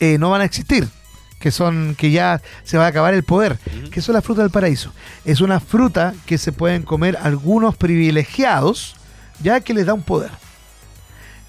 eh, 0.00 0.16
no 0.18 0.30
van 0.30 0.40
a 0.40 0.44
existir. 0.44 0.88
Que 1.40 1.50
son, 1.50 1.96
que 1.96 2.12
ya 2.12 2.40
se 2.62 2.78
va 2.78 2.84
a 2.84 2.88
acabar 2.88 3.14
el 3.14 3.24
poder. 3.24 3.58
¿Qué 3.90 4.00
son 4.00 4.14
las 4.14 4.22
frutas 4.22 4.44
del 4.44 4.52
paraíso? 4.52 4.92
Es 5.24 5.40
una 5.40 5.58
fruta 5.58 6.14
que 6.26 6.38
se 6.38 6.52
pueden 6.52 6.82
comer 6.82 7.18
algunos 7.20 7.76
privilegiados, 7.76 8.94
ya 9.42 9.60
que 9.60 9.74
les 9.74 9.86
da 9.86 9.94
un 9.94 10.02
poder. 10.02 10.30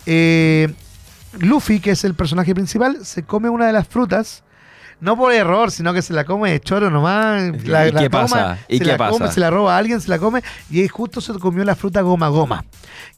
Eh, 0.07 0.73
Luffy, 1.39 1.79
que 1.79 1.91
es 1.91 2.03
el 2.03 2.15
personaje 2.15 2.55
principal, 2.55 3.05
se 3.05 3.23
come 3.23 3.49
una 3.49 3.67
de 3.67 3.73
las 3.73 3.87
frutas, 3.87 4.43
no 5.01 5.17
por 5.17 5.33
error, 5.33 5.71
sino 5.71 5.93
que 5.93 6.01
se 6.01 6.13
la 6.13 6.23
come 6.23 6.51
de 6.51 6.59
choro 6.61 6.89
nomás. 6.89 7.41
La, 7.65 7.87
¿Y 7.87 7.91
la 7.91 8.01
qué 8.01 8.09
toma, 8.09 8.23
pasa? 8.23 8.57
¿Y 8.69 8.77
se 8.77 8.83
qué 8.85 8.91
la 8.91 8.97
come, 9.09 9.19
pasa? 9.19 9.33
se 9.33 9.39
la 9.39 9.49
roba 9.49 9.75
a 9.75 9.77
alguien, 9.79 9.99
se 9.99 10.07
la 10.09 10.19
come, 10.19 10.41
y 10.69 10.87
justo 10.87 11.19
se 11.19 11.33
comió 11.33 11.63
la 11.65 11.75
fruta 11.75 12.01
goma 12.01 12.29
goma. 12.29 12.63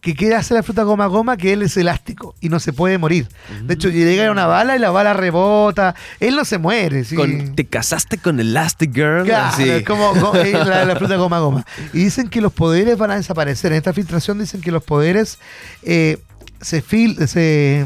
Que 0.01 0.15
quiere 0.15 0.35
hacer 0.35 0.55
la 0.57 0.63
fruta 0.63 0.83
goma 0.83 1.05
goma 1.07 1.37
que 1.37 1.53
él 1.53 1.61
es 1.61 1.77
elástico 1.77 2.35
y 2.41 2.49
no 2.49 2.59
se 2.59 2.73
puede 2.73 2.97
morir. 2.97 3.27
De 3.63 3.73
hecho, 3.75 3.89
llega 3.89 4.31
una 4.31 4.47
bala 4.47 4.75
y 4.75 4.79
la 4.79 4.91
bala 4.91 5.13
rebota. 5.13 5.95
Él 6.19 6.35
no 6.35 6.43
se 6.45 6.57
muere. 6.57 7.03
¿sí? 7.03 7.15
Con- 7.15 7.55
¿Te 7.55 7.65
casaste 7.67 8.17
con 8.17 8.39
Elastic 8.39 8.93
Girl? 8.93 9.23
Claro, 9.25 9.63
es 9.63 9.85
como 9.85 10.13
go- 10.15 10.35
es 10.35 10.53
la, 10.65 10.85
la 10.85 10.95
fruta 10.95 11.15
goma 11.15 11.39
goma. 11.39 11.65
Y 11.93 11.99
dicen 12.05 12.29
que 12.29 12.41
los 12.41 12.51
poderes 12.53 12.97
van 12.97 13.11
a 13.11 13.15
desaparecer. 13.15 13.71
En 13.71 13.77
esta 13.77 13.93
filtración 13.93 14.39
dicen 14.39 14.61
que 14.61 14.71
los 14.71 14.83
poderes 14.83 15.37
eh, 15.83 16.17
se, 16.61 16.81
fil 16.81 17.27
se, 17.27 17.85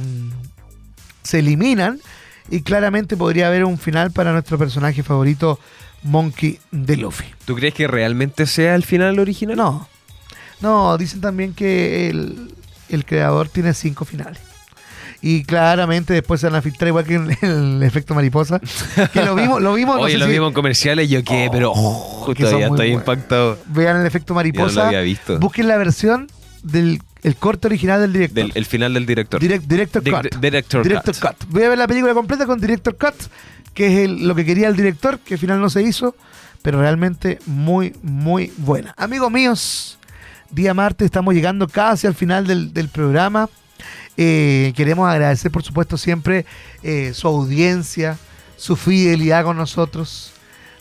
se 1.23 1.39
eliminan 1.39 1.99
y 2.49 2.61
claramente 2.61 3.17
podría 3.17 3.47
haber 3.47 3.65
un 3.65 3.77
final 3.77 4.11
para 4.11 4.31
nuestro 4.31 4.57
personaje 4.57 5.03
favorito, 5.03 5.59
Monkey 6.03 6.59
de 6.71 6.97
Luffy. 6.97 7.25
¿Tú 7.45 7.55
crees 7.55 7.73
que 7.73 7.87
realmente 7.87 8.45
sea 8.45 8.75
el 8.75 8.83
final 8.83 9.19
original? 9.19 9.57
No, 9.57 9.87
no, 10.61 10.97
dicen 10.97 11.21
también 11.21 11.53
que 11.53 12.09
el, 12.09 12.53
el 12.89 13.05
creador 13.05 13.49
tiene 13.49 13.73
cinco 13.73 14.05
finales. 14.05 14.39
Y 15.19 15.43
claramente 15.45 16.13
después 16.13 16.39
se 16.39 16.47
van 16.47 16.57
a 16.57 16.61
filtrar 16.61 16.89
igual 16.89 17.03
que 17.05 17.15
en 17.15 17.31
el 17.41 17.81
efecto 17.83 18.13
mariposa. 18.13 18.61
Que 19.11 19.25
lo 19.25 19.33
vimos, 19.33 19.59
lo 19.61 19.73
vimos. 19.73 19.95
no 19.95 20.03
Oye, 20.03 20.13
sé 20.13 20.19
lo 20.19 20.25
si- 20.27 20.31
vimos 20.31 20.49
en 20.49 20.53
comerciales 20.53 21.05
y 21.07 21.09
yo 21.09 21.23
qué, 21.23 21.47
Oh, 21.47 21.51
pero 21.51 21.71
oh, 21.75 22.33
que 22.35 22.43
son 22.43 22.51
todavía 22.51 22.67
estoy 22.67 22.91
impactado. 22.91 23.57
Vean 23.65 23.99
el 23.99 24.05
efecto 24.05 24.27
Yo 24.27 24.35
no 24.35 24.41
lo 24.43 24.47
mariposa. 24.53 24.87
había 24.87 25.01
visto. 25.01 25.39
Busquen 25.39 25.67
la 25.67 25.77
versión 25.77 26.27
del 26.61 27.01
el 27.23 27.35
corte 27.35 27.67
original 27.67 28.01
del 28.01 28.13
director. 28.13 28.35
Del, 28.35 28.51
el 28.55 28.65
final 28.65 28.93
del 28.93 29.05
director. 29.05 29.41
Direct- 29.41 29.61
director 29.67 30.03
Direct- 30.03 30.29
Cut. 30.31 30.39
Director 30.41 30.83
Director 30.83 31.15
Cut. 31.15 31.37
Cut. 31.37 31.47
Voy 31.49 31.63
a 31.63 31.69
ver 31.69 31.77
la 31.77 31.87
película 31.87 32.13
completa 32.13 32.45
con 32.45 32.59
Director 32.59 32.95
Cut, 32.97 33.15
que 33.73 33.87
es 33.87 33.93
el- 34.09 34.27
lo 34.27 34.35
que 34.35 34.45
quería 34.45 34.67
el 34.67 34.75
director, 34.75 35.19
que 35.19 35.35
al 35.35 35.39
final 35.39 35.59
no 35.61 35.69
se 35.69 35.81
hizo, 35.83 36.15
pero 36.61 36.79
realmente 36.79 37.39
muy, 37.45 37.93
muy 38.01 38.51
buena. 38.57 38.93
Amigos 38.97 39.31
míos, 39.31 39.97
día 40.51 40.73
martes, 40.73 41.05
estamos 41.05 41.33
llegando 41.33 41.67
casi 41.67 42.07
al 42.07 42.15
final 42.15 42.45
del, 42.47 42.73
del 42.73 42.89
programa. 42.89 43.49
Eh, 44.17 44.73
queremos 44.75 45.07
agradecer, 45.09 45.51
por 45.51 45.63
supuesto, 45.63 45.97
siempre 45.97 46.45
eh, 46.81 47.11
su 47.13 47.27
audiencia, 47.27 48.17
su 48.55 48.75
fidelidad 48.75 49.43
con 49.43 49.57
nosotros. 49.57 50.33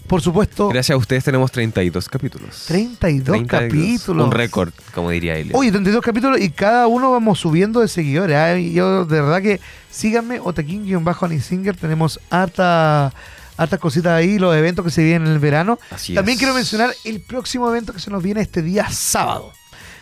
Por 0.07 0.23
supuesto, 0.23 0.69
Gracias 0.69 0.95
a 0.95 0.99
ustedes 0.99 1.25
tenemos 1.25 1.51
32 1.53 2.09
capítulos. 2.09 2.65
32 2.69 3.47
32. 3.47 3.49
capítulos. 3.49 4.25
Un 4.27 4.33
récord, 4.33 4.73
como 4.95 5.11
diría 5.11 5.37
él. 5.37 5.51
Oye, 5.53 5.71
32 5.71 6.03
capítulos 6.03 6.41
y 6.41 6.51
cada 6.51 6.87
uno 6.87 7.11
vamos 7.11 7.39
subiendo 7.39 7.81
de 7.81 7.89
seguidores. 7.89 8.59
Y 8.61 8.73
Yo, 8.73 9.05
de 9.05 9.21
verdad 9.21 9.43
que 9.43 9.61
síganme, 9.91 10.41
Otaking-Anisinger. 10.41 11.77
Tenemos 11.77 12.21
harta, 12.31 13.13
hartas 13.57 13.81
cositas 13.81 14.13
ahí, 14.13 14.39
los 14.39 14.55
eventos 14.55 14.85
que 14.85 14.91
se 14.91 15.03
vienen 15.03 15.27
en 15.29 15.35
el 15.35 15.39
verano. 15.39 15.79
Así 15.91 16.15
También 16.15 16.35
es. 16.37 16.39
quiero 16.39 16.55
mencionar 16.55 16.95
el 17.05 17.21
próximo 17.21 17.69
evento 17.69 17.93
que 17.93 18.01
se 18.01 18.11
nos 18.11 18.23
viene 18.23 18.41
este 18.41 18.63
día 18.63 18.89
sábado. 18.91 19.53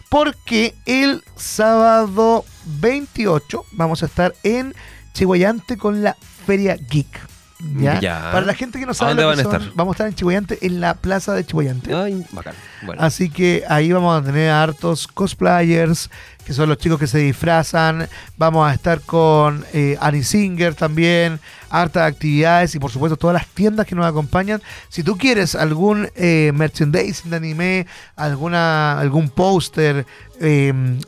Porque 0.09 0.75
el 0.87 1.25
sábado 1.37 2.45
28 2.81 3.65
vamos 3.73 4.03
a 4.03 4.07
estar 4.07 4.35
en 4.43 4.75
Chihuayante 5.13 5.77
con 5.77 6.03
la 6.03 6.17
Feria 6.47 6.77
Geek. 6.77 7.34
¿Ya? 7.77 8.01
Ya. 8.01 8.31
Para 8.33 8.47
la 8.47 8.55
gente 8.55 8.79
que 8.79 8.87
no 8.87 8.93
¿A 8.93 8.95
sabe 8.95 9.11
dónde 9.11 9.23
lo 9.25 9.31
que 9.31 9.37
van 9.37 9.47
a 9.47 9.51
son, 9.51 9.63
estar? 9.63 9.77
vamos 9.77 9.93
a 9.93 9.95
estar 9.95 10.07
en 10.09 10.15
Chihuayante 10.15 10.59
en 10.63 10.81
la 10.81 10.95
plaza 10.95 11.35
de 11.35 11.45
Chihuayante. 11.45 11.95
Ay, 11.95 12.25
bacán. 12.33 12.55
Bueno. 12.83 13.03
Así 13.03 13.31
que 13.31 13.65
ahí 13.69 13.93
vamos 13.93 14.21
a 14.21 14.25
tener 14.25 14.51
hartos 14.51 15.07
cosplayers, 15.07 16.11
que 16.45 16.53
son 16.53 16.69
los 16.69 16.79
chicos 16.79 16.99
que 16.99 17.07
se 17.07 17.19
disfrazan. 17.19 18.09
Vamos 18.37 18.69
a 18.69 18.75
estar 18.75 19.01
con 19.01 19.65
eh, 19.73 19.97
Annie 20.01 20.23
Singer 20.23 20.75
también, 20.75 21.41
hartas 21.71 22.11
actividades 22.13 22.75
y 22.75 22.79
por 22.79 22.91
supuesto 22.91 23.17
todas 23.17 23.35
las 23.35 23.47
tiendas 23.47 23.87
que 23.87 23.95
nos 23.95 24.07
acompañan. 24.07 24.63
Si 24.89 25.03
tú 25.03 25.17
quieres 25.17 25.55
algún 25.55 26.09
eh, 26.15 26.53
merchandising 26.55 27.31
de 27.31 27.37
anime, 27.37 27.87
alguna, 28.17 28.99
algún 29.01 29.31
póster, 29.31 30.07
eh, 30.41 30.99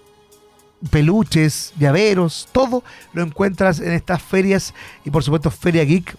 peluches, 0.91 1.73
llaveros, 1.79 2.49
todo 2.53 2.83
lo 3.13 3.23
encuentras 3.23 3.81
en 3.81 3.93
estas 3.93 4.23
ferias 4.23 4.75
y 5.05 5.11
por 5.11 5.23
supuesto 5.23 5.51
Feria 5.51 5.85
Geek 5.85 6.17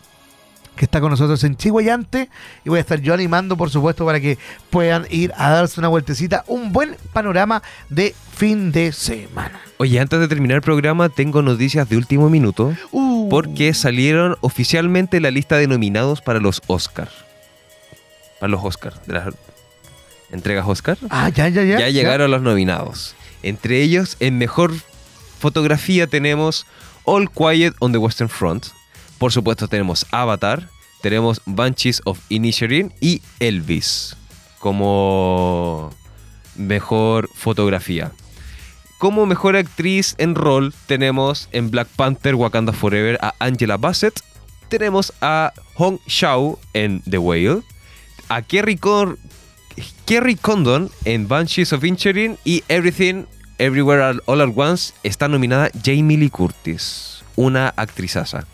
que 0.78 0.86
está 0.86 1.02
con 1.02 1.12
nosotros 1.12 1.44
en 1.44 1.58
Chihuayante 1.58 2.30
y 2.64 2.70
voy 2.70 2.78
a 2.78 2.82
estar 2.82 3.02
yo 3.02 3.14
animando 3.14 3.58
por 3.58 3.70
supuesto 3.70 4.06
para 4.06 4.22
que 4.22 4.38
puedan 4.70 5.06
ir 5.10 5.34
a 5.36 5.50
darse 5.50 5.80
una 5.82 5.90
vueltecita, 5.90 6.46
un 6.48 6.72
buen 6.72 6.96
panorama 7.12 7.62
de 7.90 8.16
fin 8.34 8.72
de 8.72 8.94
semana. 8.94 9.60
Oye, 9.78 10.00
antes 10.00 10.20
de 10.20 10.28
terminar 10.28 10.56
el 10.56 10.62
programa, 10.62 11.10
tengo 11.10 11.42
noticias 11.42 11.90
de 11.90 11.98
último 11.98 12.30
minuto. 12.30 12.74
Uh, 12.92 13.30
Porque 13.30 13.74
salieron 13.74 14.38
oficialmente 14.42 15.20
la 15.20 15.32
lista 15.32 15.58
de 15.58 15.68
nominados 15.68 16.22
para 16.22 16.40
los 16.40 16.62
Oscar. 16.68 17.10
Para 18.40 18.52
los 18.52 18.64
Oscar. 18.64 18.94
De 19.06 19.14
las 19.14 19.34
entregas 20.32 20.66
Oscar. 20.68 20.98
Ah, 21.10 21.30
ya, 21.30 21.50
ya, 21.50 21.64
ya. 21.64 21.80
Ya 21.80 21.90
llegaron 21.90 22.32
los 22.32 22.42
nominados. 22.42 23.16
Entre 23.44 23.82
ellos, 23.82 24.18
en 24.20 24.38
mejor 24.38 24.74
fotografía 25.40 26.08
tenemos 26.08 26.66
All 27.04 27.30
Quiet 27.30 27.74
on 27.80 27.92
the 27.92 27.98
Western 27.98 28.30
Front. 28.30 28.68
Por 29.18 29.32
supuesto, 29.32 29.68
tenemos 29.68 30.06
Avatar. 30.12 30.70
Tenemos 31.02 31.42
Banshees 31.46 32.02
of 32.06 32.20
Inisherin 32.30 32.94
y 33.00 33.22
Elvis 33.40 34.16
como 34.60 35.92
mejor 36.56 37.30
fotografía. 37.36 38.12
Como 38.98 39.28
mejor 39.28 39.56
actriz 39.56 40.16
en 40.18 40.34
rol 40.34 40.74
tenemos 40.88 41.50
en 41.52 41.70
Black 41.70 41.88
Panther 41.96 42.34
Wakanda 42.36 42.74
Forever 42.74 43.20
a 43.22 43.36
Angela 43.40 43.78
Bassett. 43.78 44.20
Tenemos 44.70 45.14
a 45.22 45.54
Hong 45.76 46.00
Shao 46.08 46.60
en 46.74 47.02
The 47.04 47.20
Whale. 47.20 47.62
A 48.30 48.42
Kerry, 48.42 48.76
Con- 48.76 49.20
Kerry 50.06 50.36
Condon 50.36 50.90
en 51.06 51.28
Banshees 51.28 51.72
of 51.74 51.84
Inisherin 51.84 52.38
y 52.44 52.64
Everything 52.68 53.26
Everywhere 53.60 54.20
All 54.26 54.42
at 54.42 54.50
Once 54.56 54.94
está 55.04 55.28
nominada 55.28 55.70
Jamie 55.84 56.18
Lee 56.18 56.30
Curtis, 56.30 57.24
una 57.36 57.74
actrizaza. 57.78 58.46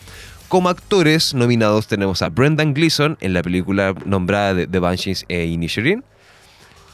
Como 0.54 0.70
actores 0.70 1.34
nominados 1.34 1.88
tenemos 1.88 2.22
a 2.22 2.30
Brendan 2.30 2.76
Gleeson 2.76 3.18
en 3.22 3.34
la 3.34 3.41
película 3.41 3.95
nombrada 4.06 4.54
de 4.54 4.68
The 4.68 4.78
Banshees 4.78 5.26
e 5.28 5.45
Inisherin, 5.47 6.04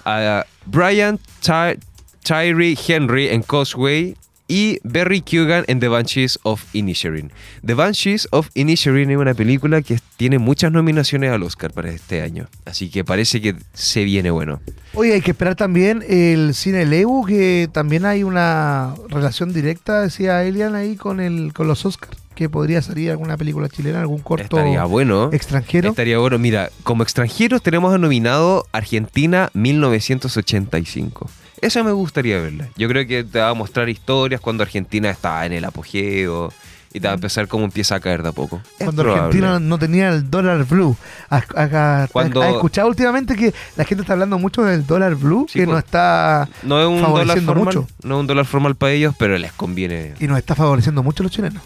a 0.06 0.46
Brian 0.66 1.20
Ty- 1.42 1.78
Tyree 2.24 2.78
Henry 2.88 3.28
en 3.28 3.44
Causeway 3.44 4.16
y 4.50 4.80
Barry 4.84 5.22
Keoghan 5.22 5.64
en 5.68 5.80
The 5.80 5.88
Banshees 5.88 6.40
of 6.44 6.64
Inisherin. 6.74 7.32
The 7.66 7.76
Banshees 7.76 8.28
of 8.32 8.50
Inisherin 8.56 9.12
es 9.12 9.18
una 9.18 9.36
película 9.36 9.82
que 9.82 10.00
tiene 10.18 10.40
muchas 10.40 10.72
nominaciones 10.72 11.32
al 11.32 11.44
Oscar 11.44 11.72
para 11.72 11.92
este 11.92 12.22
año, 12.22 12.48
así 12.66 12.90
que 12.90 13.06
parece 13.06 13.40
que 13.40 13.56
se 13.74 14.04
viene 14.04 14.32
bueno. 14.32 14.60
Oye, 14.96 15.14
hay 15.14 15.22
que 15.22 15.32
esperar 15.32 15.56
también 15.56 16.04
el 16.10 16.56
cine 16.56 16.86
Leu, 16.86 17.24
que 17.26 17.70
también 17.72 18.06
hay 18.06 18.24
una 18.24 18.96
relación 19.08 19.54
directa, 19.54 20.02
decía 20.02 20.44
Elian 20.44 20.74
ahí 20.76 20.96
con 20.96 21.20
el 21.20 21.54
con 21.54 21.68
los 21.68 21.86
Oscars, 21.86 22.18
que 22.34 22.50
podría 22.50 22.82
salir 22.82 23.12
alguna 23.12 23.38
película 23.38 23.70
chilena, 23.70 24.02
algún 24.02 24.20
corto 24.20 24.58
Estaría 24.58 24.84
bueno. 24.86 25.30
extranjero. 25.32 25.90
Estaría 25.90 26.18
bueno. 26.18 26.40
Mira, 26.40 26.72
como 26.84 27.04
extranjeros 27.04 27.62
tenemos 27.62 27.98
nominado 28.00 28.66
Argentina 28.72 29.52
1985. 29.54 31.30
Esa 31.62 31.84
me 31.84 31.92
gustaría 31.92 32.40
verla. 32.40 32.70
Yo 32.78 32.88
creo 32.88 33.06
que 33.08 33.24
te 33.24 33.40
va 33.40 33.50
a 33.50 33.54
mostrar 33.54 33.90
historias 33.90 34.42
cuando 34.42 34.64
Argentina 34.64 35.10
está 35.10 35.46
en 35.46 35.54
el 35.54 35.66
apogeo 35.66 36.52
y 36.94 37.00
te 37.00 37.08
va 37.08 37.12
a 37.12 37.16
empezar 37.16 37.48
cómo 37.48 37.66
empieza 37.66 37.96
a 37.96 38.00
caer 38.00 38.24
de 38.24 38.30
a 38.30 38.32
poco. 38.32 38.62
Es 38.80 38.86
Cuando 38.86 39.04
probable. 39.04 39.26
Argentina 39.26 39.60
no 39.60 39.78
tenía 39.78 40.10
el 40.10 40.30
dólar 40.30 40.66
blue. 40.66 40.96
¿Has, 41.30 41.44
escuchado 41.44 42.88
últimamente 42.88 43.36
que 43.36 43.54
la 43.76 43.84
gente 43.84 44.02
está 44.02 44.14
hablando 44.14 44.40
mucho 44.40 44.64
del 44.64 44.86
dólar 44.86 45.16
blue? 45.16 45.46
Sí, 45.50 45.60
que 45.60 45.66
pues. 45.66 45.74
no 45.74 45.80
está 45.80 46.50
no 46.64 46.82
es 46.82 46.88
un 46.88 46.96
dólar 46.96 47.08
favoreciendo 47.08 47.54
formal, 47.54 47.76
mucho. 47.76 47.88
no 48.04 48.16
es 48.16 48.20
un 48.22 48.28
dólar 48.28 48.46
formal 48.46 48.76
para 48.76 48.94
ellos, 48.94 49.16
pero 49.18 49.38
les 49.38 49.52
conviene. 49.54 50.14
y 50.20 50.28
nos 50.28 50.38
está 50.38 50.56
favoreciendo 50.56 51.04
mucho 51.04 51.24
a 51.24 51.26
los 51.26 51.32
chilenos. 51.32 51.62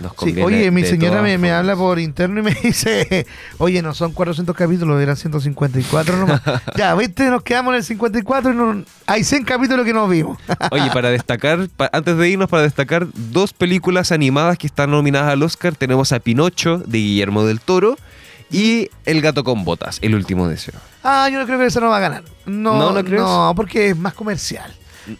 Nos 0.00 0.12
Sí, 0.22 0.40
oye, 0.42 0.70
mi 0.70 0.84
señora 0.84 1.22
me, 1.22 1.50
habla 1.52 1.74
por 1.74 1.98
interno 1.98 2.40
y 2.40 2.42
me 2.44 2.50
dice, 2.62 3.26
oye, 3.58 3.82
no 3.82 3.94
son 3.94 4.12
400 4.12 4.54
capítulos, 4.54 5.00
eran 5.00 5.16
154 5.16 6.16
nomás. 6.16 6.40
ya, 6.76 6.94
viste, 6.94 7.28
nos 7.30 7.42
quedamos 7.42 7.72
en 7.72 7.78
el 7.78 7.84
54 7.84 8.52
y 8.52 8.54
no, 8.54 8.84
hay 9.06 9.24
100 9.24 9.44
capítulos 9.44 9.84
que 9.84 9.92
no 9.92 10.06
vimos. 10.08 10.38
Oye, 10.70 10.90
para 10.92 11.10
destacar, 11.10 11.68
pa- 11.76 11.90
antes 11.92 12.16
de 12.16 12.28
irnos, 12.28 12.48
para 12.48 12.62
destacar 12.62 13.06
dos 13.14 13.52
películas 13.52 14.12
animadas 14.12 14.56
que 14.58 14.66
están 14.66 14.90
nominadas 14.90 15.32
al 15.32 15.42
Oscar, 15.42 15.74
tenemos 15.74 16.12
a 16.12 16.20
Pinocho 16.20 16.78
de 16.78 16.98
Guillermo 16.98 17.44
del 17.44 17.60
Toro 17.60 17.96
y 18.50 18.88
El 19.04 19.20
gato 19.20 19.44
con 19.44 19.64
botas, 19.64 19.98
El 20.00 20.14
último 20.14 20.48
deseo. 20.48 20.74
ah, 21.04 21.28
yo 21.30 21.38
no 21.38 21.46
creo 21.46 21.58
que 21.58 21.66
eso 21.66 21.80
no 21.80 21.88
va 21.88 21.96
a 21.98 22.00
ganar. 22.00 22.22
No, 22.46 22.92
¿No, 22.92 23.02
no, 23.02 23.52
porque 23.56 23.90
es 23.90 23.96
más 23.96 24.14
comercial. 24.14 24.72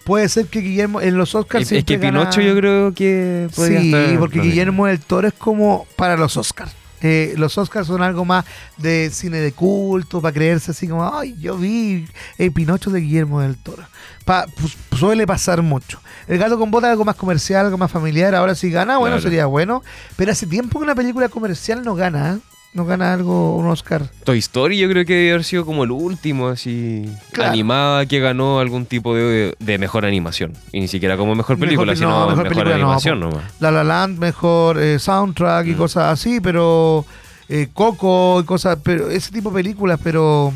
Puede 0.05 0.29
ser 0.29 0.47
que 0.47 0.61
Guillermo 0.61 1.01
en 1.01 1.17
los 1.17 1.35
Oscars 1.35 1.65
Es, 1.67 1.73
es 1.79 1.85
que 1.85 1.97
gana- 1.99 2.21
Pinocho 2.21 2.41
yo 2.41 2.55
creo 2.57 2.93
que 2.95 3.49
podría 3.55 3.81
Sí, 3.81 3.95
estar 3.95 4.19
porque. 4.19 4.41
Guillermo 4.41 4.87
del 4.87 5.01
Toro 5.01 5.29
es 5.29 5.35
como 5.35 5.87
para 5.97 6.17
los 6.17 6.37
Oscars. 6.37 6.73
Eh, 7.01 7.35
los 7.37 7.57
Oscars 7.59 7.87
son 7.87 8.03
algo 8.03 8.25
más 8.25 8.45
de 8.77 9.11
cine 9.11 9.37
de 9.39 9.53
culto, 9.53 10.21
para 10.21 10.35
creerse 10.35 10.73
así 10.73 10.89
como, 10.89 11.09
ay, 11.17 11.37
yo 11.39 11.57
vi 11.57 12.07
el 12.39 12.51
Pinocho 12.53 12.91
de 12.91 13.01
Guillermo 13.01 13.41
del 13.41 13.57
Toro. 13.57 13.85
Pa- 14.25 14.47
pues, 14.61 14.77
suele 14.99 15.25
pasar 15.27 15.63
mucho. 15.63 16.01
El 16.27 16.39
gato 16.39 16.59
con 16.59 16.73
botas 16.73 16.89
es 16.89 16.93
algo 16.93 17.05
más 17.05 17.15
comercial, 17.15 17.67
algo 17.67 17.79
más 17.79 17.91
familiar. 17.91 18.35
Ahora 18.35 18.55
si 18.57 18.71
gana, 18.71 18.99
bueno, 18.99 19.15
Claro. 19.15 19.23
sería 19.23 19.47
bueno. 19.47 19.83
Pero 20.17 20.33
hace 20.33 20.47
tiempo 20.49 20.81
que 20.81 20.85
una 20.85 20.95
película 20.97 21.29
comercial 21.29 21.83
no 21.85 21.95
gana, 21.95 22.35
¿eh? 22.35 22.39
No 22.75 22.85
gana 22.85 23.13
algo, 23.15 23.57
un 23.57 23.67
Oscar. 23.67 24.03
Toy 24.25 24.39
Story 24.39 24.79
yo 24.79 24.89
creo 24.91 25.05
que 25.05 25.15
debe 25.15 25.31
haber 25.33 25.45
sido 25.45 25.65
como 25.65 25.85
el 25.85 25.91
último 25.91 26.49
así 26.49 27.11
Claro. 27.33 27.51
animada 27.53 28.05
que 28.07 28.21
ganó 28.21 28.61
algún 28.61 28.85
tipo 28.87 29.15
de, 29.17 29.55
de 29.59 29.79
mejor 29.79 30.05
animación. 30.05 30.53
Y 30.71 30.81
ni 30.81 30.87
siquiera 30.89 31.17
como 31.17 31.35
mejor 31.35 31.57
Mejor 31.57 31.67
película, 31.69 31.93
pe- 31.93 31.97
sino 31.97 32.11
no, 32.11 32.17
mejor, 32.27 32.31
mejor 32.45 32.49
película 32.49 32.77
no, 32.79 32.85
animación 32.85 33.21
po. 33.21 33.27
nomás. 33.27 33.45
La 33.59 33.71
La 33.71 33.83
Land, 33.85 34.19
mejor 34.19 34.79
eh, 34.81 34.99
soundtrack 34.99 35.67
y 35.67 35.73
Mm. 35.73 35.77
cosas 35.79 36.13
así, 36.13 36.41
pero 36.41 37.05
eh, 37.49 37.69
Coco 37.73 38.41
y 38.41 38.45
cosas, 38.45 38.79
pero 38.83 39.11
ese 39.11 39.33
tipo 39.33 39.49
de 39.51 39.55
películas, 39.63 39.99
pero 40.05 40.53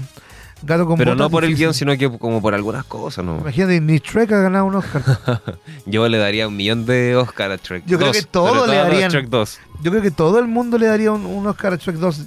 Gato 0.65 0.87
con 0.87 0.97
Pero 0.97 1.13
botas 1.13 1.25
no 1.25 1.31
por 1.31 1.45
el 1.45 1.57
guion, 1.57 1.75
sino 1.75 1.97
que 1.99 2.09
como 2.19 2.41
por 2.41 2.55
algunas 2.55 2.85
cosas, 2.85 3.25
¿no? 3.25 3.39
Imagínate, 3.39 3.81
ni 3.81 3.99
Shrek 3.99 4.31
ha 4.33 4.41
ganado 4.43 4.65
un 4.67 4.77
Oscar. 4.77 5.03
Yo 5.87 6.09
le 6.09 6.19
daría 6.19 6.47
un 6.49 6.57
millón 6.57 6.87
de 6.87 7.17
Oscar 7.17 7.51
a 7.51 7.59
Trek 7.59 7.83
Yo 7.87 7.99
creo 7.99 8.09
2, 8.13 8.17
que 8.17 8.23
todos 8.23 8.49
sobre 8.51 8.71
le 8.73 8.77
todo 8.79 8.87
a 8.87 8.89
darían- 8.91 9.11
Trek 9.11 9.27
2. 9.29 9.59
Yo 9.83 9.91
creo 9.91 10.03
que 10.03 10.11
todo 10.13 10.39
el 10.39 10.47
mundo 10.47 10.79
le 10.79 10.87
daría 10.87 11.11
un, 11.11 11.27
un 11.27 11.47
Oscar 11.49 11.73
a 11.73 11.77
Shrek 11.77 11.97
2. 11.97 12.21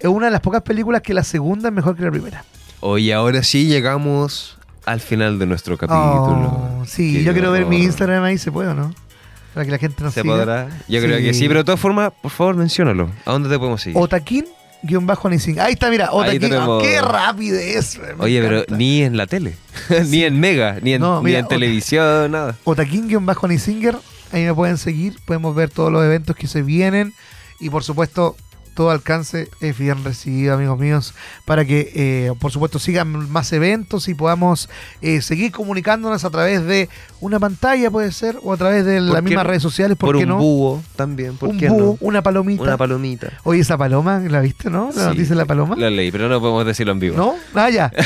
Es 0.00 0.08
una 0.08 0.26
de 0.26 0.32
las 0.32 0.40
pocas 0.40 0.62
películas 0.62 1.00
que 1.02 1.14
la 1.14 1.22
segunda 1.24 1.68
es 1.68 1.74
mejor 1.74 1.96
que 1.96 2.02
la 2.02 2.10
primera. 2.10 2.44
Oye, 2.80 3.14
ahora 3.14 3.42
sí 3.42 3.66
llegamos 3.66 4.58
al 4.84 5.00
final 5.00 5.38
de 5.38 5.46
nuestro 5.46 5.78
capítulo. 5.78 6.00
Oh, 6.80 6.84
sí, 6.86 7.22
yo 7.24 7.32
quiero 7.32 7.50
ver 7.52 7.66
mi. 7.66 7.82
Instagram 7.82 8.22
ahí, 8.24 8.36
¿se 8.38 8.50
puede 8.52 8.68
o 8.70 8.74
no? 8.74 8.92
Para 9.54 9.64
que 9.64 9.70
la 9.72 9.78
gente 9.78 10.02
nos 10.04 10.12
¿Se 10.12 10.20
siga. 10.22 10.34
podrá? 10.34 10.68
Yo 10.86 11.00
creo 11.00 11.18
que 11.18 11.32
sí, 11.32 11.48
pero 11.48 11.60
de 11.60 11.64
todas 11.64 11.80
formas, 11.80 12.12
por 12.20 12.30
favor, 12.30 12.56
menciónalo. 12.56 13.10
¿A 13.24 13.32
dónde 13.32 13.48
te 13.48 13.58
podemos 13.58 13.80
seguir? 13.80 13.98
Otaquín, 13.98 14.44
guion 14.82 15.06
bajo 15.06 15.28
Nising. 15.28 15.58
Ahí 15.60 15.72
está, 15.74 15.90
mira, 15.90 16.10
Otaquín. 16.12 16.40
tenemos- 16.40 16.82
¡Qué 16.82 17.00
rapidez! 17.00 17.98
me 17.98 18.24
Oye, 18.24 18.40
pero 18.42 18.64
ni 18.76 19.02
en 19.02 19.16
la 19.16 19.26
tele, 19.26 19.54
ni 20.08 20.22
en 20.24 20.38
Mega, 20.40 20.78
ni 20.82 20.94
en, 20.94 21.00
No, 21.00 21.18
ni 21.18 21.24
mira, 21.26 21.38
en 21.40 21.44
otra- 21.46 21.56
televisión, 21.56 22.32
nada. 22.32 22.56
Otaquín-Nisinger, 22.64 23.96
ahí 24.32 24.44
me 24.44 24.54
pueden 24.54 24.78
seguir, 24.78 25.16
podemos 25.24 25.54
ver 25.54 25.70
todos 25.70 25.92
los 25.92 26.04
eventos 26.04 26.36
que 26.36 26.46
se 26.46 26.62
vienen 26.62 27.14
y 27.60 27.70
por 27.70 27.82
supuesto 27.84 28.36
todo 28.76 28.90
alcance 28.90 29.48
es 29.60 29.76
bien 29.76 30.04
recibido 30.04 30.54
amigos 30.54 30.78
míos 30.78 31.14
para 31.44 31.64
que 31.64 31.90
eh, 31.96 32.32
por 32.38 32.52
supuesto 32.52 32.78
sigan 32.78 33.08
más 33.32 33.52
eventos 33.52 34.06
y 34.08 34.14
podamos 34.14 34.68
eh, 35.02 35.20
seguir 35.22 35.50
comunicándonos 35.50 36.24
a 36.24 36.30
través 36.30 36.64
de 36.64 36.88
una 37.20 37.40
pantalla 37.40 37.90
puede 37.90 38.12
ser 38.12 38.38
o 38.44 38.52
a 38.52 38.56
través 38.56 38.84
de 38.84 38.98
¿Por 39.00 39.14
las 39.14 39.22
mismas 39.24 39.46
redes 39.46 39.62
sociales 39.62 39.96
¿por, 39.96 40.10
Por 40.10 40.18
qué 40.18 40.22
un 40.24 40.28
no? 40.28 40.38
búho 40.38 40.82
también, 40.94 41.36
¿por 41.36 41.48
un 41.48 41.58
qué 41.58 41.68
búho, 41.68 41.80
no? 41.80 41.98
una 42.06 42.22
palomita 42.22 42.62
Una 42.62 42.76
palomita. 42.76 43.32
oye 43.42 43.60
esa 43.62 43.76
paloma 43.76 44.20
¿la 44.20 44.40
viste 44.40 44.70
no? 44.70 44.90
¿la 44.94 45.02
Sí, 45.02 45.08
noticia 45.08 45.30
de 45.30 45.34
la 45.36 45.44
paloma? 45.46 45.74
La 45.76 45.90
leí, 45.90 46.12
pero 46.12 46.28
no 46.28 46.38
podemos 46.40 46.64
decirlo 46.64 46.92
en 46.92 47.00
vivo. 47.00 47.16
¿no? 47.16 47.34
ah 47.60 47.70
ya 47.70 47.90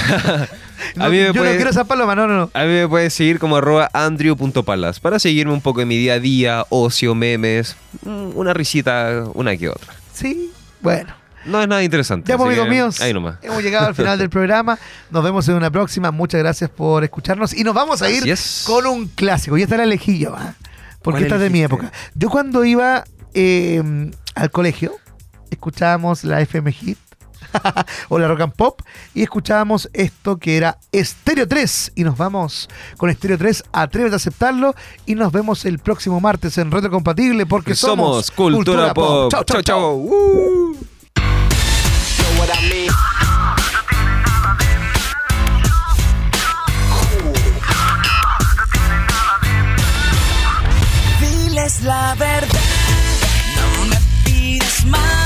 No, 0.96 1.04
A 1.04 1.08
mí 1.10 1.18
me 1.18 1.26
yo 1.26 1.34
puede- 1.34 1.50
no 1.50 1.56
quiero 1.56 1.70
esa 1.70 1.84
paloma 1.84 2.14
no 2.14 2.26
no 2.26 2.36
no 2.36 2.50
A 2.54 2.62
mí 2.64 2.68
me 2.72 2.88
puedes 2.88 3.12
seguir 3.12 3.38
como 3.38 3.56
arroba 3.56 3.90
andrew.palas 3.92 4.98
para 5.00 5.18
seguirme 5.18 5.52
un 5.52 5.60
poco 5.60 5.82
en 5.82 5.88
mi 5.88 5.98
día 5.98 6.14
a 6.14 6.20
día, 6.20 6.64
ocio, 6.70 7.14
memes, 7.14 7.76
mm, 8.04 8.30
una 8.34 8.54
risita, 8.54 9.24
una 9.34 9.56
que 9.56 9.68
otra. 9.68 9.92
sí 10.14 10.50
bueno 10.82 11.12
No 11.44 11.60
es 11.62 11.68
nada 11.68 11.82
interesante. 11.82 12.28
Ya, 12.28 12.36
pues, 12.36 12.48
amigos 12.48 12.68
míos, 12.68 13.00
Ahí 13.00 13.12
nomás. 13.12 13.36
hemos 13.42 13.62
llegado 13.62 13.86
al 13.88 13.94
final 13.94 14.18
del 14.18 14.28
programa. 14.30 14.78
Nos 15.10 15.24
vemos 15.24 15.48
en 15.48 15.54
una 15.54 15.70
próxima. 15.70 16.10
Muchas 16.10 16.40
gracias 16.40 16.70
por 16.70 17.02
escucharnos. 17.04 17.54
Y 17.54 17.64
nos 17.64 17.74
vamos 17.74 18.02
a 18.02 18.10
ir 18.10 18.22
con 18.66 18.86
un 18.86 19.08
clásico. 19.08 19.56
Y 19.56 19.62
esta 19.62 19.76
la 19.76 19.84
elegí 19.84 20.18
yo, 20.18 20.34
¿ah? 20.36 20.54
porque 21.02 21.20
¿Cuál 21.20 21.22
esta 21.24 21.34
es 21.36 21.40
de 21.42 21.50
mi 21.50 21.62
época. 21.62 21.92
Yo 22.14 22.28
cuando 22.28 22.64
iba 22.64 23.04
eh, 23.34 24.10
al 24.34 24.50
colegio, 24.50 24.92
escuchábamos 25.50 26.24
la 26.24 26.40
FM 26.42 26.72
Hit 26.72 26.98
o 28.08 28.18
la 28.18 28.28
Rock 28.28 28.40
and 28.40 28.52
Pop 28.52 28.82
y 29.14 29.22
escuchábamos 29.22 29.88
esto 29.92 30.38
que 30.38 30.56
era 30.56 30.78
Stereo 30.94 31.46
3. 31.48 31.92
Y 31.96 32.04
nos 32.04 32.16
vamos 32.16 32.68
con 32.96 33.12
Stereo 33.12 33.38
3. 33.38 33.64
Atrévete 33.72 34.14
a 34.14 34.16
aceptarlo. 34.16 34.74
Y 35.06 35.14
nos 35.14 35.32
vemos 35.32 35.64
el 35.64 35.78
próximo 35.78 36.20
martes 36.20 36.58
en 36.58 36.70
Retro 36.70 36.90
Compatible 36.90 37.46
porque 37.46 37.74
somos, 37.74 38.26
somos 38.26 38.30
Cultura, 38.30 38.94
Pop. 38.94 39.30
Chau, 39.30 39.44
chau, 39.44 39.62
chau. 39.62 39.94
Uh. 39.96 40.76
Diles 51.20 51.82
la 51.82 52.14
verdad, 52.18 52.60
no 53.56 53.86
me 53.86 53.96
pidas 54.24 54.84
más. 54.86 55.19